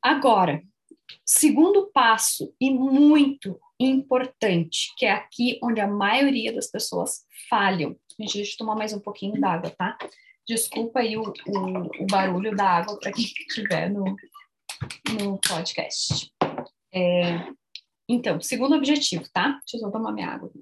Agora, 0.00 0.62
segundo 1.24 1.90
passo 1.92 2.54
e 2.60 2.70
muito 2.70 3.58
importante, 3.78 4.92
que 4.96 5.06
é 5.06 5.12
aqui 5.12 5.58
onde 5.62 5.80
a 5.80 5.86
maioria 5.86 6.52
das 6.52 6.70
pessoas 6.70 7.24
falham. 7.48 7.96
Gente, 8.18 8.34
deixa 8.34 8.54
eu 8.54 8.58
tomar 8.58 8.76
mais 8.76 8.92
um 8.92 9.00
pouquinho 9.00 9.40
d'água, 9.40 9.70
tá? 9.70 9.96
Desculpa 10.46 11.00
aí 11.00 11.16
o, 11.16 11.22
o, 11.22 12.02
o 12.02 12.06
barulho 12.06 12.54
da 12.54 12.68
água 12.68 12.98
para 12.98 13.12
quem 13.12 13.24
estiver 13.24 13.90
no, 13.90 14.04
no 15.18 15.38
podcast. 15.40 16.32
É, 16.92 17.52
então, 18.08 18.40
segundo 18.40 18.76
objetivo, 18.76 19.24
tá? 19.32 19.58
Deixa 19.60 19.76
eu 19.76 19.80
só 19.80 19.90
tomar 19.90 20.12
minha 20.12 20.28
água. 20.28 20.52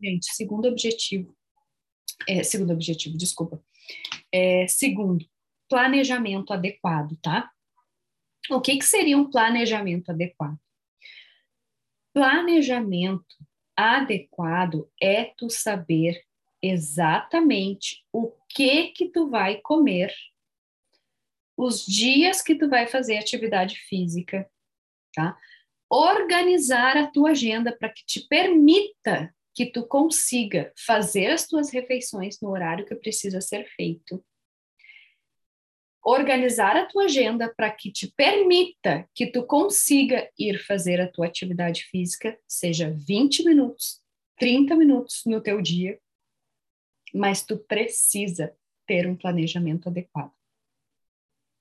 Gente, 0.00 0.34
segundo 0.34 0.66
objetivo. 0.66 1.34
É, 2.28 2.42
segundo 2.42 2.72
objetivo, 2.72 3.16
desculpa. 3.16 3.62
É, 4.32 4.66
segundo, 4.66 5.24
planejamento 5.68 6.52
adequado, 6.52 7.16
tá? 7.22 7.50
O 8.50 8.60
que, 8.60 8.76
que 8.76 8.84
seria 8.84 9.16
um 9.16 9.30
planejamento 9.30 10.10
adequado? 10.10 10.58
Planejamento 12.12 13.36
adequado 13.76 14.90
é 15.00 15.32
tu 15.36 15.48
saber 15.48 16.22
exatamente 16.62 18.04
o 18.12 18.32
que 18.48 18.88
que 18.88 19.08
tu 19.08 19.28
vai 19.28 19.60
comer, 19.60 20.14
os 21.56 21.84
dias 21.84 22.42
que 22.42 22.54
tu 22.54 22.68
vai 22.68 22.86
fazer 22.86 23.18
atividade 23.18 23.76
física, 23.76 24.48
tá? 25.14 25.36
Organizar 25.90 26.96
a 26.96 27.06
tua 27.06 27.30
agenda 27.30 27.76
para 27.76 27.90
que 27.90 28.04
te 28.04 28.26
permita 28.26 29.34
que 29.54 29.66
tu 29.66 29.86
consiga 29.86 30.72
fazer 30.76 31.30
as 31.30 31.46
tuas 31.46 31.70
refeições 31.70 32.40
no 32.40 32.50
horário 32.50 32.86
que 32.86 32.94
precisa 32.94 33.40
ser 33.40 33.66
feito 33.76 34.24
organizar 36.04 36.76
a 36.76 36.86
tua 36.86 37.04
agenda 37.04 37.52
para 37.54 37.70
que 37.70 37.90
te 37.90 38.12
permita 38.16 39.08
que 39.14 39.26
tu 39.26 39.44
consiga 39.46 40.28
ir 40.38 40.58
fazer 40.64 41.00
a 41.00 41.08
tua 41.08 41.26
atividade 41.26 41.84
física, 41.84 42.38
seja 42.46 42.90
20 42.90 43.44
minutos, 43.44 44.00
30 44.38 44.74
minutos 44.74 45.22
no 45.26 45.40
teu 45.40 45.62
dia, 45.62 45.98
mas 47.14 47.44
tu 47.44 47.56
precisa 47.56 48.54
ter 48.86 49.06
um 49.06 49.16
planejamento 49.16 49.88
adequado. 49.88 50.32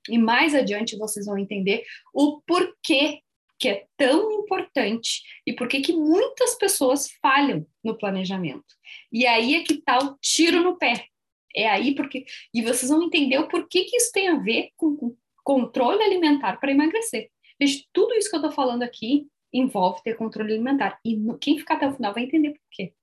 E 0.09 0.17
mais 0.17 0.55
adiante 0.55 0.97
vocês 0.97 1.27
vão 1.27 1.37
entender 1.37 1.85
o 2.13 2.41
porquê 2.41 3.21
que 3.59 3.69
é 3.69 3.85
tão 3.95 4.31
importante 4.31 5.21
e 5.45 5.53
por 5.53 5.67
que 5.67 5.81
que 5.81 5.93
muitas 5.93 6.55
pessoas 6.55 7.11
falham 7.21 7.63
no 7.83 7.95
planejamento. 7.95 8.65
E 9.11 9.27
aí 9.27 9.53
é 9.53 9.63
que 9.63 9.75
está 9.75 9.99
o 9.99 10.17
tiro 10.19 10.63
no 10.63 10.79
pé. 10.79 11.10
É 11.55 11.67
aí 11.67 11.95
porque 11.95 12.25
e 12.53 12.61
vocês 12.61 12.89
vão 12.89 13.03
entender 13.03 13.37
o 13.39 13.47
porquê 13.47 13.83
que 13.83 13.97
isso 13.97 14.11
tem 14.11 14.29
a 14.29 14.37
ver 14.37 14.69
com, 14.75 14.95
com 14.95 15.15
controle 15.43 16.01
alimentar 16.01 16.57
para 16.59 16.71
emagrecer. 16.71 17.29
Gente, 17.59 17.87
tudo 17.93 18.13
isso 18.15 18.29
que 18.29 18.35
eu 18.35 18.39
estou 18.39 18.51
falando 18.51 18.83
aqui 18.83 19.27
envolve 19.53 20.01
ter 20.03 20.15
controle 20.15 20.53
alimentar. 20.53 20.99
E 21.03 21.15
no, 21.15 21.37
quem 21.37 21.57
ficar 21.57 21.75
até 21.75 21.87
o 21.87 21.93
final 21.93 22.13
vai 22.13 22.23
entender 22.23 22.51
por 22.51 22.61
quê. 22.71 22.93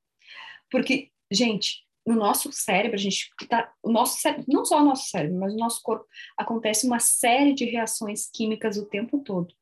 Porque, 0.71 1.11
gente, 1.31 1.87
no 2.07 2.15
nosso 2.15 2.51
cérebro, 2.53 2.95
a 2.97 2.99
gente 2.99 3.31
tá, 3.49 3.71
o 3.83 3.93
nosso 3.93 4.21
cérebro, 4.21 4.47
não 4.49 4.65
só 4.65 4.81
o 4.81 4.85
nosso 4.85 5.11
cérebro, 5.11 5.39
mas 5.39 5.53
o 5.53 5.59
nosso 5.59 5.83
corpo, 5.83 6.07
acontece 6.37 6.87
uma 6.87 6.99
série 6.99 7.53
de 7.53 7.67
reações 7.67 8.31
químicas 8.31 8.77
o 8.77 8.87
tempo 8.87 9.19
todo. 9.21 9.55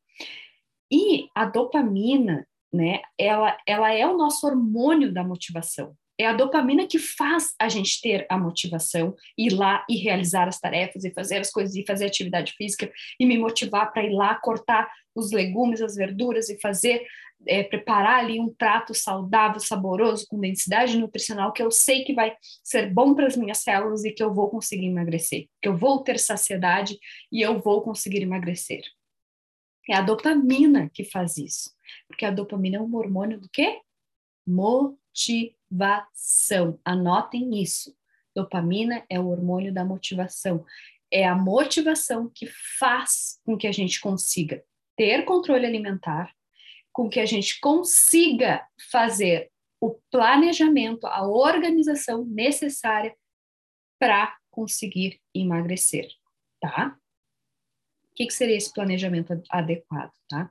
E 0.90 1.28
a 1.34 1.44
dopamina, 1.44 2.46
né, 2.72 3.02
ela, 3.18 3.58
ela 3.66 3.92
é 3.92 4.06
o 4.06 4.16
nosso 4.16 4.46
hormônio 4.46 5.12
da 5.12 5.24
motivação. 5.24 5.96
É 6.18 6.26
a 6.26 6.32
dopamina 6.32 6.86
que 6.86 6.98
faz 6.98 7.54
a 7.58 7.68
gente 7.68 8.00
ter 8.00 8.26
a 8.30 8.38
motivação, 8.38 9.14
ir 9.36 9.50
lá 9.50 9.84
e 9.88 9.96
realizar 9.96 10.48
as 10.48 10.58
tarefas 10.58 11.04
e 11.04 11.12
fazer 11.12 11.38
as 11.38 11.50
coisas 11.50 11.74
e 11.74 11.84
fazer 11.86 12.06
atividade 12.06 12.52
física 12.52 12.90
e 13.20 13.26
me 13.26 13.38
motivar 13.38 13.92
para 13.92 14.04
ir 14.04 14.12
lá 14.12 14.34
cortar 14.36 14.90
os 15.14 15.30
legumes, 15.30 15.82
as 15.82 15.94
verduras 15.94 16.48
e 16.48 16.58
fazer 16.60 17.06
é, 17.46 17.62
preparar 17.62 18.20
ali 18.20 18.40
um 18.40 18.52
prato 18.52 18.94
saudável, 18.94 19.60
saboroso, 19.60 20.26
com 20.28 20.40
densidade 20.40 20.98
nutricional 20.98 21.52
que 21.52 21.62
eu 21.62 21.70
sei 21.70 22.04
que 22.04 22.14
vai 22.14 22.34
ser 22.62 22.92
bom 22.92 23.14
para 23.14 23.26
as 23.26 23.36
minhas 23.36 23.58
células 23.58 24.04
e 24.04 24.12
que 24.12 24.22
eu 24.22 24.32
vou 24.32 24.48
conseguir 24.48 24.86
emagrecer, 24.86 25.48
que 25.60 25.68
eu 25.68 25.76
vou 25.76 26.02
ter 26.02 26.18
saciedade 26.18 26.98
e 27.30 27.42
eu 27.42 27.60
vou 27.60 27.82
conseguir 27.82 28.22
emagrecer. 28.22 28.82
É 29.88 29.94
a 29.94 30.00
dopamina 30.00 30.90
que 30.92 31.04
faz 31.04 31.36
isso, 31.36 31.70
porque 32.08 32.24
a 32.24 32.30
dopamina 32.30 32.78
é 32.78 32.80
um 32.80 32.94
hormônio 32.96 33.40
do 33.40 33.48
quê? 33.50 33.80
Motivação. 35.16 36.78
Anotem 36.84 37.62
isso. 37.62 37.96
Dopamina 38.34 39.04
é 39.08 39.18
o 39.18 39.28
hormônio 39.28 39.72
da 39.72 39.82
motivação. 39.82 40.64
É 41.10 41.26
a 41.26 41.34
motivação 41.34 42.30
que 42.34 42.46
faz 42.78 43.40
com 43.44 43.56
que 43.56 43.66
a 43.66 43.72
gente 43.72 43.98
consiga 43.98 44.62
ter 44.94 45.24
controle 45.24 45.64
alimentar, 45.64 46.30
com 46.92 47.08
que 47.08 47.18
a 47.18 47.24
gente 47.24 47.58
consiga 47.60 48.66
fazer 48.90 49.50
o 49.80 49.98
planejamento, 50.10 51.06
a 51.06 51.26
organização 51.26 52.24
necessária 52.26 53.16
para 53.98 54.36
conseguir 54.50 55.20
emagrecer, 55.34 56.08
tá? 56.60 56.98
O 58.10 58.14
que, 58.14 58.26
que 58.26 58.32
seria 58.34 58.56
esse 58.56 58.72
planejamento 58.72 59.42
adequado, 59.50 60.12
tá? 60.28 60.50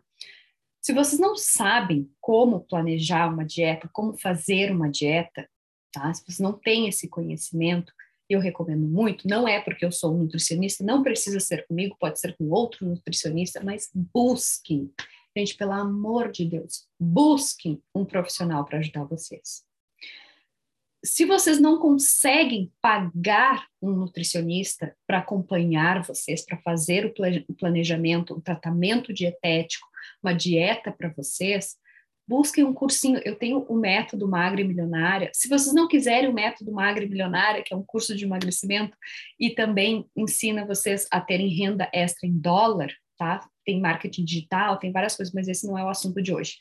Se 0.86 0.93
vocês 0.93 1.19
não 1.19 1.36
sabem 1.36 2.07
como 2.21 2.59
planejar 2.59 3.33
uma 3.33 3.43
dieta, 3.43 3.89
como 3.91 4.15
fazer 4.19 4.71
uma 4.71 4.88
dieta, 4.88 5.49
tá? 5.91 6.13
Se 6.13 6.23
vocês 6.23 6.38
não 6.38 6.53
têm 6.53 6.88
esse 6.88 7.09
conhecimento, 7.09 7.91
eu 8.29 8.39
recomendo 8.39 8.86
muito. 8.86 9.27
Não 9.27 9.47
é 9.47 9.59
porque 9.59 9.83
eu 9.83 9.91
sou 9.91 10.13
um 10.13 10.19
nutricionista, 10.19 10.83
não 10.83 11.01
precisa 11.01 11.39
ser 11.39 11.65
comigo, 11.65 11.97
pode 11.99 12.19
ser 12.19 12.38
com 12.38 12.51
outro 12.51 12.86
nutricionista, 12.86 13.63
mas 13.63 13.89
busquem 14.13 14.93
Gente, 15.36 15.57
pelo 15.57 15.73
amor 15.73 16.31
de 16.31 16.45
Deus, 16.45 16.88
busquem 16.99 17.81
um 17.93 18.05
profissional 18.05 18.63
para 18.63 18.77
ajudar 18.77 19.05
vocês. 19.05 19.65
Se 21.03 21.25
vocês 21.25 21.59
não 21.59 21.77
conseguem 21.77 22.71
pagar 22.79 23.67
um 23.81 23.91
nutricionista 23.91 24.95
para 25.05 25.17
acompanhar 25.17 26.03
vocês, 26.03 26.45
para 26.45 26.57
fazer 26.59 27.05
o 27.49 27.55
planejamento, 27.55 28.33
o 28.36 28.41
tratamento 28.41 29.11
dietético, 29.11 29.86
uma 30.23 30.33
dieta 30.33 30.91
para 30.91 31.09
vocês, 31.09 31.75
busquem 32.27 32.63
um 32.63 32.73
cursinho. 32.73 33.19
Eu 33.23 33.35
tenho 33.35 33.59
o 33.69 33.75
método 33.75 34.27
Magre 34.27 34.63
Milionária. 34.63 35.29
Se 35.33 35.47
vocês 35.47 35.73
não 35.73 35.87
quiserem 35.87 36.29
o 36.29 36.33
método 36.33 36.71
Magre 36.71 37.07
Milionária, 37.07 37.63
que 37.63 37.73
é 37.73 37.77
um 37.77 37.83
curso 37.83 38.15
de 38.15 38.25
emagrecimento 38.25 38.97
e 39.39 39.51
também 39.51 40.05
ensina 40.15 40.65
vocês 40.65 41.07
a 41.11 41.21
terem 41.21 41.49
renda 41.49 41.89
extra 41.93 42.27
em 42.27 42.37
dólar, 42.37 42.91
tá? 43.17 43.47
Tem 43.65 43.79
marketing 43.79 44.25
digital, 44.25 44.77
tem 44.77 44.91
várias 44.91 45.15
coisas, 45.15 45.33
mas 45.33 45.47
esse 45.47 45.67
não 45.67 45.77
é 45.77 45.83
o 45.83 45.89
assunto 45.89 46.21
de 46.21 46.33
hoje, 46.33 46.57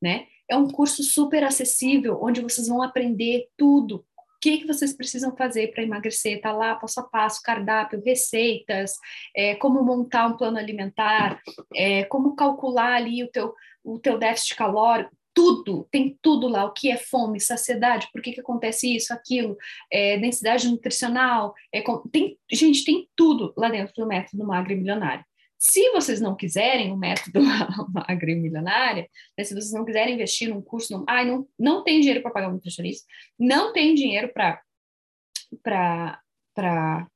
né? 0.00 0.26
É 0.50 0.56
um 0.56 0.68
curso 0.68 1.02
super 1.02 1.44
acessível, 1.44 2.18
onde 2.22 2.40
vocês 2.40 2.68
vão 2.68 2.82
aprender 2.82 3.48
tudo. 3.56 4.04
Que, 4.40 4.58
que 4.58 4.66
vocês 4.66 4.96
precisam 4.96 5.36
fazer 5.36 5.72
para 5.72 5.82
emagrecer? 5.82 6.40
Tá 6.40 6.52
lá, 6.52 6.74
passo 6.74 7.00
a 7.00 7.02
passo, 7.02 7.42
cardápio, 7.42 8.02
receitas, 8.04 8.94
é, 9.34 9.54
como 9.56 9.82
montar 9.82 10.26
um 10.26 10.36
plano 10.36 10.58
alimentar, 10.58 11.40
é, 11.74 12.04
como 12.04 12.36
calcular 12.36 12.94
ali 12.94 13.22
o 13.24 13.30
teu, 13.30 13.54
o 13.84 13.98
teu 13.98 14.18
déficit 14.18 14.56
calórico, 14.56 15.10
tudo, 15.38 15.86
tem 15.92 16.18
tudo 16.20 16.48
lá, 16.48 16.64
o 16.64 16.72
que 16.72 16.90
é 16.90 16.96
fome, 16.96 17.38
saciedade, 17.38 18.08
por 18.12 18.20
que, 18.20 18.32
que 18.32 18.40
acontece 18.40 18.92
isso, 18.92 19.12
aquilo, 19.12 19.56
é, 19.88 20.18
densidade 20.18 20.68
nutricional, 20.68 21.54
é, 21.72 21.80
tem, 22.10 22.36
gente, 22.50 22.84
tem 22.84 23.08
tudo 23.14 23.54
lá 23.56 23.68
dentro 23.68 23.94
do 23.94 24.06
método 24.06 24.44
Magre 24.44 24.74
Milionário. 24.74 25.24
Se 25.58 25.90
vocês 25.90 26.20
não 26.20 26.36
quiserem 26.36 26.92
o 26.92 26.96
método 26.96 27.40
magre 27.92 28.36
milionária, 28.36 29.08
né, 29.36 29.42
se 29.42 29.52
vocês 29.52 29.72
não 29.72 29.84
quiserem 29.84 30.14
investir 30.14 30.48
num 30.48 30.62
curso, 30.62 30.92
não, 30.92 31.04
ah, 31.08 31.24
não, 31.24 31.48
não 31.58 31.82
tem 31.82 32.00
dinheiro 32.00 32.22
para 32.22 32.30
pagar 32.30 32.48
um 32.48 32.52
nutricionista, 32.52 33.06
não 33.36 33.72
tem 33.72 33.92
dinheiro 33.94 34.32
para 34.32 34.62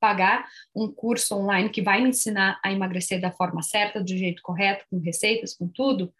pagar 0.01 0.49
um 0.74 0.90
curso 0.90 1.36
online 1.36 1.70
que 1.70 1.80
vai 1.80 2.03
me 2.03 2.09
ensinar 2.09 2.61
a 2.64 2.72
emagrecer 2.72 3.20
da 3.20 3.30
forma 3.30 3.62
certa, 3.62 4.03
do 4.03 4.09
jeito 4.09 4.43
correto, 4.43 4.84
com 4.90 4.99
receitas, 4.99 5.55
com 5.55 5.68
tudo, 5.68 6.12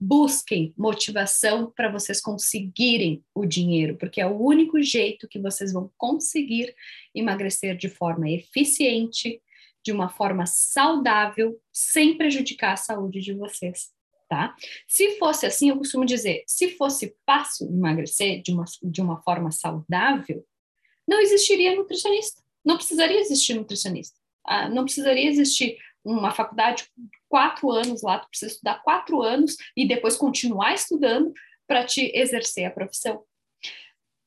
busquem 0.00 0.72
motivação 0.78 1.70
para 1.70 1.90
vocês 1.90 2.22
conseguirem 2.22 3.22
o 3.34 3.44
dinheiro, 3.44 3.96
porque 3.98 4.20
é 4.20 4.26
o 4.26 4.40
único 4.40 4.80
jeito 4.80 5.28
que 5.28 5.38
vocês 5.38 5.72
vão 5.72 5.92
conseguir 5.98 6.74
emagrecer 7.14 7.76
de 7.76 7.88
forma 7.88 8.30
eficiente, 8.30 9.42
de 9.84 9.92
uma 9.92 10.08
forma 10.08 10.46
saudável, 10.46 11.58
sem 11.72 12.16
prejudicar 12.16 12.74
a 12.74 12.76
saúde 12.76 13.20
de 13.20 13.32
vocês, 13.32 13.90
tá? 14.28 14.54
Se 14.86 15.18
fosse 15.18 15.46
assim, 15.46 15.70
eu 15.70 15.76
costumo 15.76 16.04
dizer, 16.04 16.44
se 16.46 16.76
fosse 16.76 17.16
fácil 17.26 17.66
emagrecer 17.68 18.42
de 18.42 18.52
uma, 18.52 18.64
de 18.82 19.00
uma 19.00 19.20
forma 19.22 19.50
saudável, 19.50 20.44
não 21.08 21.20
existiria 21.20 21.74
nutricionista, 21.74 22.42
não 22.64 22.76
precisaria 22.76 23.18
existir 23.18 23.54
nutricionista, 23.54 24.18
ah, 24.44 24.68
não 24.68 24.84
precisaria 24.84 25.28
existir 25.28 25.78
uma 26.04 26.30
faculdade 26.30 26.88
quatro 27.28 27.70
anos 27.70 28.02
lá, 28.02 28.18
tu 28.18 28.28
precisa 28.28 28.52
estudar 28.52 28.82
quatro 28.82 29.22
anos 29.22 29.56
e 29.76 29.86
depois 29.86 30.16
continuar 30.16 30.74
estudando 30.74 31.32
para 31.66 31.84
te 31.84 32.10
exercer 32.14 32.64
a 32.64 32.70
profissão. 32.70 33.22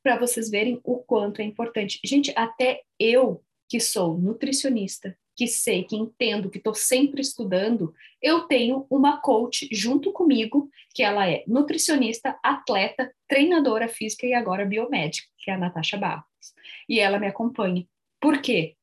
Para 0.04 0.18
vocês 0.18 0.50
verem 0.50 0.80
o 0.84 0.98
quanto 0.98 1.42
é 1.42 1.46
importante. 1.46 2.00
Gente, 2.04 2.34
até 2.36 2.84
eu, 3.00 3.44
que 3.70 3.80
sou 3.80 4.18
nutricionista, 4.18 5.18
que 5.36 5.48
sei, 5.48 5.84
que 5.84 5.96
entendo, 5.96 6.50
que 6.50 6.58
estou 6.58 6.74
sempre 6.74 7.22
estudando, 7.22 7.94
eu 8.22 8.42
tenho 8.42 8.86
uma 8.90 9.20
coach 9.20 9.68
junto 9.72 10.12
comigo, 10.12 10.70
que 10.94 11.04
ela 11.04 11.30
é 11.30 11.44
nutricionista, 11.48 12.38
atleta, 12.44 13.14
treinadora 13.28 13.88
física 13.88 14.28
e 14.28 14.34
agora 14.34 14.66
biomédica, 14.66 15.28
que 15.40 15.50
é 15.50 15.54
a 15.54 15.58
Natasha 15.58 15.98
Barros. 15.98 16.26
E 16.88 17.00
ela 17.00 17.20
me 17.20 17.28
acompanha. 17.28 17.86
Por 18.22 18.42
quê? 18.42 18.76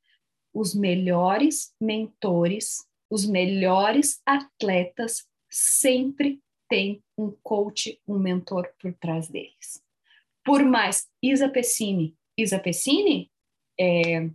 Os 0.52 0.74
melhores 0.74 1.72
mentores, 1.80 2.84
os 3.08 3.24
melhores 3.24 4.20
atletas 4.26 5.26
sempre 5.48 6.40
têm 6.68 7.02
um 7.16 7.30
coach, 7.42 8.00
um 8.06 8.18
mentor 8.18 8.68
por 8.80 8.92
trás 8.94 9.28
deles. 9.28 9.82
Por 10.44 10.64
mais 10.64 11.08
Isa 11.22 11.48
Pessini, 11.48 12.16
Isa 12.36 12.58
Pessini 12.58 13.30
é 13.78 14.30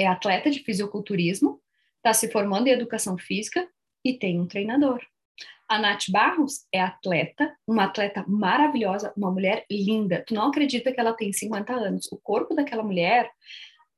é 0.00 0.06
atleta 0.06 0.50
de 0.50 0.60
fisiculturismo, 0.60 1.60
está 1.98 2.14
se 2.14 2.30
formando 2.30 2.68
em 2.68 2.70
educação 2.70 3.18
física 3.18 3.68
e 4.02 4.14
tem 4.14 4.40
um 4.40 4.46
treinador. 4.46 5.00
A 5.68 5.78
Nath 5.78 6.08
Barros 6.10 6.66
é 6.72 6.80
atleta, 6.80 7.54
uma 7.66 7.84
atleta 7.84 8.24
maravilhosa, 8.26 9.12
uma 9.16 9.30
mulher 9.30 9.66
linda. 9.70 10.24
Tu 10.26 10.34
não 10.34 10.48
acredita 10.48 10.90
que 10.90 10.98
ela 10.98 11.12
tem 11.12 11.32
50 11.32 11.72
anos. 11.72 12.10
O 12.10 12.16
corpo 12.16 12.54
daquela 12.54 12.82
mulher, 12.82 13.30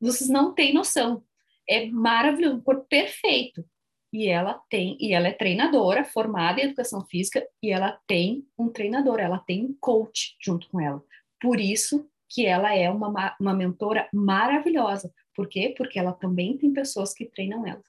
vocês 0.00 0.28
não 0.28 0.52
têm 0.52 0.74
noção. 0.74 1.22
É 1.66 1.86
maravilhoso, 1.86 2.56
um 2.56 2.60
corpo 2.60 2.84
perfeito. 2.90 3.64
E 4.12 4.28
ela 4.28 4.60
tem, 4.68 4.98
e 5.00 5.14
ela 5.14 5.28
é 5.28 5.32
treinadora, 5.32 6.04
formada 6.04 6.60
em 6.60 6.64
educação 6.64 7.06
física, 7.06 7.46
e 7.62 7.70
ela 7.70 7.98
tem 8.06 8.44
um 8.58 8.68
treinador, 8.68 9.20
ela 9.20 9.38
tem 9.38 9.64
um 9.64 9.74
coach 9.80 10.36
junto 10.38 10.68
com 10.68 10.78
ela. 10.78 11.02
Por 11.40 11.58
isso 11.58 12.06
que 12.28 12.44
ela 12.44 12.74
é 12.74 12.90
uma, 12.90 13.36
uma 13.40 13.54
mentora 13.54 14.08
maravilhosa, 14.12 15.12
por 15.34 15.48
quê? 15.48 15.74
Porque 15.76 15.98
ela 15.98 16.12
também 16.12 16.56
tem 16.56 16.72
pessoas 16.72 17.12
que 17.12 17.24
treinam 17.24 17.66
ela. 17.66 17.82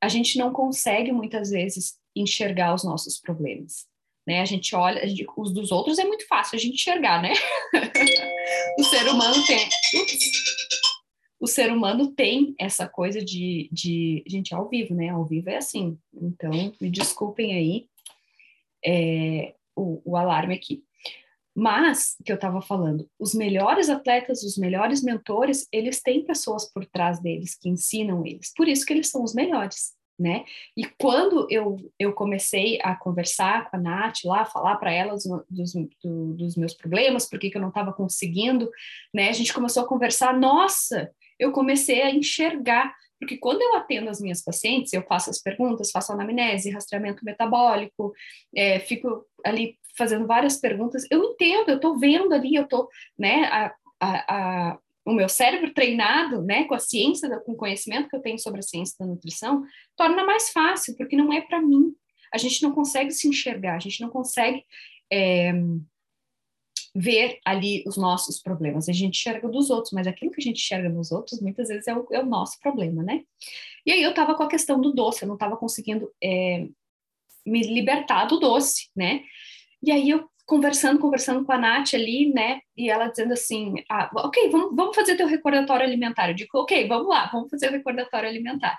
A 0.00 0.08
gente 0.08 0.38
não 0.38 0.52
consegue 0.52 1.12
muitas 1.12 1.50
vezes 1.50 1.98
enxergar 2.14 2.74
os 2.74 2.84
nossos 2.84 3.18
problemas. 3.18 3.86
Né? 4.26 4.40
A 4.40 4.44
gente 4.44 4.74
olha, 4.74 5.02
a 5.02 5.06
gente, 5.06 5.26
os 5.36 5.52
dos 5.52 5.70
outros 5.70 5.98
é 5.98 6.04
muito 6.04 6.26
fácil 6.26 6.56
a 6.56 6.58
gente 6.58 6.74
enxergar, 6.74 7.20
né? 7.20 7.32
o 8.78 8.84
ser 8.84 9.08
humano 9.08 9.44
tem. 9.46 9.68
Ups, 10.00 10.32
o 11.38 11.46
ser 11.46 11.70
humano 11.70 12.10
tem 12.12 12.54
essa 12.58 12.88
coisa 12.88 13.22
de, 13.22 13.68
de. 13.70 14.24
Gente, 14.26 14.54
ao 14.54 14.66
vivo, 14.66 14.94
né? 14.94 15.10
Ao 15.10 15.26
vivo 15.26 15.50
é 15.50 15.56
assim. 15.56 15.98
Então, 16.14 16.72
me 16.80 16.88
desculpem 16.88 17.54
aí, 17.54 17.86
é, 18.82 19.54
o, 19.76 20.00
o 20.04 20.16
alarme 20.16 20.54
aqui. 20.54 20.82
Mas, 21.54 22.16
que 22.24 22.32
eu 22.32 22.34
estava 22.34 22.60
falando, 22.60 23.08
os 23.18 23.32
melhores 23.32 23.88
atletas, 23.88 24.42
os 24.42 24.58
melhores 24.58 25.02
mentores, 25.02 25.68
eles 25.70 26.02
têm 26.02 26.24
pessoas 26.24 26.70
por 26.72 26.84
trás 26.84 27.20
deles 27.20 27.54
que 27.54 27.68
ensinam 27.68 28.26
eles. 28.26 28.52
Por 28.56 28.66
isso 28.66 28.84
que 28.84 28.92
eles 28.92 29.08
são 29.08 29.22
os 29.22 29.32
melhores, 29.34 29.92
né? 30.18 30.44
E 30.76 30.84
quando 30.84 31.46
eu, 31.48 31.76
eu 31.96 32.12
comecei 32.12 32.80
a 32.82 32.96
conversar 32.96 33.70
com 33.70 33.76
a 33.76 33.80
Nath 33.80 34.24
lá, 34.24 34.44
falar 34.44 34.76
para 34.76 34.92
ela 34.92 35.12
dos, 35.12 35.72
do, 36.02 36.34
dos 36.34 36.56
meus 36.56 36.74
problemas, 36.74 37.28
porque 37.28 37.50
que 37.50 37.56
eu 37.56 37.62
não 37.62 37.68
estava 37.68 37.92
conseguindo, 37.92 38.68
né? 39.14 39.28
A 39.28 39.32
gente 39.32 39.54
começou 39.54 39.84
a 39.84 39.88
conversar, 39.88 40.36
nossa, 40.36 41.12
eu 41.38 41.52
comecei 41.52 42.02
a 42.02 42.10
enxergar 42.10 42.94
porque 43.18 43.38
quando 43.38 43.62
eu 43.62 43.76
atendo 43.76 44.10
as 44.10 44.20
minhas 44.20 44.42
pacientes, 44.42 44.92
eu 44.92 45.02
faço 45.02 45.30
as 45.30 45.40
perguntas, 45.40 45.90
faço 45.90 46.12
anamnese, 46.12 46.70
rastreamento 46.70 47.24
metabólico, 47.24 48.12
é, 48.54 48.78
fico 48.80 49.24
ali 49.44 49.78
fazendo 49.96 50.26
várias 50.26 50.56
perguntas, 50.56 51.06
eu 51.10 51.22
entendo, 51.22 51.70
eu 51.70 51.76
estou 51.76 51.98
vendo 51.98 52.32
ali, 52.32 52.54
eu 52.54 52.64
estou, 52.64 52.88
né, 53.18 53.44
a, 53.44 53.74
a, 54.00 54.34
a, 54.72 54.78
o 55.06 55.12
meu 55.12 55.28
cérebro 55.28 55.72
treinado, 55.72 56.42
né, 56.42 56.64
com 56.64 56.74
a 56.74 56.78
ciência, 56.78 57.28
com 57.40 57.52
o 57.52 57.56
conhecimento 57.56 58.08
que 58.08 58.16
eu 58.16 58.22
tenho 58.22 58.38
sobre 58.38 58.60
a 58.60 58.62
ciência 58.62 58.96
da 58.98 59.06
nutrição, 59.06 59.62
torna 59.96 60.24
mais 60.24 60.50
fácil, 60.50 60.96
porque 60.96 61.16
não 61.16 61.32
é 61.32 61.40
para 61.40 61.60
mim. 61.60 61.94
A 62.32 62.38
gente 62.38 62.62
não 62.62 62.72
consegue 62.72 63.12
se 63.12 63.28
enxergar, 63.28 63.76
a 63.76 63.78
gente 63.78 64.00
não 64.00 64.10
consegue 64.10 64.64
é, 65.12 65.52
ver 66.94 67.40
ali 67.44 67.82
os 67.86 67.96
nossos 67.96 68.40
problemas. 68.40 68.88
A 68.88 68.92
gente 68.92 69.18
enxerga 69.18 69.48
dos 69.48 69.68
outros, 69.68 69.92
mas 69.92 70.06
aquilo 70.06 70.30
que 70.30 70.40
a 70.40 70.44
gente 70.44 70.58
enxerga 70.62 70.88
nos 70.88 71.10
outros, 71.10 71.40
muitas 71.40 71.68
vezes 71.68 71.88
é 71.88 71.94
o, 71.94 72.06
é 72.12 72.20
o 72.20 72.26
nosso 72.26 72.58
problema, 72.60 73.02
né? 73.02 73.24
E 73.84 73.90
aí 73.90 74.02
eu 74.02 74.10
estava 74.10 74.34
com 74.34 74.44
a 74.44 74.48
questão 74.48 74.80
do 74.80 74.92
doce, 74.92 75.22
eu 75.22 75.26
não 75.26 75.34
estava 75.34 75.56
conseguindo 75.56 76.10
é, 76.22 76.68
me 77.44 77.62
libertar 77.62 78.26
do 78.26 78.38
doce, 78.38 78.88
né? 78.94 79.22
E 79.82 79.90
aí 79.90 80.08
eu 80.08 80.28
conversando, 80.46 81.00
conversando 81.00 81.44
com 81.44 81.52
a 81.52 81.58
Nath 81.58 81.94
ali, 81.94 82.32
né? 82.32 82.60
E 82.76 82.88
ela 82.90 83.08
dizendo 83.08 83.32
assim: 83.32 83.74
ah, 83.90 84.10
ok, 84.14 84.50
vamos, 84.50 84.76
vamos 84.76 84.94
fazer 84.94 85.16
teu 85.16 85.26
recordatório 85.26 85.84
alimentar. 85.84 86.28
Eu 86.28 86.34
digo, 86.34 86.58
ok, 86.58 86.86
vamos 86.86 87.08
lá, 87.08 87.28
vamos 87.32 87.50
fazer 87.50 87.68
o 87.68 87.72
recordatório 87.72 88.28
alimentar. 88.28 88.78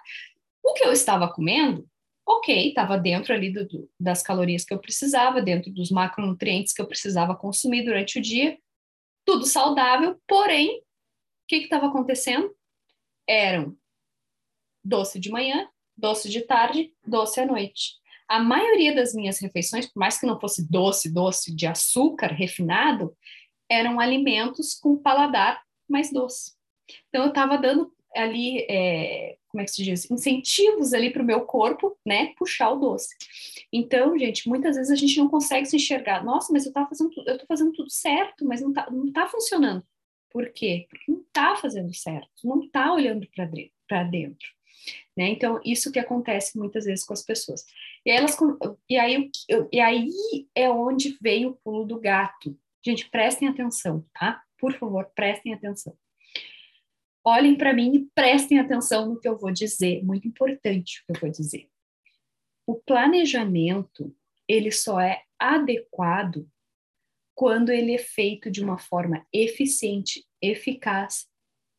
O 0.64 0.74
que 0.74 0.86
eu 0.86 0.92
estava 0.92 1.28
comendo, 1.28 1.86
ok, 2.26 2.70
estava 2.70 2.98
dentro 2.98 3.34
ali 3.34 3.52
do, 3.52 3.68
do, 3.68 3.90
das 4.00 4.24
calorias 4.24 4.64
que 4.64 4.74
eu 4.74 4.80
precisava, 4.80 5.42
dentro 5.42 5.72
dos 5.72 5.92
macronutrientes 5.92 6.74
que 6.74 6.82
eu 6.82 6.88
precisava 6.88 7.36
consumir 7.36 7.84
durante 7.84 8.20
o 8.20 8.22
dia, 8.22 8.58
tudo 9.26 9.46
saudável, 9.46 10.20
porém, 10.28 10.80
o 10.80 10.84
que 11.48 11.58
estava 11.58 11.88
acontecendo? 11.88 12.56
Eram 13.28 13.76
doce 14.84 15.20
de 15.20 15.30
manhã, 15.30 15.68
doce 15.98 16.30
de 16.30 16.42
tarde, 16.42 16.94
doce 17.06 17.40
à 17.40 17.46
noite 17.46 17.96
a 18.28 18.40
maioria 18.40 18.94
das 18.94 19.14
minhas 19.14 19.40
refeições, 19.40 19.86
por 19.88 20.00
mais 20.00 20.20
que 20.20 20.26
não 20.26 20.40
fosse 20.40 20.70
doce, 20.70 21.14
doce 21.14 21.56
de 21.56 21.68
açúcar 21.68 22.28
refinado, 22.28 23.16
eram 23.70 24.00
alimentos 24.00 24.74
com 24.74 24.98
paladar 24.98 25.62
mais 25.88 26.12
doce. 26.12 26.54
Então 27.10 27.24
eu 27.24 27.30
estava 27.30 27.58
dando 27.58 27.92
ali, 28.16 28.66
é, 28.70 29.38
como 29.56 29.62
é 29.62 29.66
que 29.66 29.72
se 29.72 29.84
diz, 29.84 30.12
incentivos 30.12 30.94
ali 30.94 31.10
para 31.10 31.24
o 31.24 31.26
meu 31.26 31.46
corpo, 31.46 31.98
né, 32.06 32.34
puxar 32.38 32.72
o 32.72 32.76
doce. 32.76 33.16
Então, 33.72 34.18
gente, 34.20 34.50
muitas 34.50 34.76
vezes 34.76 34.92
a 34.92 34.96
gente 34.96 35.18
não 35.18 35.30
consegue 35.30 35.66
se 35.66 35.78
enxergar. 35.78 36.26
Nossa, 36.26 36.52
mas 36.52 36.66
eu 36.66 36.72
estava 36.72 36.90
fazendo, 36.90 37.10
eu 37.26 37.34
estou 37.34 37.48
fazendo 37.48 37.72
tudo 37.72 37.90
certo, 37.90 38.46
mas 38.46 38.60
não 38.60 38.70
está 38.70 38.92
não 38.92 39.12
tá 39.14 39.28
funcionando. 39.28 39.82
Por 40.30 40.52
quê? 40.52 40.86
Porque 40.90 41.10
não 41.10 41.22
está 41.22 41.56
fazendo 41.56 41.94
certo, 41.94 42.30
não 42.44 42.64
está 42.66 42.94
olhando 42.94 43.26
para 43.88 44.04
dentro. 44.04 44.48
Né? 45.16 45.30
Então, 45.30 45.62
isso 45.64 45.90
que 45.90 46.00
acontece 46.00 46.58
muitas 46.58 46.84
vezes 46.84 47.06
com 47.06 47.14
as 47.14 47.24
pessoas. 47.24 47.66
E, 48.06 48.12
elas, 48.12 48.38
e, 48.90 48.98
aí, 48.98 49.32
e 49.72 49.80
aí 49.80 50.10
é 50.54 50.70
onde 50.70 51.18
vem 51.22 51.46
o 51.46 51.56
pulo 51.64 51.86
do 51.86 51.98
gato. 51.98 52.60
Gente, 52.86 53.10
prestem 53.10 53.48
atenção, 53.48 54.06
tá? 54.14 54.44
Por 54.60 54.74
favor, 54.74 55.10
prestem 55.16 55.54
atenção. 55.54 55.98
Olhem 57.28 57.58
para 57.58 57.74
mim 57.74 57.96
e 57.96 58.06
prestem 58.14 58.60
atenção 58.60 59.10
no 59.10 59.20
que 59.20 59.28
eu 59.28 59.36
vou 59.36 59.52
dizer. 59.52 60.04
Muito 60.04 60.28
importante 60.28 61.02
o 61.02 61.06
que 61.06 61.18
eu 61.18 61.22
vou 61.22 61.32
dizer. 61.32 61.68
O 62.68 62.76
planejamento, 62.76 64.16
ele 64.48 64.72
só 64.72 65.00
é 65.00 65.24
adequado 65.40 66.48
quando 67.34 67.72
ele 67.72 67.96
é 67.96 67.98
feito 67.98 68.52
de 68.52 68.64
uma 68.64 68.78
forma 68.78 69.26
eficiente, 69.34 70.24
eficaz, 70.42 71.28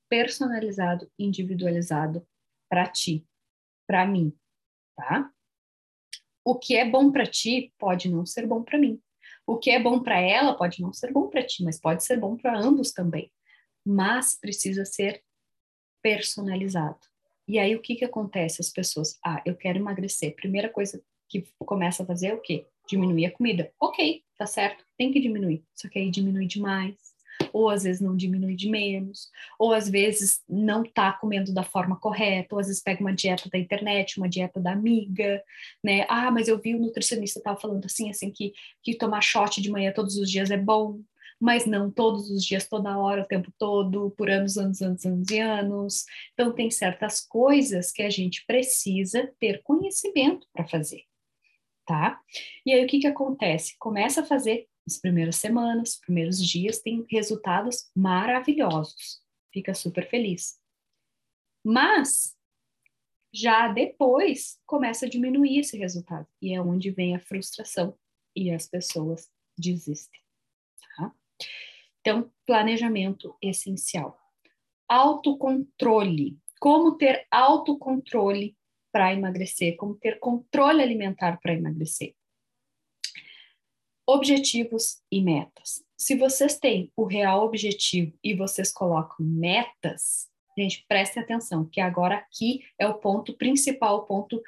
personalizado, 0.09 1.11
individualizado 1.18 2.26
para 2.68 2.86
ti, 2.88 3.26
para 3.86 4.07
mim, 4.07 4.36
tá? 4.97 5.30
O 6.44 6.59
que 6.59 6.76
é 6.76 6.88
bom 6.88 7.11
para 7.11 7.26
ti 7.26 7.72
pode 7.78 8.09
não 8.09 8.26
ser 8.26 8.47
bom 8.47 8.62
para 8.62 8.78
mim. 8.78 9.01
O 9.47 9.59
que 9.59 9.70
é 9.70 9.80
bom 9.80 10.03
para 10.03 10.20
ela 10.20 10.57
pode 10.57 10.82
não 10.82 10.92
ser 10.92 11.12
bom 11.12 11.28
para 11.28 11.44
ti, 11.44 11.64
mas 11.64 11.80
pode 11.80 12.05
ser 12.05 12.18
bom 12.18 12.36
para 12.36 12.59
ambos 12.59 12.92
também. 12.92 13.32
Mas 13.84 14.38
precisa 14.38 14.84
ser 14.84 15.24
personalizado. 16.03 16.99
E 17.49 17.59
aí 17.59 17.74
o 17.76 17.80
que 17.80 17.94
que 17.94 18.05
acontece? 18.05 18.61
As 18.61 18.70
pessoas, 18.70 19.18
ah, 19.24 19.42
eu 19.44 19.55
quero 19.55 19.78
emagrecer. 19.78 20.34
Primeira 20.34 20.68
coisa 20.68 21.03
que 21.28 21.47
começa 21.59 22.03
a 22.03 22.07
fazer 22.07 22.28
é 22.28 22.34
o 22.34 22.40
quê? 22.40 22.66
Diminuir 22.88 23.26
a 23.26 23.30
comida. 23.30 23.72
Ok, 23.80 24.22
tá 24.36 24.47
certo, 24.47 24.84
tem 24.97 25.12
que 25.12 25.20
diminuir. 25.20 25.64
Só 25.74 25.88
que 25.88 25.99
aí 25.99 26.11
diminui 26.11 26.47
demais 26.47 26.97
ou 27.53 27.68
às 27.68 27.84
vezes 27.84 28.01
não 28.01 28.16
diminui 28.16 28.55
de 28.55 28.68
menos, 28.68 29.30
ou 29.59 29.72
às 29.72 29.88
vezes 29.88 30.42
não 30.49 30.82
está 30.82 31.12
comendo 31.12 31.53
da 31.53 31.62
forma 31.62 31.97
correta, 31.97 32.55
ou 32.55 32.61
às 32.61 32.66
vezes 32.66 32.82
pega 32.82 33.01
uma 33.01 33.14
dieta 33.14 33.49
da 33.49 33.59
internet, 33.59 34.18
uma 34.18 34.28
dieta 34.28 34.61
da 34.61 34.72
amiga, 34.72 35.42
né? 35.82 36.05
Ah, 36.09 36.30
mas 36.30 36.49
eu 36.49 36.59
vi 36.59 36.74
o 36.74 36.78
nutricionista 36.78 37.38
estava 37.38 37.59
falando 37.59 37.84
assim, 37.84 38.11
assim, 38.11 38.30
que, 38.30 38.53
que 38.82 38.97
tomar 38.97 39.20
shot 39.20 39.61
de 39.61 39.70
manhã 39.70 39.92
todos 39.92 40.16
os 40.16 40.30
dias 40.30 40.51
é 40.51 40.57
bom, 40.57 41.01
mas 41.41 41.66
não 41.66 41.91
todos 41.91 42.30
os 42.30 42.45
dias, 42.45 42.68
toda 42.68 42.99
hora, 42.99 43.22
o 43.22 43.26
tempo 43.26 43.53
todo, 43.59 44.11
por 44.12 44.30
anos, 44.30 44.57
anos, 44.57 44.80
anos, 44.80 45.05
anos 45.05 45.30
e 45.30 45.39
anos. 45.39 46.05
Então, 46.32 46.53
tem 46.53 46.70
certas 46.70 47.20
coisas 47.20 47.93
que 47.93 48.03
a 48.03 48.11
gente 48.11 48.45
precisa 48.47 49.32
ter 49.39 49.62
conhecimento 49.62 50.47
para 50.53 50.66
fazer, 50.66 51.03
tá? 51.87 52.20
E 52.64 52.72
aí, 52.72 52.84
o 52.84 52.89
que 52.89 53.01
que 53.01 53.07
acontece? 53.07 53.76
Começa 53.78 54.22
a 54.22 54.24
fazer 54.24 54.66
as 54.87 54.99
primeiras 54.99 55.37
semanas, 55.37 55.91
os 55.91 55.97
primeiros 55.97 56.39
dias, 56.39 56.80
tem 56.80 57.05
resultados 57.11 57.91
maravilhosos. 57.95 59.20
Fica 59.53 59.74
super 59.74 60.09
feliz. 60.09 60.59
Mas, 61.64 62.37
já 63.34 63.68
depois, 63.68 64.59
começa 64.64 65.07
a 65.07 65.09
diminuir 65.09 65.59
esse 65.59 65.76
resultado. 65.76 66.26
E 66.41 66.55
é 66.55 66.62
onde 66.62 66.91
vem 66.91 67.16
a 67.16 67.20
frustração 67.20 67.99
e 68.34 68.53
as 68.53 68.68
pessoas 68.68 69.28
desistem. 69.59 70.20
Tá? 70.97 71.12
Então, 72.01 72.30
planejamento 72.47 73.37
essencial. 73.43 74.18
Autocontrole. 74.89 76.39
Como 76.61 76.97
ter 76.97 77.26
autocontrole 77.30 78.57
para 78.93 79.12
emagrecer? 79.12 79.76
Como 79.76 79.97
ter 79.97 80.18
controle 80.18 80.82
alimentar 80.82 81.39
para 81.41 81.55
emagrecer? 81.55 82.14
objetivos 84.07 85.03
e 85.11 85.20
metas. 85.20 85.84
Se 85.97 86.16
vocês 86.16 86.59
têm 86.59 86.93
o 86.97 87.05
real 87.05 87.45
objetivo 87.45 88.16
e 88.22 88.34
vocês 88.34 88.72
colocam 88.72 89.26
metas, 89.26 90.28
gente, 90.57 90.84
prestem 90.89 91.22
atenção, 91.22 91.64
que 91.64 91.80
agora 91.80 92.16
aqui 92.16 92.64
é 92.78 92.87
o 92.87 92.95
ponto 92.95 93.37
principal, 93.37 93.97
o 93.97 94.05
ponto 94.05 94.41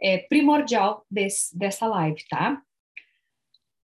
é, 0.00 0.18
primordial 0.18 1.04
desse, 1.10 1.56
dessa 1.56 1.86
live, 1.86 2.24
tá? 2.28 2.62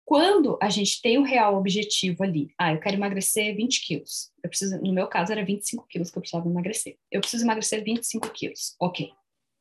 Quando 0.05 0.57
a 0.61 0.69
gente 0.69 1.01
tem 1.01 1.17
o 1.17 1.23
real 1.23 1.57
objetivo 1.57 2.23
ali, 2.23 2.51
ah, 2.57 2.73
eu 2.73 2.79
quero 2.79 2.95
emagrecer 2.95 3.55
20 3.55 3.85
quilos. 3.85 4.31
Eu 4.43 4.49
preciso, 4.49 4.79
no 4.79 4.93
meu 4.93 5.07
caso, 5.07 5.31
era 5.31 5.43
25 5.43 5.87
quilos 5.87 6.11
que 6.11 6.17
eu 6.17 6.21
precisava 6.21 6.47
emagrecer. 6.47 6.97
Eu 7.11 7.21
preciso 7.21 7.43
emagrecer 7.43 7.83
25 7.83 8.29
quilos. 8.29 8.75
Ok, 8.79 9.11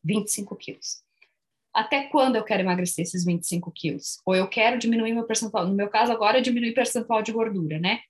25 0.05 0.55
quilos 0.57 1.05
até 1.75 2.05
quando 2.05 2.37
eu 2.37 2.45
quero 2.45 2.63
emagrecer 2.63 3.03
esses 3.03 3.25
25 3.25 3.71
quilos? 3.73 4.21
Ou 4.25 4.35
eu 4.37 4.47
quero 4.49 4.79
diminuir 4.79 5.13
meu 5.13 5.25
percentual, 5.25 5.67
no 5.67 5.75
meu 5.75 5.89
caso 5.89 6.13
agora 6.13 6.39
é 6.39 6.41
diminuir 6.41 6.73
percentual 6.73 7.21
de 7.21 7.33
gordura, 7.33 7.81
né? 7.81 8.01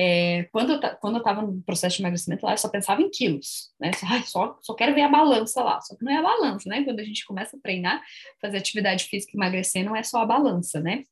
É, 0.00 0.44
quando 0.52 0.74
eu 0.74 0.80
quando 1.00 1.14
eu 1.14 1.18
estava 1.18 1.42
no 1.42 1.60
processo 1.62 1.96
de 1.96 2.02
emagrecimento 2.02 2.46
lá, 2.46 2.52
eu 2.52 2.58
só 2.58 2.68
pensava 2.68 3.02
em 3.02 3.10
quilos, 3.10 3.72
né? 3.80 3.90
Só, 4.24 4.56
só, 4.60 4.72
quero 4.74 4.94
ver 4.94 5.02
a 5.02 5.08
balança 5.08 5.60
lá, 5.60 5.80
só 5.80 5.96
que 5.96 6.04
não 6.04 6.12
é 6.12 6.18
a 6.18 6.22
balança, 6.22 6.68
né? 6.68 6.84
Quando 6.84 7.00
a 7.00 7.04
gente 7.04 7.26
começa 7.26 7.56
a 7.56 7.60
treinar, 7.60 8.00
fazer 8.40 8.58
atividade 8.58 9.06
física 9.06 9.32
e 9.34 9.36
emagrecer, 9.36 9.84
não 9.84 9.96
é 9.96 10.04
só 10.04 10.22
a 10.22 10.26
balança, 10.26 10.78
né? 10.78 11.02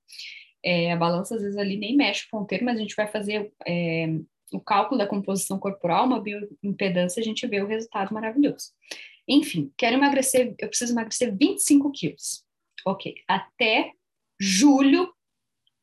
É, 0.64 0.92
a 0.92 0.96
balança 0.96 1.34
às 1.34 1.42
vezes 1.42 1.56
ali 1.58 1.76
nem 1.76 1.96
mexe 1.96 2.26
o 2.26 2.30
ponteiro, 2.30 2.64
mas 2.64 2.76
a 2.76 2.80
gente 2.80 2.94
vai 2.94 3.08
fazer 3.08 3.52
é, 3.66 4.06
o 4.52 4.60
cálculo 4.60 4.98
da 4.98 5.06
composição 5.06 5.58
corporal, 5.58 6.06
uma 6.06 6.20
bioimpedância, 6.20 7.20
a 7.20 7.24
gente 7.24 7.44
vê 7.48 7.60
o 7.60 7.66
resultado 7.66 8.14
maravilhoso. 8.14 8.70
Enfim, 9.26 9.72
quero 9.76 9.96
emagrecer, 9.96 10.54
eu 10.60 10.68
preciso 10.68 10.92
emagrecer 10.92 11.36
25 11.36 11.90
quilos. 11.90 12.44
Ok, 12.84 13.16
até 13.26 13.90
julho 14.38 15.12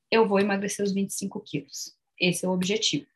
eu 0.09 0.25
vou 0.25 0.39
emagrecer 0.39 0.85
os 0.85 0.93
25 0.93 1.41
quilos. 1.41 2.01
Esse 2.19 2.45
é 2.45 2.49
o 2.49 2.53
objetivo, 2.53 3.07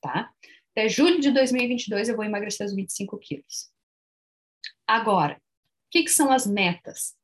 tá? 0.00 0.32
Até 0.72 0.88
julho 0.88 1.20
de 1.20 1.30
2022 1.30 2.08
eu 2.08 2.16
vou 2.16 2.24
emagrecer 2.24 2.66
os 2.66 2.74
25 2.74 3.18
quilos. 3.18 3.70
Agora, 4.86 5.36
o 5.36 5.90
que, 5.90 6.04
que 6.04 6.10
são 6.10 6.30
as 6.30 6.46
metas? 6.46 7.16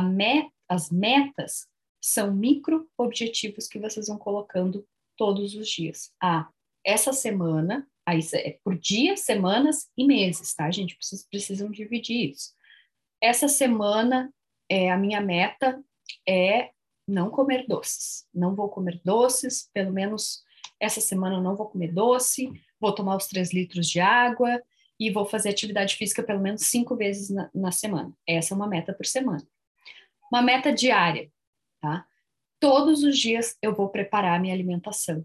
Met, 0.00 0.50
as 0.68 0.90
metas 0.90 1.68
São 2.00 2.34
micro 2.34 2.90
objetivos 2.96 3.68
que 3.68 3.78
vocês 3.78 4.08
vão 4.08 4.18
colocando 4.18 4.86
todos 5.16 5.54
os 5.54 5.68
dias. 5.68 6.12
Ah, 6.20 6.48
essa 6.84 7.12
semana, 7.12 7.88
aí 8.04 8.20
é 8.34 8.58
por 8.64 8.76
dia, 8.76 9.16
semanas 9.16 9.88
e 9.96 10.04
meses, 10.04 10.52
tá, 10.54 10.70
gente? 10.70 10.96
Vocês 11.00 11.24
precisam 11.28 11.70
dividir 11.70 12.30
isso. 12.30 12.52
Essa 13.22 13.46
semana, 13.46 14.32
é, 14.68 14.90
a 14.90 14.96
minha 14.96 15.20
meta 15.20 15.82
é 16.28 16.72
não 17.06 17.30
comer 17.30 17.66
doces. 17.68 18.26
Não 18.34 18.54
vou 18.54 18.68
comer 18.68 19.00
doces, 19.04 19.70
pelo 19.72 19.92
menos 19.92 20.42
essa 20.82 21.00
semana 21.00 21.36
eu 21.36 21.40
não 21.40 21.54
vou 21.54 21.68
comer 21.68 21.92
doce, 21.92 22.52
vou 22.80 22.92
tomar 22.92 23.16
os 23.16 23.28
três 23.28 23.54
litros 23.54 23.88
de 23.88 24.00
água 24.00 24.60
e 24.98 25.12
vou 25.12 25.24
fazer 25.24 25.50
atividade 25.50 25.94
física 25.94 26.24
pelo 26.24 26.40
menos 26.40 26.62
cinco 26.62 26.96
vezes 26.96 27.30
na, 27.30 27.48
na 27.54 27.70
semana. 27.70 28.12
Essa 28.26 28.52
é 28.52 28.56
uma 28.56 28.66
meta 28.66 28.92
por 28.92 29.06
semana. 29.06 29.46
Uma 30.30 30.42
meta 30.42 30.72
diária, 30.72 31.30
tá? 31.80 32.04
Todos 32.58 33.04
os 33.04 33.16
dias 33.16 33.56
eu 33.62 33.72
vou 33.72 33.90
preparar 33.90 34.40
minha 34.40 34.52
alimentação. 34.52 35.24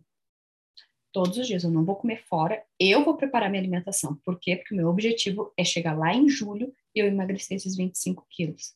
Todos 1.11 1.39
os 1.39 1.47
dias 1.47 1.63
eu 1.63 1.71
não 1.71 1.83
vou 1.83 1.95
comer 1.95 2.23
fora, 2.27 2.63
eu 2.79 3.03
vou 3.03 3.17
preparar 3.17 3.49
minha 3.49 3.61
alimentação. 3.61 4.15
Por 4.23 4.39
quê? 4.39 4.57
Porque 4.57 4.75
o 4.75 4.77
meu 4.77 4.87
objetivo 4.87 5.51
é 5.57 5.63
chegar 5.63 5.97
lá 5.97 6.13
em 6.13 6.29
julho 6.29 6.71
e 6.93 6.99
eu 6.99 7.07
emagrecer 7.07 7.57
esses 7.57 7.75
25 7.75 8.27
quilos. 8.29 8.75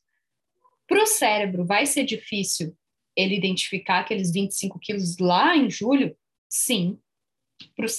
Para 0.87 1.03
o 1.03 1.05
cérebro, 1.05 1.63
vai 1.63 1.85
ser 1.85 2.05
difícil 2.05 2.75
ele 3.15 3.35
identificar 3.35 3.99
aqueles 3.99 4.31
25 4.31 4.79
quilos 4.79 5.19
lá 5.19 5.55
em 5.55 5.69
julho? 5.69 6.17
Sim. 6.51 6.99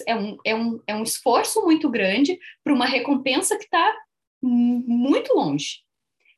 É 0.07 0.15
um, 0.15 0.37
é 0.45 0.55
um, 0.55 0.83
é 0.87 0.95
um 0.95 1.03
esforço 1.03 1.63
muito 1.63 1.89
grande 1.89 2.39
para 2.63 2.75
uma 2.75 2.85
recompensa 2.85 3.57
que 3.57 3.65
está 3.65 3.97
muito 4.43 5.33
longe. 5.33 5.81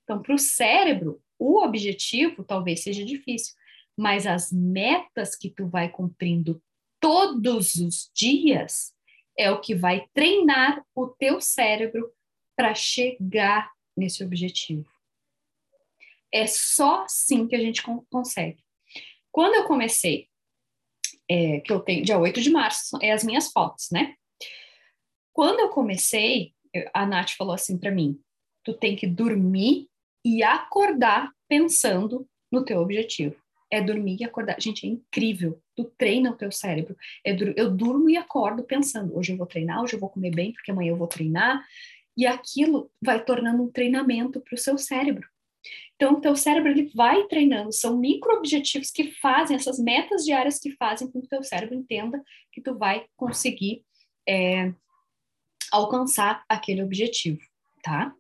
Então, 0.05 0.23
para 0.23 0.35
o 0.35 0.39
cérebro, 0.39 1.21
o 1.39 1.61
objetivo 1.63 2.45
talvez 2.45 2.83
seja 2.83 3.05
difícil, 3.05 3.55
mas 3.97 4.27
as 4.27 4.53
metas 4.53 5.35
que 5.35 5.51
tu 5.51 5.67
vai 5.67 5.89
cumprindo 5.89 6.63
todos 7.01 7.75
os 7.75 8.11
dias 8.15 8.95
é 9.37 9.51
o 9.51 9.61
que 9.61 9.75
vai 9.75 10.07
treinar 10.13 10.85
o 10.95 11.09
teu 11.09 11.41
cérebro 11.41 12.13
para 12.55 12.75
chegar 12.75 13.73
nesse 13.97 14.23
objetivo. 14.23 14.89
É 16.33 16.47
só 16.47 17.05
assim 17.05 17.49
que 17.49 17.57
a 17.57 17.61
gente 17.61 17.83
consegue. 18.11 18.63
Quando 19.33 19.55
eu 19.55 19.65
comecei, 19.65 20.29
é, 21.31 21.61
que 21.61 21.73
eu 21.73 21.81
tenho, 21.81 22.05
dia 22.05 22.19
8 22.19 22.41
de 22.41 22.51
março, 22.51 22.99
é 23.01 23.13
as 23.13 23.25
minhas 23.25 23.51
fotos, 23.51 23.89
né? 23.91 24.15
Quando 25.33 25.61
eu 25.61 25.69
comecei, 25.69 26.53
a 26.93 27.07
Nath 27.07 27.31
falou 27.31 27.55
assim 27.55 27.79
para 27.79 27.91
mim: 27.91 28.19
tu 28.63 28.75
tem 28.75 28.97
que 28.97 29.07
dormir 29.07 29.89
e 30.25 30.43
acordar 30.43 31.31
pensando 31.49 32.27
no 32.51 32.65
teu 32.65 32.81
objetivo. 32.81 33.37
É 33.71 33.81
dormir 33.81 34.19
e 34.21 34.25
acordar. 34.25 34.61
Gente, 34.61 34.87
é 34.87 34.91
incrível. 34.91 35.61
Tu 35.75 35.85
treina 35.99 36.31
o 36.31 36.37
teu 36.37 36.53
cérebro. 36.53 36.97
É 37.25 37.37
eu 37.57 37.71
durmo 37.71 38.09
e 38.09 38.17
acordo 38.17 38.63
pensando: 38.63 39.17
hoje 39.17 39.33
eu 39.33 39.37
vou 39.37 39.47
treinar, 39.47 39.83
hoje 39.83 39.95
eu 39.95 40.01
vou 40.01 40.09
comer 40.09 40.31
bem, 40.31 40.53
porque 40.53 40.71
amanhã 40.71 40.91
eu 40.91 40.97
vou 40.97 41.09
treinar. 41.09 41.65
E 42.17 42.27
aquilo 42.27 42.91
vai 43.03 43.25
tornando 43.25 43.63
um 43.63 43.71
treinamento 43.71 44.41
para 44.41 44.55
o 44.55 44.59
seu 44.59 44.79
cérebro. 44.79 45.29
Então, 45.97 46.15
o 46.15 46.21
teu 46.21 46.35
cérebro 46.35 46.71
ele 46.71 46.91
vai 46.95 47.25
treinando, 47.29 47.73
são 47.73 47.99
micro-objetivos 47.99 48.91
que 48.91 49.13
fazem, 49.13 49.57
essas 49.57 49.79
metas 49.79 50.25
diárias 50.25 50.59
que 50.59 50.73
fazem 50.73 51.11
com 51.11 51.21
que 51.21 51.27
o 51.27 51.31
teu 51.31 51.43
cérebro 51.43 51.75
entenda 51.75 52.23
que 52.53 52.61
tu 52.61 52.77
vai 52.77 53.07
conseguir 53.17 53.85
é, 54.29 54.73
alcançar 55.71 56.45
aquele 56.49 56.83
objetivo, 56.83 57.41
tá? 57.83 58.13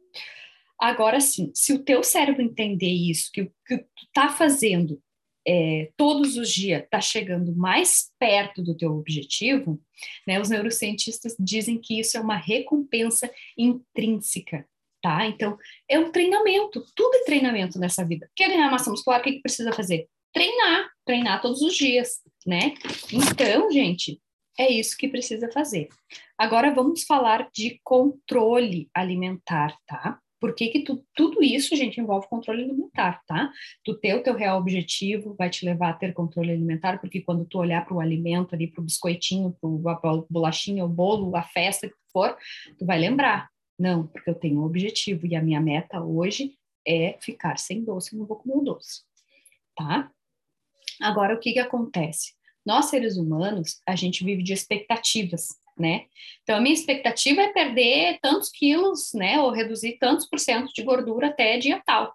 Agora 0.78 1.20
sim, 1.20 1.50
se 1.54 1.72
o 1.72 1.82
teu 1.82 2.02
cérebro 2.02 2.42
entender 2.42 2.92
isso, 2.92 3.30
que 3.32 3.42
o 3.42 3.52
que 3.66 3.78
tu 3.78 4.06
tá 4.12 4.28
fazendo 4.28 5.02
é, 5.46 5.90
todos 5.96 6.36
os 6.36 6.50
dias 6.50 6.82
está 6.82 7.00
chegando 7.00 7.54
mais 7.54 8.12
perto 8.18 8.62
do 8.62 8.76
teu 8.76 8.92
objetivo, 8.92 9.80
né? 10.26 10.40
Os 10.40 10.48
neurocientistas 10.48 11.34
dizem 11.38 11.78
que 11.78 11.98
isso 11.98 12.16
é 12.16 12.20
uma 12.20 12.36
recompensa 12.36 13.30
intrínseca 13.58 14.66
tá? 15.04 15.26
Então, 15.26 15.58
é 15.86 15.98
um 15.98 16.10
treinamento, 16.10 16.82
tudo 16.96 17.14
é 17.16 17.24
treinamento 17.24 17.78
nessa 17.78 18.02
vida. 18.02 18.26
Quer 18.34 18.48
ganhar 18.48 18.70
massa 18.70 18.90
muscular, 18.90 19.20
o 19.20 19.22
que, 19.22 19.32
que 19.32 19.42
precisa 19.42 19.70
fazer? 19.70 20.08
Treinar, 20.32 20.88
treinar 21.04 21.42
todos 21.42 21.60
os 21.60 21.76
dias, 21.76 22.22
né? 22.46 22.72
Então, 23.12 23.70
gente, 23.70 24.18
é 24.58 24.72
isso 24.72 24.96
que 24.96 25.06
precisa 25.06 25.52
fazer. 25.52 25.88
Agora 26.38 26.72
vamos 26.72 27.04
falar 27.04 27.50
de 27.52 27.78
controle 27.84 28.88
alimentar, 28.94 29.76
tá? 29.86 30.18
Por 30.40 30.54
que, 30.54 30.68
que 30.68 30.80
tu, 30.80 31.04
tudo 31.14 31.42
isso, 31.42 31.76
gente, 31.76 32.00
envolve 32.00 32.26
controle 32.26 32.64
alimentar, 32.64 33.20
tá? 33.26 33.52
Tu 33.84 33.94
ter 33.98 34.14
o 34.14 34.22
teu 34.22 34.34
real 34.34 34.58
objetivo 34.58 35.34
vai 35.38 35.50
te 35.50 35.66
levar 35.66 35.90
a 35.90 35.94
ter 35.94 36.14
controle 36.14 36.50
alimentar, 36.50 36.98
porque 36.98 37.20
quando 37.20 37.44
tu 37.44 37.58
olhar 37.58 37.84
para 37.84 37.94
o 37.94 38.00
alimento 38.00 38.54
ali, 38.54 38.68
para 38.68 38.80
o 38.80 38.84
biscoitinho, 38.84 39.54
para 39.60 39.92
a 39.92 40.22
bolachinha, 40.30 40.82
o 40.82 40.88
bolo, 40.88 41.36
a 41.36 41.42
festa 41.42 41.88
que 41.88 41.94
for, 42.10 42.34
tu 42.78 42.86
vai 42.86 42.98
lembrar, 42.98 43.50
não, 43.78 44.06
porque 44.06 44.30
eu 44.30 44.34
tenho 44.34 44.60
um 44.60 44.64
objetivo 44.64 45.26
e 45.26 45.34
a 45.34 45.42
minha 45.42 45.60
meta 45.60 46.00
hoje 46.00 46.56
é 46.86 47.16
ficar 47.20 47.58
sem 47.58 47.82
doce, 47.82 48.16
não 48.16 48.26
vou 48.26 48.36
comer 48.36 48.56
o 48.56 48.60
doce, 48.60 49.02
tá? 49.74 50.10
Agora, 51.00 51.34
o 51.34 51.40
que 51.40 51.52
que 51.52 51.58
acontece? 51.58 52.34
Nós, 52.64 52.86
seres 52.86 53.16
humanos, 53.16 53.80
a 53.86 53.96
gente 53.96 54.24
vive 54.24 54.42
de 54.42 54.52
expectativas, 54.52 55.48
né? 55.76 56.06
Então, 56.42 56.56
a 56.56 56.60
minha 56.60 56.74
expectativa 56.74 57.42
é 57.42 57.52
perder 57.52 58.18
tantos 58.22 58.48
quilos, 58.48 59.12
né? 59.12 59.40
Ou 59.40 59.50
reduzir 59.50 59.98
tantos 59.98 60.26
por 60.26 60.38
cento 60.38 60.72
de 60.72 60.82
gordura 60.82 61.28
até 61.28 61.58
dia 61.58 61.82
tal. 61.84 62.14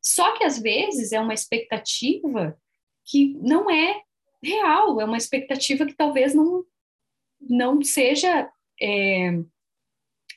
Só 0.00 0.36
que, 0.36 0.44
às 0.44 0.60
vezes, 0.60 1.12
é 1.12 1.20
uma 1.20 1.34
expectativa 1.34 2.58
que 3.04 3.34
não 3.40 3.70
é 3.70 4.00
real, 4.42 5.00
é 5.00 5.04
uma 5.04 5.18
expectativa 5.18 5.84
que 5.84 5.94
talvez 5.94 6.34
não, 6.34 6.64
não 7.40 7.82
seja... 7.82 8.50
É, 8.80 9.38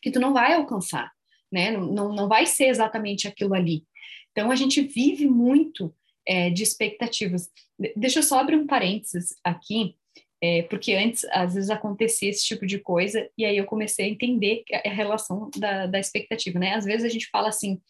que 0.08 0.14
tu 0.14 0.20
não 0.22 0.34
vai 0.34 0.54
alcançar, 0.54 1.12
né? 1.52 1.72
Não, 1.72 2.14
não 2.14 2.28
vai 2.30 2.46
ser 2.46 2.68
exatamente 2.68 3.28
aquilo 3.28 3.54
ali. 3.54 3.84
Então, 4.32 4.50
a 4.50 4.56
gente 4.56 4.82
vive 4.82 5.28
muito 5.28 5.94
é, 6.26 6.50
de 6.50 6.64
expectativas. 6.64 7.50
Deixa 7.96 8.20
eu 8.20 8.24
só 8.24 8.40
abrir 8.40 8.56
um 8.56 8.66
parênteses 8.66 9.36
aqui, 9.44 9.96
é, 10.42 10.62
porque 10.64 10.94
antes, 10.94 11.26
às 11.26 11.56
vezes, 11.56 11.70
acontecia 11.70 12.30
esse 12.30 12.46
tipo 12.46 12.66
de 12.66 12.80
coisa, 12.80 13.30
e 13.38 13.44
aí 13.44 13.58
eu 13.58 13.66
comecei 13.66 14.06
a 14.06 14.10
entender 14.10 14.64
a 14.86 14.90
relação 14.90 15.50
da, 15.58 15.88
da 15.88 16.00
expectativa, 16.00 16.58
né? 16.58 16.76
Às 16.76 16.86
vezes 16.86 17.04
a 17.04 17.10
gente 17.10 17.28
fala 17.30 17.50
assim, 17.50 17.82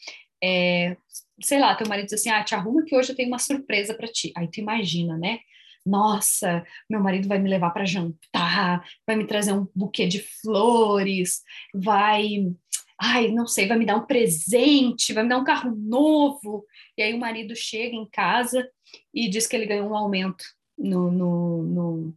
é, 0.43 0.97
sei 1.41 1.59
lá, 1.59 1.75
teu 1.75 1.87
marido 1.87 2.05
diz 2.05 2.13
assim, 2.13 2.29
ah, 2.29 2.43
te 2.43 2.55
arruma 2.55 2.83
que 2.83 2.95
hoje 2.95 3.11
eu 3.11 3.15
tenho 3.15 3.27
uma 3.27 3.39
surpresa 3.39 3.93
para 3.93 4.07
ti. 4.07 4.31
Aí 4.35 4.47
tu 4.47 4.59
imagina, 4.59 5.17
né? 5.17 5.39
Nossa, 5.87 6.65
meu 6.89 7.01
marido 7.01 7.27
vai 7.27 7.39
me 7.39 7.49
levar 7.49 7.71
para 7.71 7.85
jantar, 7.85 8.85
vai 9.05 9.15
me 9.15 9.25
trazer 9.25 9.53
um 9.53 9.67
buquê 9.73 10.05
de 10.07 10.19
flores, 10.19 11.41
vai, 11.73 12.53
ai, 12.99 13.29
não 13.29 13.47
sei, 13.47 13.67
vai 13.67 13.77
me 13.77 13.85
dar 13.85 13.95
um 13.95 14.05
presente, 14.05 15.13
vai 15.13 15.23
me 15.23 15.29
dar 15.29 15.37
um 15.37 15.43
carro 15.43 15.73
novo. 15.75 16.65
E 16.97 17.01
aí 17.01 17.13
o 17.13 17.19
marido 17.19 17.55
chega 17.55 17.95
em 17.95 18.07
casa 18.09 18.69
e 19.13 19.29
diz 19.29 19.47
que 19.47 19.55
ele 19.55 19.65
ganhou 19.65 19.89
um 19.89 19.95
aumento 19.95 20.43
no, 20.77 21.11
no, 21.11 21.63
no, 21.63 22.13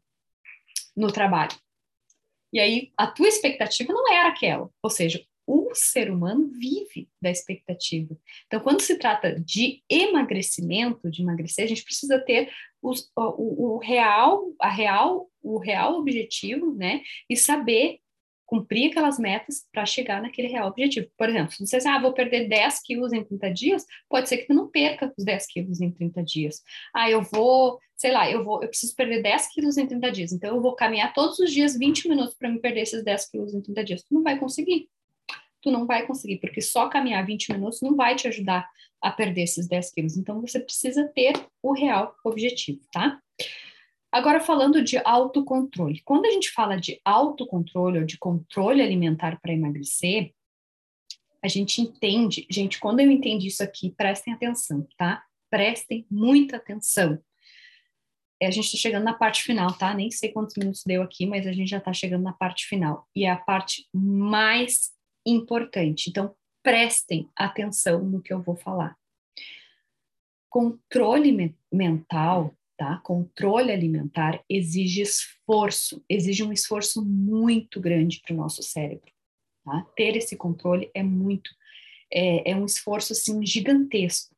no 0.96 1.12
trabalho. 1.12 1.56
E 2.52 2.58
aí 2.58 2.92
a 2.96 3.06
tua 3.06 3.28
expectativa 3.28 3.92
não 3.92 4.12
era 4.12 4.28
aquela, 4.28 4.68
ou 4.82 4.90
seja, 4.90 5.24
o 5.46 5.74
ser 5.74 6.10
humano 6.10 6.48
vive 6.48 7.08
da 7.20 7.28
expectativa. 7.28 8.16
Então, 8.46 8.60
quando 8.60 8.82
se 8.82 8.96
trata 8.98 9.38
de 9.40 9.82
emagrecimento, 9.90 11.10
de 11.10 11.22
emagrecer, 11.22 11.64
a 11.64 11.68
gente 11.68 11.82
precisa 11.82 12.20
ter 12.20 12.52
os, 12.82 13.10
o, 13.16 13.74
o, 13.74 13.78
real, 13.78 14.52
a 14.60 14.68
real, 14.68 15.28
o 15.42 15.58
real 15.58 15.98
objetivo, 15.98 16.74
né? 16.74 17.02
E 17.28 17.36
saber 17.36 18.00
cumprir 18.50 18.90
aquelas 18.90 19.16
metas 19.16 19.64
para 19.72 19.86
chegar 19.86 20.20
naquele 20.20 20.48
real 20.48 20.68
objetivo. 20.68 21.06
Por 21.16 21.28
exemplo, 21.28 21.52
se 21.52 21.64
você 21.64 21.76
diz, 21.76 21.86
ah, 21.86 22.00
vou 22.00 22.12
perder 22.12 22.48
10 22.48 22.80
quilos 22.82 23.12
em 23.12 23.22
30 23.22 23.48
dias, 23.52 23.86
pode 24.08 24.28
ser 24.28 24.38
que 24.38 24.48
tu 24.48 24.54
não 24.54 24.68
perca 24.68 25.14
os 25.16 25.24
10 25.24 25.46
quilos 25.46 25.80
em 25.80 25.92
30 25.92 26.20
dias. 26.24 26.60
Ah, 26.92 27.08
eu 27.08 27.22
vou, 27.22 27.78
sei 27.96 28.10
lá, 28.10 28.28
eu 28.28 28.42
vou, 28.42 28.60
eu 28.60 28.68
preciso 28.68 28.96
perder 28.96 29.22
10 29.22 29.54
quilos 29.54 29.78
em 29.78 29.86
30 29.86 30.10
dias, 30.10 30.32
então 30.32 30.56
eu 30.56 30.60
vou 30.60 30.74
caminhar 30.74 31.14
todos 31.14 31.38
os 31.38 31.52
dias 31.52 31.78
20 31.78 32.08
minutos 32.08 32.34
para 32.34 32.48
me 32.48 32.58
perder 32.58 32.80
esses 32.80 33.04
10 33.04 33.30
quilos 33.30 33.54
em 33.54 33.62
30 33.62 33.84
dias. 33.84 34.02
Tu 34.02 34.12
não 34.12 34.24
vai 34.24 34.36
conseguir. 34.36 34.88
Tu 35.62 35.70
não 35.70 35.86
vai 35.86 36.06
conseguir, 36.06 36.38
porque 36.38 36.60
só 36.60 36.88
caminhar 36.88 37.24
20 37.24 37.52
minutos 37.52 37.80
não 37.82 37.96
vai 37.96 38.14
te 38.16 38.28
ajudar 38.28 38.68
a 39.02 39.10
perder 39.10 39.42
esses 39.42 39.66
10 39.66 39.92
quilos. 39.92 40.16
Então, 40.16 40.40
você 40.40 40.60
precisa 40.60 41.08
ter 41.14 41.32
o 41.62 41.72
real 41.72 42.14
objetivo, 42.24 42.80
tá? 42.92 43.20
Agora, 44.12 44.40
falando 44.40 44.82
de 44.82 44.98
autocontrole. 45.04 46.02
Quando 46.04 46.26
a 46.26 46.30
gente 46.30 46.50
fala 46.50 46.76
de 46.76 47.00
autocontrole 47.04 48.00
ou 48.00 48.04
de 48.04 48.18
controle 48.18 48.82
alimentar 48.82 49.40
para 49.40 49.52
emagrecer, 49.52 50.32
a 51.42 51.48
gente 51.48 51.80
entende, 51.80 52.46
gente, 52.50 52.78
quando 52.78 53.00
eu 53.00 53.10
entendi 53.10 53.46
isso 53.46 53.62
aqui, 53.62 53.90
prestem 53.96 54.34
atenção, 54.34 54.86
tá? 54.96 55.24
Prestem 55.48 56.06
muita 56.10 56.56
atenção. 56.56 57.18
É, 58.42 58.46
a 58.46 58.50
gente 58.50 58.66
está 58.66 58.78
chegando 58.78 59.04
na 59.04 59.14
parte 59.14 59.42
final, 59.42 59.72
tá? 59.76 59.94
Nem 59.94 60.10
sei 60.10 60.32
quantos 60.32 60.56
minutos 60.56 60.82
deu 60.84 61.02
aqui, 61.02 61.24
mas 61.24 61.46
a 61.46 61.52
gente 61.52 61.68
já 61.68 61.78
está 61.78 61.92
chegando 61.92 62.22
na 62.22 62.32
parte 62.32 62.66
final. 62.66 63.06
E 63.14 63.24
é 63.24 63.30
a 63.30 63.36
parte 63.36 63.86
mais 63.92 64.90
importante. 65.26 66.10
Então, 66.10 66.34
prestem 66.62 67.28
atenção 67.34 68.02
no 68.04 68.22
que 68.22 68.32
eu 68.32 68.42
vou 68.42 68.56
falar. 68.56 68.96
controle 70.48 71.56
mental, 71.72 72.54
tá? 72.76 72.98
Controle 73.04 73.70
alimentar 73.70 74.42
exige 74.48 75.02
esforço, 75.02 76.04
exige 76.08 76.42
um 76.42 76.52
esforço 76.52 77.04
muito 77.04 77.80
grande 77.80 78.20
para 78.20 78.34
o 78.34 78.36
nosso 78.36 78.62
cérebro. 78.62 79.12
Tá? 79.64 79.86
Ter 79.94 80.16
esse 80.16 80.36
controle 80.36 80.90
é 80.94 81.02
muito, 81.02 81.50
é, 82.12 82.50
é 82.50 82.56
um 82.56 82.64
esforço 82.64 83.12
assim 83.12 83.44
gigantesco. 83.44 84.34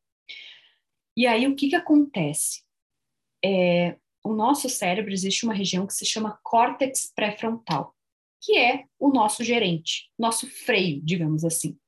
E 1.17 1.27
aí 1.27 1.47
o 1.47 1.55
que 1.55 1.69
que 1.69 1.77
acontece? 1.77 2.63
É, 3.45 3.97
o 4.25 4.33
nosso 4.33 4.69
cérebro 4.69 5.13
existe 5.13 5.45
uma 5.45 5.55
região 5.55 5.87
que 5.87 5.95
se 5.95 6.05
chama 6.05 6.39
córtex 6.43 7.13
pré-frontal, 7.15 7.95
que 8.43 8.59
é 8.59 8.85
o 8.99 9.09
nosso 9.09 9.45
gerente, 9.45 10.11
nosso 10.19 10.47
freio, 10.47 11.01
digamos 11.03 11.45
assim. 11.45 11.79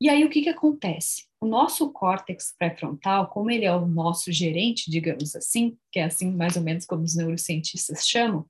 E 0.00 0.08
aí 0.08 0.24
o 0.24 0.30
que 0.30 0.42
que 0.42 0.48
acontece? 0.48 1.24
O 1.40 1.46
nosso 1.46 1.90
córtex 1.92 2.54
pré-frontal, 2.58 3.28
como 3.28 3.50
ele 3.50 3.64
é 3.64 3.74
o 3.74 3.86
nosso 3.86 4.32
gerente, 4.32 4.90
digamos 4.90 5.34
assim, 5.34 5.76
que 5.90 5.98
é 5.98 6.04
assim 6.04 6.30
mais 6.30 6.56
ou 6.56 6.62
menos 6.62 6.86
como 6.86 7.02
os 7.02 7.16
neurocientistas 7.16 8.06
chamam, 8.06 8.46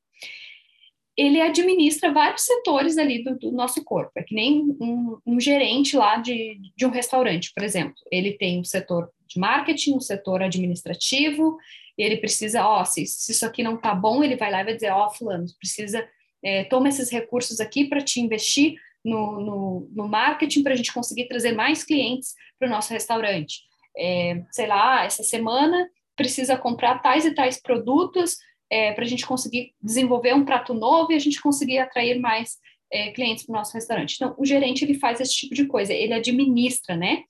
ele 1.16 1.40
administra 1.40 2.12
vários 2.12 2.42
setores 2.42 2.98
ali 2.98 3.22
do, 3.22 3.38
do 3.38 3.52
nosso 3.52 3.84
corpo. 3.84 4.12
É 4.16 4.22
que 4.22 4.34
nem 4.34 4.62
um, 4.80 5.18
um, 5.24 5.40
gerente 5.40 5.96
lá 5.96 6.16
de, 6.16 6.58
de 6.76 6.84
um 6.84 6.90
restaurante, 6.90 7.52
por 7.54 7.62
exemplo. 7.62 7.94
Ele 8.10 8.32
tem 8.32 8.60
um 8.60 8.64
setor 8.64 9.10
de 9.28 9.38
marketing, 9.38 9.94
um 9.94 10.00
setor 10.00 10.42
administrativo, 10.42 11.56
ele 11.96 12.16
precisa, 12.16 12.66
ó, 12.66 12.84
se, 12.84 13.06
se 13.06 13.30
isso 13.30 13.46
aqui 13.46 13.62
não 13.62 13.76
tá 13.76 13.94
bom, 13.94 14.24
ele 14.24 14.36
vai 14.36 14.50
lá 14.50 14.60
e 14.60 14.64
vai 14.64 14.74
dizer, 14.74 14.90
ó, 14.90 15.08
fulano, 15.08 15.46
precisa, 15.58 16.04
é, 16.44 16.64
toma 16.64 16.88
esses 16.88 17.10
recursos 17.10 17.58
aqui 17.58 17.86
para 17.86 18.02
te 18.02 18.20
investir 18.20 18.74
no, 19.02 19.40
no, 19.40 19.90
no 19.92 20.08
marketing 20.08 20.62
para 20.62 20.74
a 20.74 20.76
gente 20.76 20.92
conseguir 20.92 21.26
trazer 21.26 21.52
mais 21.52 21.82
clientes 21.82 22.34
para 22.58 22.68
o 22.68 22.70
nosso 22.70 22.92
restaurante. 22.92 23.62
É, 23.96 24.42
sei 24.50 24.66
lá, 24.66 25.04
essa 25.04 25.22
semana 25.22 25.88
precisa 26.14 26.56
comprar 26.56 27.00
tais 27.00 27.24
e 27.24 27.34
tais 27.34 27.60
produtos 27.60 28.36
é, 28.70 28.92
para 28.92 29.04
a 29.04 29.06
gente 29.06 29.26
conseguir 29.26 29.74
desenvolver 29.80 30.34
um 30.34 30.44
prato 30.44 30.74
novo 30.74 31.12
e 31.12 31.14
a 31.14 31.18
gente 31.18 31.40
conseguir 31.40 31.78
atrair 31.78 32.18
mais 32.18 32.58
é, 32.92 33.10
clientes 33.12 33.44
para 33.44 33.52
o 33.52 33.56
nosso 33.56 33.74
restaurante. 33.74 34.14
Então, 34.14 34.34
o 34.38 34.44
gerente 34.44 34.84
ele 34.84 34.94
faz 34.94 35.20
esse 35.20 35.34
tipo 35.34 35.54
de 35.54 35.66
coisa, 35.66 35.92
ele 35.92 36.12
administra, 36.12 36.96
né, 36.96 37.24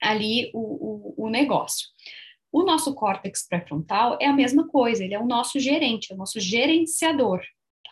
ali 0.00 0.50
o, 0.52 1.14
o, 1.18 1.26
o 1.26 1.30
negócio. 1.30 1.88
O 2.50 2.64
nosso 2.64 2.94
córtex 2.94 3.46
pré-frontal 3.48 4.18
é 4.20 4.26
a 4.26 4.32
mesma 4.32 4.68
coisa, 4.68 5.04
ele 5.04 5.14
é 5.14 5.18
o 5.18 5.26
nosso 5.26 5.58
gerente, 5.58 6.12
é 6.12 6.14
o 6.14 6.18
nosso 6.18 6.38
gerenciador, 6.38 7.40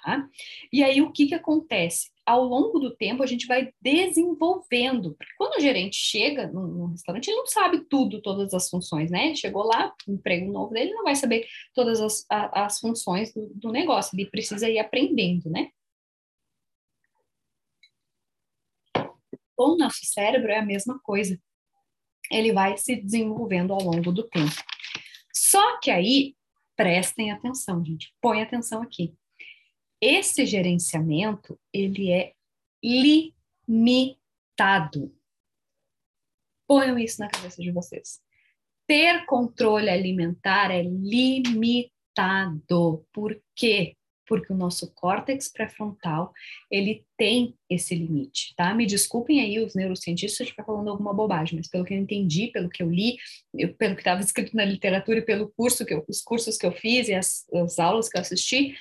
tá? 0.02 0.28
E 0.72 0.82
aí 0.82 1.00
o 1.02 1.12
que 1.12 1.26
que 1.26 1.34
acontece? 1.34 2.10
Ao 2.24 2.44
longo 2.44 2.78
do 2.78 2.94
tempo 2.96 3.22
a 3.22 3.26
gente 3.26 3.46
vai 3.46 3.72
desenvolvendo, 3.80 5.14
porque 5.14 5.32
quando 5.36 5.58
o 5.58 5.60
gerente 5.60 5.96
chega 5.96 6.46
no 6.46 6.86
restaurante, 6.86 7.28
ele 7.28 7.36
não 7.36 7.46
sabe 7.46 7.84
tudo, 7.88 8.22
todas 8.22 8.54
as 8.54 8.68
funções, 8.68 9.10
né? 9.10 9.34
Chegou 9.34 9.64
lá, 9.64 9.92
emprego 10.08 10.52
novo 10.52 10.72
dele, 10.72 10.92
não 10.92 11.04
vai 11.04 11.16
saber 11.16 11.46
todas 11.74 12.00
as, 12.00 12.24
a, 12.30 12.66
as 12.66 12.78
funções 12.78 13.32
do, 13.34 13.50
do 13.54 13.72
negócio, 13.72 14.16
ele 14.16 14.30
precisa 14.30 14.68
ir 14.68 14.78
aprendendo, 14.78 15.50
né? 15.50 15.70
Com 19.56 19.74
o 19.74 19.76
nosso 19.76 20.04
cérebro 20.04 20.50
é 20.50 20.58
a 20.58 20.64
mesma 20.64 20.98
coisa 21.00 21.38
ele 22.30 22.52
vai 22.52 22.76
se 22.76 22.96
desenvolvendo 22.96 23.72
ao 23.72 23.82
longo 23.82 24.12
do 24.12 24.22
tempo. 24.22 24.54
Só 25.32 25.80
que 25.80 25.90
aí, 25.90 26.36
prestem 26.76 27.32
atenção, 27.32 27.84
gente, 27.84 28.14
põe 28.20 28.40
atenção 28.40 28.80
aqui. 28.80 29.14
Esse 30.00 30.46
gerenciamento, 30.46 31.58
ele 31.72 32.10
é 32.10 32.32
limitado. 32.82 34.16
Ponham 36.66 36.98
isso 36.98 37.20
na 37.20 37.28
cabeça 37.28 37.60
de 37.60 37.70
vocês. 37.70 38.20
Ter 38.86 39.26
controle 39.26 39.90
alimentar 39.90 40.70
é 40.70 40.82
limitado. 40.82 41.86
Por 43.12 43.40
quê? 43.54 43.96
porque 44.30 44.52
o 44.52 44.56
nosso 44.56 44.94
córtex 44.94 45.48
pré-frontal, 45.48 46.32
ele 46.70 47.04
tem 47.16 47.52
esse 47.68 47.96
limite, 47.96 48.54
tá? 48.54 48.72
Me 48.72 48.86
desculpem 48.86 49.40
aí 49.40 49.58
os 49.58 49.74
neurocientistas 49.74 50.46
se 50.46 50.54
eu 50.56 50.64
falando 50.64 50.88
alguma 50.88 51.12
bobagem, 51.12 51.56
mas 51.58 51.66
pelo 51.66 51.84
que 51.84 51.92
eu 51.92 51.98
entendi, 51.98 52.46
pelo 52.46 52.68
que 52.68 52.80
eu 52.80 52.88
li, 52.88 53.16
eu, 53.52 53.74
pelo 53.74 53.96
que 53.96 54.02
estava 54.02 54.20
escrito 54.20 54.54
na 54.54 54.64
literatura 54.64 55.18
e 55.18 55.22
pelo 55.22 55.48
curso 55.48 55.84
que 55.84 55.92
eu, 55.92 56.04
os 56.08 56.22
cursos 56.22 56.56
que 56.56 56.64
eu 56.64 56.70
fiz 56.70 57.08
e 57.08 57.14
as, 57.14 57.44
as 57.52 57.80
aulas 57.80 58.08
que 58.08 58.16
eu 58.16 58.20
assisti, 58.20 58.76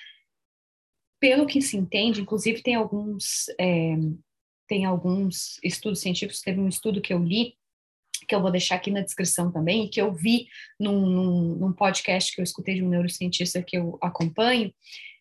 pelo 1.19 1.45
que 1.45 1.61
se 1.61 1.77
entende, 1.77 2.21
inclusive 2.21 2.61
tem 2.61 2.75
alguns 2.75 3.49
é, 3.59 3.95
tem 4.67 4.85
alguns 4.85 5.59
estudos 5.63 5.99
científicos, 5.99 6.41
teve 6.41 6.59
um 6.59 6.67
estudo 6.67 7.01
que 7.01 7.13
eu 7.13 7.23
li 7.23 7.57
que 8.27 8.35
eu 8.35 8.41
vou 8.41 8.51
deixar 8.51 8.75
aqui 8.75 8.91
na 8.91 9.01
descrição 9.01 9.51
também, 9.51 9.85
e 9.85 9.89
que 9.89 9.99
eu 9.99 10.13
vi 10.13 10.47
num, 10.79 11.01
num, 11.01 11.55
num, 11.55 11.73
podcast 11.73 12.33
que 12.33 12.39
eu 12.39 12.43
escutei 12.43 12.75
de 12.75 12.83
um 12.83 12.89
neurocientista 12.89 13.63
que 13.63 13.75
eu 13.75 13.97
acompanho, 14.01 14.71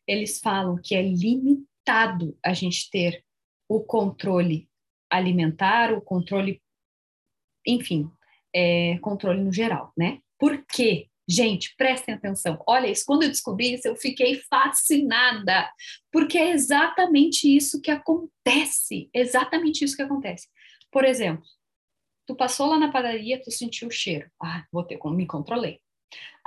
eles 0.06 0.38
falam 0.40 0.76
que 0.76 0.94
é 0.94 1.00
limitado 1.00 2.36
a 2.44 2.52
gente 2.52 2.90
ter 2.90 3.24
o 3.66 3.80
controle 3.80 4.68
alimentar, 5.10 5.92
o 5.92 6.02
controle, 6.02 6.60
enfim, 7.66 8.10
é, 8.54 8.98
controle 8.98 9.42
no 9.42 9.52
geral, 9.52 9.92
né? 9.96 10.20
Por 10.38 10.62
quê? 10.66 11.08
Gente, 11.28 11.74
prestem 11.76 12.14
atenção. 12.14 12.62
Olha 12.66 12.86
isso, 12.86 13.04
quando 13.06 13.24
eu 13.24 13.28
descobri 13.28 13.74
isso, 13.74 13.86
eu 13.86 13.94
fiquei 13.94 14.40
fascinada, 14.48 15.70
porque 16.10 16.38
é 16.38 16.52
exatamente 16.52 17.54
isso 17.54 17.82
que 17.82 17.90
acontece, 17.90 19.10
exatamente 19.12 19.84
isso 19.84 19.94
que 19.94 20.02
acontece. 20.02 20.48
Por 20.90 21.04
exemplo, 21.04 21.44
tu 22.26 22.34
passou 22.34 22.66
lá 22.68 22.78
na 22.78 22.90
padaria, 22.90 23.40
tu 23.42 23.50
sentiu 23.50 23.88
o 23.88 23.90
cheiro. 23.90 24.30
Ah, 24.42 24.64
vou 24.72 24.82
ter 24.82 24.96
como 24.96 25.14
me 25.14 25.26
controlei. 25.26 25.80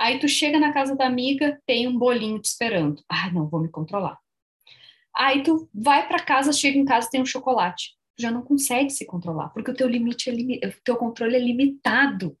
Aí 0.00 0.18
tu 0.18 0.26
chega 0.26 0.58
na 0.58 0.72
casa 0.72 0.96
da 0.96 1.06
amiga, 1.06 1.60
tem 1.64 1.86
um 1.86 1.96
bolinho 1.96 2.40
te 2.40 2.46
esperando. 2.46 3.04
Ah, 3.08 3.30
não, 3.30 3.48
vou 3.48 3.60
me 3.60 3.68
controlar. 3.68 4.18
Aí 5.14 5.44
tu 5.44 5.68
vai 5.72 6.08
para 6.08 6.24
casa, 6.24 6.52
chega 6.52 6.76
em 6.76 6.84
casa, 6.84 7.08
tem 7.08 7.22
um 7.22 7.26
chocolate. 7.26 7.94
Já 8.18 8.32
não 8.32 8.42
consegue 8.42 8.90
se 8.90 9.06
controlar, 9.06 9.50
porque 9.50 9.70
o 9.70 9.74
teu 9.74 9.88
limite 9.88 10.28
é 10.28 10.66
o 10.66 10.82
teu 10.82 10.96
controle 10.96 11.36
é 11.36 11.38
limitado. 11.38 12.36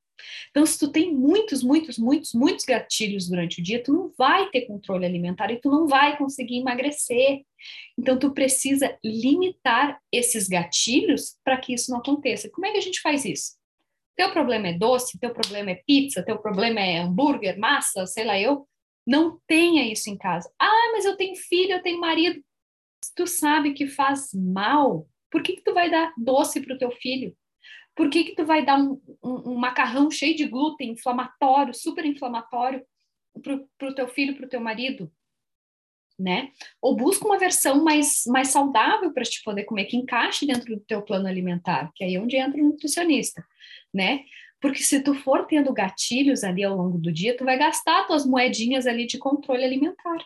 Então, 0.50 0.64
se 0.64 0.78
tu 0.78 0.90
tem 0.90 1.14
muitos, 1.14 1.62
muitos, 1.62 1.98
muitos, 1.98 2.32
muitos 2.32 2.64
gatilhos 2.64 3.28
durante 3.28 3.60
o 3.60 3.62
dia, 3.62 3.82
tu 3.82 3.92
não 3.92 4.12
vai 4.16 4.48
ter 4.50 4.62
controle 4.62 5.06
alimentar 5.06 5.50
e 5.50 5.60
tu 5.60 5.70
não 5.70 5.86
vai 5.86 6.16
conseguir 6.16 6.58
emagrecer. 6.58 7.42
Então, 7.98 8.18
tu 8.18 8.32
precisa 8.32 8.96
limitar 9.04 9.98
esses 10.12 10.48
gatilhos 10.48 11.36
para 11.44 11.56
que 11.56 11.74
isso 11.74 11.90
não 11.90 11.98
aconteça. 11.98 12.50
Como 12.50 12.66
é 12.66 12.72
que 12.72 12.78
a 12.78 12.82
gente 12.82 13.00
faz 13.00 13.24
isso? 13.24 13.56
Teu 14.16 14.30
problema 14.30 14.68
é 14.68 14.72
doce, 14.74 15.18
teu 15.18 15.32
problema 15.32 15.70
é 15.70 15.82
pizza, 15.86 16.22
teu 16.22 16.38
problema 16.38 16.80
é 16.80 16.98
hambúrguer, 16.98 17.58
massa, 17.58 18.06
sei 18.06 18.24
lá 18.24 18.38
eu. 18.38 18.68
Não 19.06 19.40
tenha 19.46 19.90
isso 19.90 20.10
em 20.10 20.16
casa. 20.16 20.52
Ah, 20.60 20.90
mas 20.92 21.04
eu 21.04 21.16
tenho 21.16 21.34
filho, 21.34 21.72
eu 21.72 21.82
tenho 21.82 21.98
marido. 21.98 22.40
Se 23.02 23.12
tu 23.14 23.26
sabe 23.26 23.72
que 23.72 23.88
faz 23.88 24.30
mal, 24.32 25.08
por 25.30 25.42
que, 25.42 25.54
que 25.54 25.64
tu 25.64 25.74
vai 25.74 25.90
dar 25.90 26.12
doce 26.16 26.60
para 26.60 26.74
o 26.74 26.78
teu 26.78 26.90
filho? 26.92 27.34
Por 27.94 28.08
que, 28.08 28.24
que 28.24 28.34
tu 28.34 28.44
vai 28.44 28.64
dar 28.64 28.78
um, 28.78 29.00
um, 29.22 29.52
um 29.52 29.54
macarrão 29.54 30.10
cheio 30.10 30.34
de 30.34 30.46
glúten, 30.46 30.90
inflamatório, 30.90 31.74
super 31.74 32.04
inflamatório, 32.04 32.84
para 33.42 33.88
o 33.88 33.94
teu 33.94 34.08
filho, 34.08 34.36
para 34.36 34.46
o 34.46 34.48
teu 34.48 34.60
marido? 34.60 35.12
Né? 36.18 36.52
Ou 36.80 36.94
busca 36.96 37.24
uma 37.24 37.38
versão 37.38 37.82
mais, 37.82 38.24
mais 38.26 38.48
saudável 38.48 39.12
para 39.12 39.24
te 39.24 39.42
poder 39.42 39.64
comer, 39.64 39.86
que 39.86 39.96
encaixe 39.96 40.46
dentro 40.46 40.76
do 40.76 40.80
teu 40.80 41.02
plano 41.02 41.26
alimentar, 41.26 41.90
que 41.94 42.04
aí 42.04 42.14
é 42.14 42.20
onde 42.20 42.36
entra 42.36 42.60
o 42.60 42.64
nutricionista 42.64 43.44
né? 43.92 44.24
Porque 44.60 44.82
se 44.82 45.02
tu 45.02 45.14
for 45.14 45.46
tendo 45.46 45.72
gatilhos 45.72 46.44
ali 46.44 46.62
ao 46.62 46.76
longo 46.76 46.96
do 46.96 47.12
dia, 47.12 47.36
tu 47.36 47.44
vai 47.44 47.58
gastar 47.58 48.06
tuas 48.06 48.24
moedinhas 48.24 48.86
ali 48.86 49.06
de 49.06 49.18
controle 49.18 49.64
alimentar. 49.64 50.24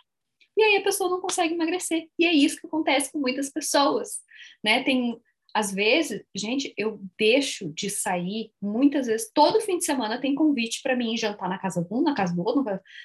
E 0.56 0.62
aí 0.62 0.76
a 0.76 0.82
pessoa 0.82 1.10
não 1.10 1.20
consegue 1.20 1.54
emagrecer. 1.54 2.08
E 2.18 2.26
é 2.26 2.32
isso 2.32 2.60
que 2.60 2.66
acontece 2.66 3.10
com 3.10 3.18
muitas 3.18 3.50
pessoas, 3.50 4.20
né? 4.62 4.82
Tem 4.82 5.18
às 5.56 5.72
vezes, 5.72 6.22
gente, 6.34 6.74
eu 6.76 7.00
deixo 7.18 7.72
de 7.72 7.88
sair 7.88 8.52
muitas 8.60 9.06
vezes, 9.06 9.30
todo 9.32 9.62
fim 9.62 9.78
de 9.78 9.86
semana 9.86 10.20
tem 10.20 10.34
convite 10.34 10.82
para 10.82 10.94
mim 10.94 11.16
jantar 11.16 11.48
na 11.48 11.56
casa 11.56 11.82
de 11.82 11.88
um, 11.94 12.02
na 12.02 12.14
casa 12.14 12.34
do 12.34 12.44
outro, 12.44 12.62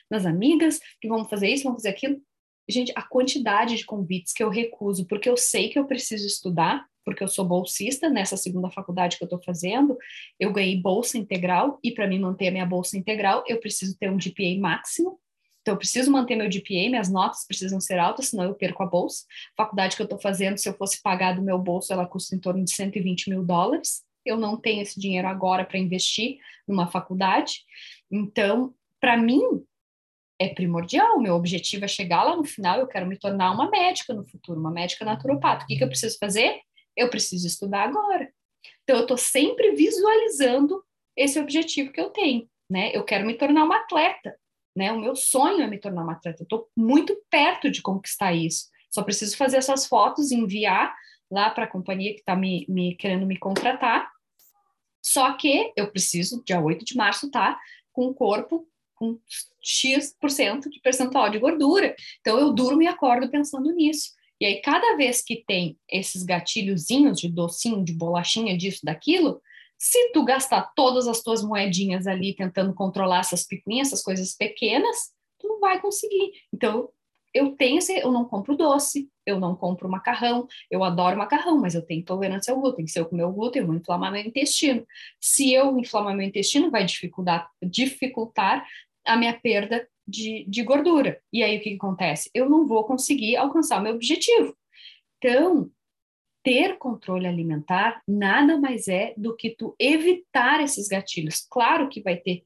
nas 0.09 0.25
amigas, 0.25 0.77
que 0.99 1.07
vamos 1.07 1.29
fazer 1.29 1.47
isso, 1.47 1.63
vamos 1.63 1.81
fazer 1.81 1.95
aquilo. 1.95 2.21
Gente, 2.69 2.91
a 2.93 3.03
quantidade 3.03 3.77
de 3.77 3.85
convites 3.85 4.33
que 4.33 4.43
eu 4.43 4.49
recuso, 4.49 5.07
porque 5.07 5.29
eu 5.29 5.37
sei 5.37 5.69
que 5.69 5.79
eu 5.79 5.87
preciso 5.87 6.27
estudar, 6.27 6.85
porque 7.05 7.23
eu 7.23 7.27
sou 7.29 7.45
bolsista 7.45 8.09
nessa 8.09 8.35
segunda 8.35 8.69
faculdade 8.69 9.17
que 9.17 9.23
eu 9.23 9.27
estou 9.27 9.41
fazendo, 9.41 9.97
eu 10.37 10.51
ganhei 10.51 10.75
bolsa 10.75 11.17
integral 11.17 11.79
e 11.81 11.91
para 11.93 12.05
mim 12.05 12.19
manter 12.19 12.49
a 12.49 12.51
minha 12.51 12.65
bolsa 12.65 12.97
integral, 12.97 13.45
eu 13.47 13.61
preciso 13.61 13.97
ter 13.97 14.11
um 14.11 14.17
GPA 14.17 14.59
máximo. 14.59 15.21
Então, 15.61 15.75
eu 15.75 15.77
preciso 15.77 16.11
manter 16.11 16.35
meu 16.35 16.49
GPA, 16.49 16.89
minhas 16.89 17.09
notas 17.09 17.45
precisam 17.45 17.79
ser 17.79 17.99
altas, 17.99 18.29
senão 18.29 18.45
eu 18.45 18.55
perco 18.55 18.81
a 18.83 18.85
bolsa. 18.85 19.25
A 19.57 19.63
faculdade 19.63 19.95
que 19.95 20.01
eu 20.01 20.05
estou 20.05 20.19
fazendo, 20.19 20.57
se 20.57 20.67
eu 20.67 20.73
fosse 20.73 21.01
pagar 21.01 21.35
do 21.35 21.41
meu 21.41 21.59
bolso, 21.59 21.93
ela 21.93 22.05
custa 22.05 22.35
em 22.35 22.39
torno 22.39 22.63
de 22.63 22.71
120 22.71 23.29
mil 23.29 23.43
dólares. 23.43 24.03
Eu 24.25 24.37
não 24.37 24.57
tenho 24.57 24.81
esse 24.81 24.99
dinheiro 24.99 25.27
agora 25.27 25.63
para 25.63 25.77
investir 25.77 26.37
numa 26.67 26.87
faculdade. 26.87 27.63
Então, 28.11 28.73
para 28.99 29.17
mim, 29.17 29.41
é 30.39 30.49
primordial. 30.49 31.17
O 31.17 31.21
meu 31.21 31.35
objetivo 31.35 31.85
é 31.85 31.87
chegar 31.87 32.23
lá 32.23 32.35
no 32.35 32.43
final, 32.43 32.79
eu 32.79 32.87
quero 32.87 33.05
me 33.05 33.17
tornar 33.17 33.51
uma 33.51 33.69
médica 33.69 34.13
no 34.13 34.25
futuro, 34.25 34.59
uma 34.59 34.71
médica 34.71 35.05
naturopata. 35.05 35.63
O 35.63 35.67
que, 35.67 35.77
que 35.77 35.83
eu 35.83 35.87
preciso 35.87 36.17
fazer? 36.19 36.61
eu 36.95 37.09
preciso 37.09 37.47
estudar 37.47 37.83
agora. 37.83 38.31
Então, 38.83 38.97
eu 38.97 39.03
estou 39.03 39.17
sempre 39.17 39.75
visualizando 39.75 40.83
esse 41.15 41.39
objetivo 41.39 41.91
que 41.91 41.99
eu 41.99 42.09
tenho, 42.09 42.47
né? 42.69 42.91
Eu 42.93 43.03
quero 43.03 43.25
me 43.25 43.33
tornar 43.33 43.63
uma 43.63 43.77
atleta, 43.77 44.35
né? 44.75 44.91
O 44.91 44.99
meu 44.99 45.15
sonho 45.15 45.61
é 45.61 45.67
me 45.67 45.77
tornar 45.77 46.03
uma 46.03 46.13
atleta. 46.13 46.41
Eu 46.41 46.45
estou 46.45 46.69
muito 46.75 47.15
perto 47.29 47.69
de 47.69 47.81
conquistar 47.81 48.33
isso. 48.33 48.69
Só 48.89 49.03
preciso 49.03 49.37
fazer 49.37 49.57
essas 49.57 49.85
fotos, 49.85 50.31
enviar 50.31 50.93
lá 51.29 51.49
para 51.49 51.63
a 51.63 51.67
companhia 51.67 52.13
que 52.13 52.19
está 52.19 52.35
me, 52.35 52.65
me, 52.67 52.95
querendo 52.95 53.25
me 53.25 53.37
contratar. 53.37 54.09
Só 55.01 55.33
que 55.33 55.71
eu 55.75 55.89
preciso, 55.89 56.43
dia 56.45 56.61
8 56.61 56.85
de 56.85 56.95
março, 56.95 57.31
tá 57.31 57.59
com 57.91 58.07
o 58.07 58.13
corpo 58.13 58.67
com 58.95 59.19
X% 59.63 60.69
de 60.69 60.79
percentual 60.79 61.29
de 61.29 61.39
gordura. 61.39 61.95
Então 62.19 62.39
eu 62.39 62.53
durmo 62.53 62.83
e 62.83 62.87
acordo 62.87 63.31
pensando 63.31 63.71
nisso. 63.73 64.11
E 64.39 64.45
aí, 64.45 64.61
cada 64.61 64.95
vez 64.95 65.21
que 65.21 65.43
tem 65.45 65.77
esses 65.87 66.23
gatilhozinhos 66.23 67.19
de 67.19 67.29
docinho, 67.29 67.83
de 67.83 67.93
bolachinha, 67.93 68.57
disso, 68.57 68.79
daquilo, 68.83 69.41
se 69.81 70.11
tu 70.11 70.23
gastar 70.23 70.71
todas 70.75 71.07
as 71.07 71.23
tuas 71.23 71.41
moedinhas 71.41 72.05
ali 72.05 72.35
tentando 72.35 72.71
controlar 72.71 73.21
essas 73.21 73.43
picuinhas, 73.43 73.87
essas 73.87 74.03
coisas 74.03 74.37
pequenas, 74.37 75.11
tu 75.39 75.47
não 75.47 75.59
vai 75.59 75.81
conseguir. 75.81 76.33
Então, 76.53 76.87
eu 77.33 77.55
tenho 77.55 77.79
eu 77.99 78.11
não 78.11 78.23
compro 78.25 78.55
doce, 78.55 79.09
eu 79.25 79.39
não 79.39 79.55
compro 79.55 79.89
macarrão, 79.89 80.47
eu 80.69 80.83
adoro 80.83 81.17
macarrão, 81.17 81.59
mas 81.59 81.73
eu 81.73 81.81
tenho 81.81 82.01
intolerância 82.01 82.53
ao 82.53 82.61
glúten. 82.61 82.85
Se 82.85 82.99
eu 82.99 83.07
comer 83.07 83.23
o 83.23 83.31
glúten, 83.31 83.63
eu 83.63 83.65
vou 83.65 83.75
inflamar 83.75 84.11
meu 84.11 84.21
intestino. 84.21 84.85
Se 85.19 85.51
eu 85.51 85.75
inflamar 85.79 86.15
meu 86.15 86.27
intestino, 86.27 86.69
vai 86.69 86.85
dificultar, 86.85 87.49
dificultar 87.59 88.63
a 89.03 89.17
minha 89.17 89.33
perda 89.33 89.89
de, 90.07 90.45
de 90.47 90.61
gordura. 90.61 91.19
E 91.33 91.41
aí 91.41 91.57
o 91.57 91.59
que, 91.59 91.71
que 91.71 91.75
acontece? 91.77 92.29
Eu 92.35 92.47
não 92.47 92.67
vou 92.67 92.83
conseguir 92.83 93.35
alcançar 93.35 93.79
o 93.79 93.83
meu 93.83 93.95
objetivo. 93.95 94.55
Então, 95.17 95.71
ter 96.43 96.77
controle 96.77 97.27
alimentar 97.27 98.01
nada 98.07 98.59
mais 98.59 98.87
é 98.87 99.13
do 99.17 99.35
que 99.35 99.51
tu 99.51 99.75
evitar 99.79 100.61
esses 100.61 100.87
gatilhos. 100.87 101.45
Claro 101.49 101.89
que 101.89 102.01
vai 102.01 102.17
ter 102.17 102.43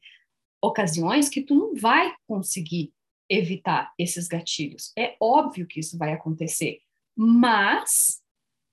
ocasiões 0.61 1.29
que 1.29 1.41
tu 1.41 1.55
não 1.55 1.75
vai 1.75 2.13
conseguir 2.27 2.93
evitar 3.29 3.93
esses 3.97 4.27
gatilhos. 4.27 4.91
É 4.97 5.15
óbvio 5.19 5.67
que 5.67 5.79
isso 5.79 5.97
vai 5.97 6.13
acontecer, 6.13 6.79
mas 7.15 8.21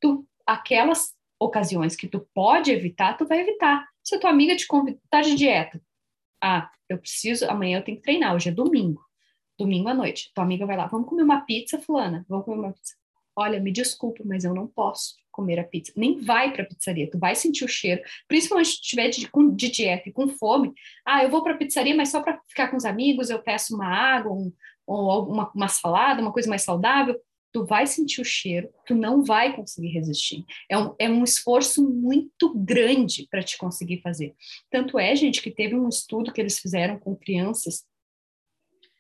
tu 0.00 0.26
aquelas 0.46 1.14
ocasiões 1.40 1.96
que 1.96 2.08
tu 2.08 2.20
pode 2.34 2.70
evitar, 2.70 3.16
tu 3.16 3.26
vai 3.26 3.40
evitar. 3.40 3.86
Se 4.02 4.16
a 4.16 4.20
tua 4.20 4.30
amiga 4.30 4.56
te 4.56 4.66
convidar 4.66 5.00
tá 5.08 5.20
de 5.20 5.34
dieta, 5.34 5.80
ah, 6.42 6.70
eu 6.88 6.98
preciso, 6.98 7.48
amanhã 7.48 7.78
eu 7.78 7.84
tenho 7.84 7.96
que 7.96 8.02
treinar, 8.02 8.34
hoje 8.34 8.48
é 8.48 8.52
domingo, 8.52 9.04
domingo 9.58 9.88
à 9.88 9.94
noite. 9.94 10.32
Tua 10.34 10.44
amiga 10.44 10.66
vai 10.66 10.76
lá, 10.76 10.86
vamos 10.86 11.08
comer 11.08 11.22
uma 11.22 11.40
pizza, 11.42 11.80
fulana, 11.80 12.24
vamos 12.28 12.44
comer 12.44 12.58
uma 12.58 12.72
pizza. 12.72 12.94
Olha, 13.36 13.60
me 13.60 13.72
desculpa, 13.72 14.22
mas 14.24 14.44
eu 14.44 14.54
não 14.54 14.66
posso 14.66 15.14
comer 15.30 15.58
a 15.58 15.64
pizza. 15.64 15.92
Nem 15.96 16.20
vai 16.20 16.52
para 16.52 16.62
a 16.62 16.66
pizzaria, 16.66 17.10
tu 17.10 17.18
vai 17.18 17.34
sentir 17.34 17.64
o 17.64 17.68
cheiro, 17.68 18.02
principalmente 18.28 18.68
se 18.68 18.74
estiver 18.74 19.08
de, 19.08 19.28
de 19.56 19.70
dieta 19.70 20.08
e 20.08 20.12
com 20.12 20.28
fome. 20.28 20.72
Ah, 21.06 21.24
eu 21.24 21.30
vou 21.30 21.42
para 21.42 21.54
a 21.54 21.56
pizzaria, 21.56 21.96
mas 21.96 22.10
só 22.10 22.22
para 22.22 22.40
ficar 22.46 22.68
com 22.68 22.76
os 22.76 22.84
amigos, 22.84 23.30
eu 23.30 23.42
peço 23.42 23.74
uma 23.74 23.86
água, 23.86 24.32
um, 24.32 24.52
ou 24.86 25.26
uma, 25.26 25.50
uma 25.54 25.68
salada, 25.68 26.20
uma 26.20 26.32
coisa 26.32 26.48
mais 26.48 26.62
saudável 26.62 27.18
tu 27.52 27.66
vai 27.66 27.86
sentir 27.86 28.20
o 28.20 28.24
cheiro, 28.24 28.70
tu 28.86 28.94
não 28.94 29.22
vai 29.22 29.54
conseguir 29.54 29.88
resistir. 29.88 30.44
É 30.68 30.78
um, 30.78 30.94
é 30.98 31.08
um 31.08 31.22
esforço 31.22 31.86
muito 31.86 32.52
grande 32.54 33.28
para 33.30 33.42
te 33.42 33.58
conseguir 33.58 34.00
fazer. 34.00 34.34
Tanto 34.70 34.98
é, 34.98 35.14
gente, 35.14 35.42
que 35.42 35.50
teve 35.50 35.74
um 35.74 35.88
estudo 35.88 36.32
que 36.32 36.40
eles 36.40 36.58
fizeram 36.58 36.98
com 36.98 37.14
crianças, 37.14 37.84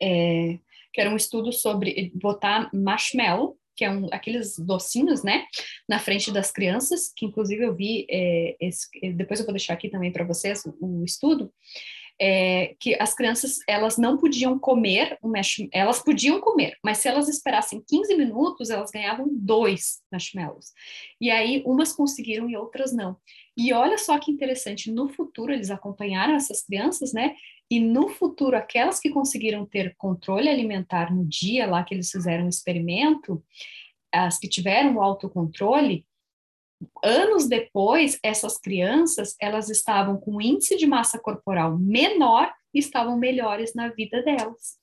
é, 0.00 0.58
que 0.92 1.00
era 1.00 1.10
um 1.10 1.16
estudo 1.16 1.50
sobre 1.50 2.12
botar 2.14 2.70
marshmallow, 2.74 3.58
que 3.76 3.84
é 3.84 3.90
um, 3.90 4.06
aqueles 4.12 4.58
docinhos, 4.58 5.22
né, 5.22 5.44
na 5.88 5.98
frente 5.98 6.30
das 6.30 6.50
crianças, 6.50 7.12
que 7.16 7.26
inclusive 7.26 7.64
eu 7.64 7.74
vi, 7.74 8.06
é, 8.10 8.56
esse, 8.60 8.88
depois 9.14 9.40
eu 9.40 9.46
vou 9.46 9.54
deixar 9.54 9.74
aqui 9.74 9.88
também 9.88 10.12
para 10.12 10.24
vocês 10.24 10.64
o, 10.64 11.00
o 11.00 11.04
estudo, 11.04 11.52
é, 12.20 12.76
que 12.78 12.94
as 13.00 13.14
crianças 13.14 13.58
elas 13.66 13.98
não 13.98 14.16
podiam 14.16 14.58
comer 14.58 15.18
um 15.22 15.32
elas 15.72 16.00
podiam 16.00 16.40
comer, 16.40 16.76
mas 16.84 16.98
se 16.98 17.08
elas 17.08 17.28
esperassem 17.28 17.82
15 17.84 18.14
minutos, 18.16 18.70
elas 18.70 18.90
ganhavam 18.90 19.26
dois 19.30 20.00
marshmallows. 20.10 20.72
E 21.20 21.30
aí 21.30 21.62
umas 21.66 21.92
conseguiram 21.92 22.48
e 22.48 22.56
outras 22.56 22.92
não. 22.92 23.16
E 23.56 23.72
olha 23.72 23.98
só 23.98 24.18
que 24.18 24.30
interessante, 24.30 24.90
no 24.90 25.08
futuro 25.08 25.52
eles 25.52 25.70
acompanharam 25.70 26.34
essas 26.34 26.62
crianças, 26.62 27.12
né? 27.12 27.34
E 27.72 27.80
no 27.80 28.10
futuro, 28.10 28.54
aquelas 28.54 29.00
que 29.00 29.08
conseguiram 29.08 29.64
ter 29.64 29.96
controle 29.96 30.50
alimentar 30.50 31.10
no 31.10 31.24
dia 31.24 31.66
lá 31.66 31.82
que 31.82 31.94
eles 31.94 32.10
fizeram 32.10 32.44
o 32.44 32.48
experimento, 32.50 33.42
as 34.12 34.38
que 34.38 34.46
tiveram 34.46 34.96
o 34.96 35.00
autocontrole, 35.00 36.04
anos 37.02 37.48
depois, 37.48 38.18
essas 38.22 38.58
crianças, 38.58 39.34
elas 39.40 39.70
estavam 39.70 40.18
com 40.18 40.38
índice 40.38 40.76
de 40.76 40.86
massa 40.86 41.18
corporal 41.18 41.78
menor 41.78 42.52
e 42.74 42.78
estavam 42.78 43.16
melhores 43.16 43.74
na 43.74 43.88
vida 43.88 44.22
delas. 44.22 44.76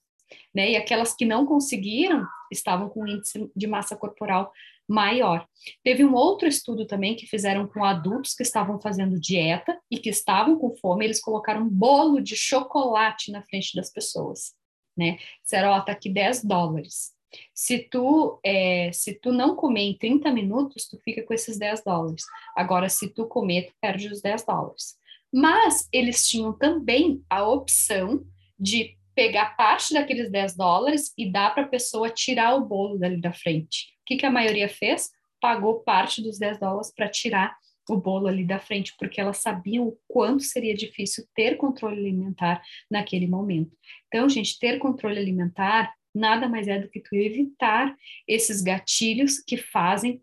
Né? 0.52 0.72
E 0.72 0.76
aquelas 0.76 1.16
que 1.16 1.26
não 1.26 1.46
conseguiram 1.46 2.26
estavam 2.52 2.90
com 2.90 3.06
índice 3.06 3.52
de 3.56 3.68
massa 3.68 3.96
corporal 3.96 4.52
maior. 4.90 5.48
Teve 5.84 6.04
um 6.04 6.16
outro 6.16 6.48
estudo 6.48 6.86
também 6.88 7.16
que 7.16 7.28
fizeram 7.28 7.68
com 7.68 7.84
adultos 7.84 8.34
que 8.34 8.42
estavam 8.42 8.82
fazendo 8.82 9.20
dieta 9.20 9.80
e 9.90 10.00
que 10.00 10.10
estavam 10.10 10.58
com 10.58 10.76
fome, 10.76 11.06
eles 11.06 11.22
colocaram 11.22 11.62
um 11.62 11.70
bolo 11.70 12.20
de 12.20 12.36
chocolate 12.36 13.32
na 13.32 13.44
frente 13.44 13.76
das 13.76 13.92
pessoas, 13.92 14.54
né? 14.98 15.20
Disseram, 15.44 15.70
ó, 15.70 15.82
tá 15.82 15.92
aqui 15.92 16.10
10 16.10 16.44
dólares. 16.44 17.14
Se 17.54 17.78
tu, 17.78 18.40
é, 18.44 18.92
se 18.92 19.14
tu 19.14 19.32
não 19.32 19.56
comer 19.56 19.82
em 19.82 19.98
30 19.98 20.32
minutos, 20.32 20.88
tu 20.88 20.98
fica 20.98 21.22
com 21.24 21.34
esses 21.34 21.60
10 21.60 21.84
dólares. 21.84 22.24
Agora, 22.58 22.90
se 22.90 23.14
tu 23.14 23.28
comer, 23.28 23.68
tu 23.68 23.74
perde 23.80 24.08
os 24.08 24.22
10 24.22 24.46
dólares. 24.46 24.98
Mas 25.32 25.88
eles 25.94 26.28
tinham 26.28 26.52
também 26.52 27.24
a 27.30 27.48
opção 27.48 28.26
de 28.60 28.98
pegar 29.20 29.58
parte 29.58 29.94
daqueles 29.94 30.32
10 30.32 30.56
dólares 30.56 31.14
e 31.18 31.30
dar 31.30 31.54
para 31.54 31.64
a 31.64 31.68
pessoa 31.68 32.10
tirar 32.10 32.56
o 32.56 32.64
bolo 32.64 32.98
dali 32.98 33.20
da 33.20 33.34
frente. 33.34 33.88
O 34.00 34.06
que, 34.06 34.16
que 34.16 34.26
a 34.26 34.32
maioria 34.32 34.70
fez? 34.70 35.10
Pagou 35.42 35.82
parte 35.82 36.22
dos 36.22 36.40
10 36.40 36.58
dólares 36.58 36.94
para 36.96 37.10
tirar 37.10 37.58
o 37.90 37.98
bolo 37.98 38.28
ali 38.28 38.46
da 38.46 38.60
frente, 38.60 38.96
porque 38.98 39.20
elas 39.20 39.40
sabiam 39.40 39.90
o 39.90 40.00
quanto 40.08 40.44
seria 40.44 40.74
difícil 40.74 41.28
ter 41.36 41.58
controle 41.58 42.00
alimentar 42.00 42.64
naquele 42.90 43.28
momento. 43.28 43.76
Então, 44.08 44.30
gente, 44.30 44.58
ter 44.58 44.80
controle 44.80 45.20
alimentar 45.20 45.94
nada 46.16 46.48
mais 46.48 46.70
é 46.70 46.80
do 46.80 46.90
que 46.90 47.02
tu 47.02 47.14
evitar 47.14 47.94
esses 48.26 48.62
gatilhos 48.62 49.40
que 49.40 49.58
fazem 49.58 50.22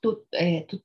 tu, 0.00 0.24
é, 0.32 0.60
tu, 0.60 0.80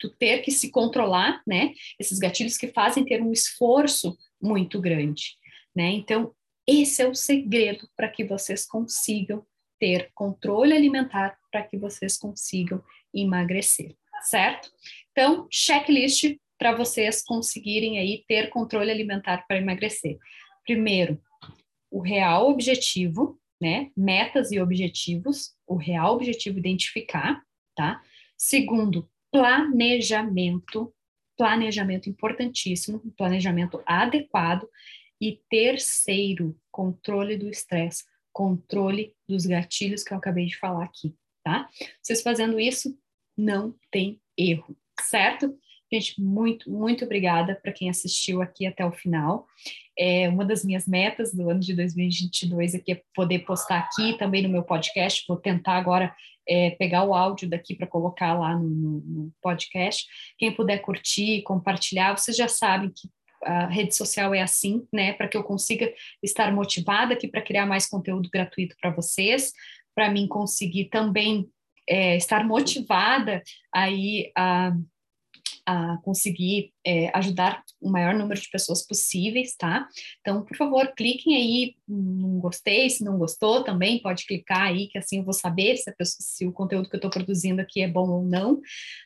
tu 0.00 0.10
ter 0.16 0.40
que 0.40 0.50
se 0.50 0.68
controlar, 0.72 1.42
né? 1.46 1.74
Esses 1.96 2.18
gatilhos 2.18 2.56
que 2.58 2.66
fazem 2.66 3.04
ter 3.04 3.22
um 3.22 3.30
esforço 3.30 4.18
muito 4.42 4.80
grande, 4.80 5.36
né? 5.76 5.88
Então, 5.92 6.34
esse 6.66 7.02
é 7.02 7.08
o 7.08 7.14
segredo 7.14 7.88
para 7.96 8.08
que 8.08 8.24
vocês 8.24 8.66
consigam 8.66 9.44
ter 9.78 10.10
controle 10.14 10.72
alimentar, 10.72 11.36
para 11.50 11.62
que 11.62 11.76
vocês 11.76 12.16
consigam 12.16 12.82
emagrecer, 13.12 13.96
certo? 14.22 14.70
Então, 15.10 15.46
checklist 15.50 16.36
para 16.56 16.76
vocês 16.76 17.24
conseguirem 17.24 17.98
aí 17.98 18.24
ter 18.28 18.48
controle 18.48 18.90
alimentar 18.90 19.44
para 19.48 19.58
emagrecer. 19.58 20.16
Primeiro, 20.64 21.20
o 21.90 22.00
real 22.00 22.48
objetivo, 22.48 23.40
né? 23.60 23.90
Metas 23.96 24.52
e 24.52 24.60
objetivos, 24.60 25.54
o 25.66 25.74
real 25.74 26.14
objetivo 26.14 26.58
identificar, 26.58 27.42
tá? 27.74 28.00
Segundo, 28.38 29.10
planejamento, 29.32 30.94
planejamento 31.36 32.08
importantíssimo, 32.08 33.00
planejamento 33.16 33.82
adequado. 33.84 34.68
E 35.22 35.40
terceiro, 35.48 36.58
controle 36.68 37.36
do 37.36 37.48
estresse, 37.48 38.02
controle 38.32 39.14
dos 39.28 39.46
gatilhos 39.46 40.02
que 40.02 40.12
eu 40.12 40.18
acabei 40.18 40.46
de 40.46 40.58
falar 40.58 40.82
aqui, 40.82 41.14
tá? 41.44 41.68
Vocês 42.02 42.22
fazendo 42.22 42.58
isso, 42.58 42.98
não 43.38 43.72
tem 43.88 44.20
erro, 44.36 44.76
certo? 45.00 45.56
Gente, 45.92 46.20
muito, 46.20 46.68
muito 46.68 47.04
obrigada 47.04 47.54
para 47.54 47.70
quem 47.70 47.88
assistiu 47.88 48.42
aqui 48.42 48.66
até 48.66 48.84
o 48.84 48.90
final. 48.90 49.46
É, 49.96 50.28
uma 50.28 50.44
das 50.44 50.64
minhas 50.64 50.88
metas 50.88 51.32
do 51.32 51.48
ano 51.48 51.60
de 51.60 51.72
2022 51.76 52.74
aqui 52.74 52.90
é 52.90 53.02
poder 53.14 53.40
postar 53.40 53.78
aqui 53.78 54.18
também 54.18 54.42
no 54.42 54.48
meu 54.48 54.64
podcast. 54.64 55.24
Vou 55.28 55.36
tentar 55.36 55.76
agora 55.76 56.12
é, 56.48 56.70
pegar 56.70 57.04
o 57.04 57.14
áudio 57.14 57.48
daqui 57.48 57.76
para 57.76 57.86
colocar 57.86 58.36
lá 58.36 58.56
no, 58.56 59.00
no, 59.00 59.32
podcast. 59.40 60.04
Quem 60.36 60.52
puder 60.52 60.78
curtir, 60.78 61.42
compartilhar, 61.42 62.18
vocês 62.18 62.36
já 62.36 62.48
sabem 62.48 62.90
que 62.90 63.08
a 63.44 63.66
rede 63.66 63.94
social 63.94 64.34
é 64.34 64.40
assim, 64.40 64.86
né? 64.92 65.12
Para 65.12 65.28
que 65.28 65.36
eu 65.36 65.42
consiga 65.42 65.92
estar 66.22 66.52
motivada 66.52 67.14
aqui 67.14 67.28
para 67.28 67.42
criar 67.42 67.66
mais 67.66 67.86
conteúdo 67.86 68.28
gratuito 68.30 68.76
para 68.80 68.90
vocês, 68.90 69.52
para 69.94 70.10
mim 70.10 70.26
conseguir 70.26 70.86
também 70.86 71.48
é, 71.88 72.16
estar 72.16 72.44
motivada 72.44 73.42
aí 73.72 74.30
a 74.36 74.72
a 75.64 75.96
conseguir 75.98 76.72
é, 76.84 77.16
ajudar 77.16 77.62
o 77.80 77.90
maior 77.90 78.14
número 78.14 78.40
de 78.40 78.50
pessoas 78.50 78.84
possíveis, 78.84 79.54
tá? 79.56 79.88
Então, 80.20 80.44
por 80.44 80.56
favor, 80.56 80.92
cliquem 80.96 81.36
aí 81.36 81.76
não 81.92 82.38
gostei, 82.38 82.88
se 82.88 83.04
não 83.04 83.18
gostou 83.18 83.62
também 83.62 84.00
pode 84.00 84.24
clicar 84.26 84.62
aí, 84.62 84.88
que 84.88 84.98
assim 84.98 85.18
eu 85.18 85.24
vou 85.24 85.32
saber 85.32 85.76
se, 85.76 85.92
pessoa, 85.92 86.16
se 86.20 86.46
o 86.46 86.52
conteúdo 86.52 86.88
que 86.88 86.96
eu 86.96 86.98
estou 86.98 87.10
produzindo 87.10 87.60
aqui 87.60 87.82
é 87.82 87.88
bom 87.88 88.08
ou 88.08 88.22
não, 88.22 88.60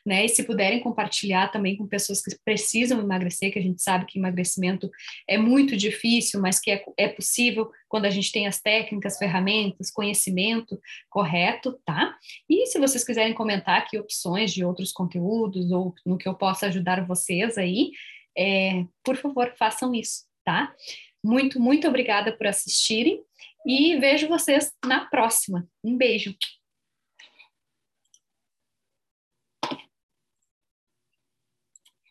né? 0.05 0.25
E 0.25 0.29
se 0.29 0.43
puderem 0.43 0.79
compartilhar 0.79 1.49
também 1.49 1.75
com 1.75 1.87
pessoas 1.87 2.21
que 2.21 2.35
precisam 2.43 2.99
emagrecer, 2.99 3.51
que 3.51 3.59
a 3.59 3.61
gente 3.61 3.81
sabe 3.81 4.05
que 4.05 4.17
emagrecimento 4.17 4.89
é 5.27 5.37
muito 5.37 5.75
difícil, 5.75 6.41
mas 6.41 6.59
que 6.59 6.71
é, 6.71 6.83
é 6.97 7.07
possível 7.07 7.69
quando 7.89 8.05
a 8.05 8.09
gente 8.09 8.31
tem 8.31 8.47
as 8.47 8.59
técnicas, 8.59 9.17
ferramentas, 9.17 9.91
conhecimento 9.91 10.79
correto, 11.09 11.79
tá? 11.85 12.15
E 12.49 12.65
se 12.67 12.79
vocês 12.79 13.03
quiserem 13.03 13.33
comentar 13.33 13.79
aqui 13.79 13.97
opções 13.97 14.53
de 14.53 14.63
outros 14.63 14.91
conteúdos 14.91 15.71
ou 15.71 15.93
no 16.05 16.17
que 16.17 16.27
eu 16.27 16.35
possa 16.35 16.67
ajudar 16.67 17.05
vocês 17.05 17.57
aí, 17.57 17.91
é, 18.37 18.85
por 19.03 19.15
favor, 19.15 19.53
façam 19.57 19.93
isso, 19.93 20.25
tá? 20.45 20.73
Muito, 21.23 21.59
muito 21.59 21.87
obrigada 21.87 22.35
por 22.35 22.47
assistirem 22.47 23.21
e 23.65 23.95
vejo 23.97 24.27
vocês 24.27 24.71
na 24.85 25.05
próxima. 25.05 25.67
Um 25.83 25.97
beijo. 25.97 26.35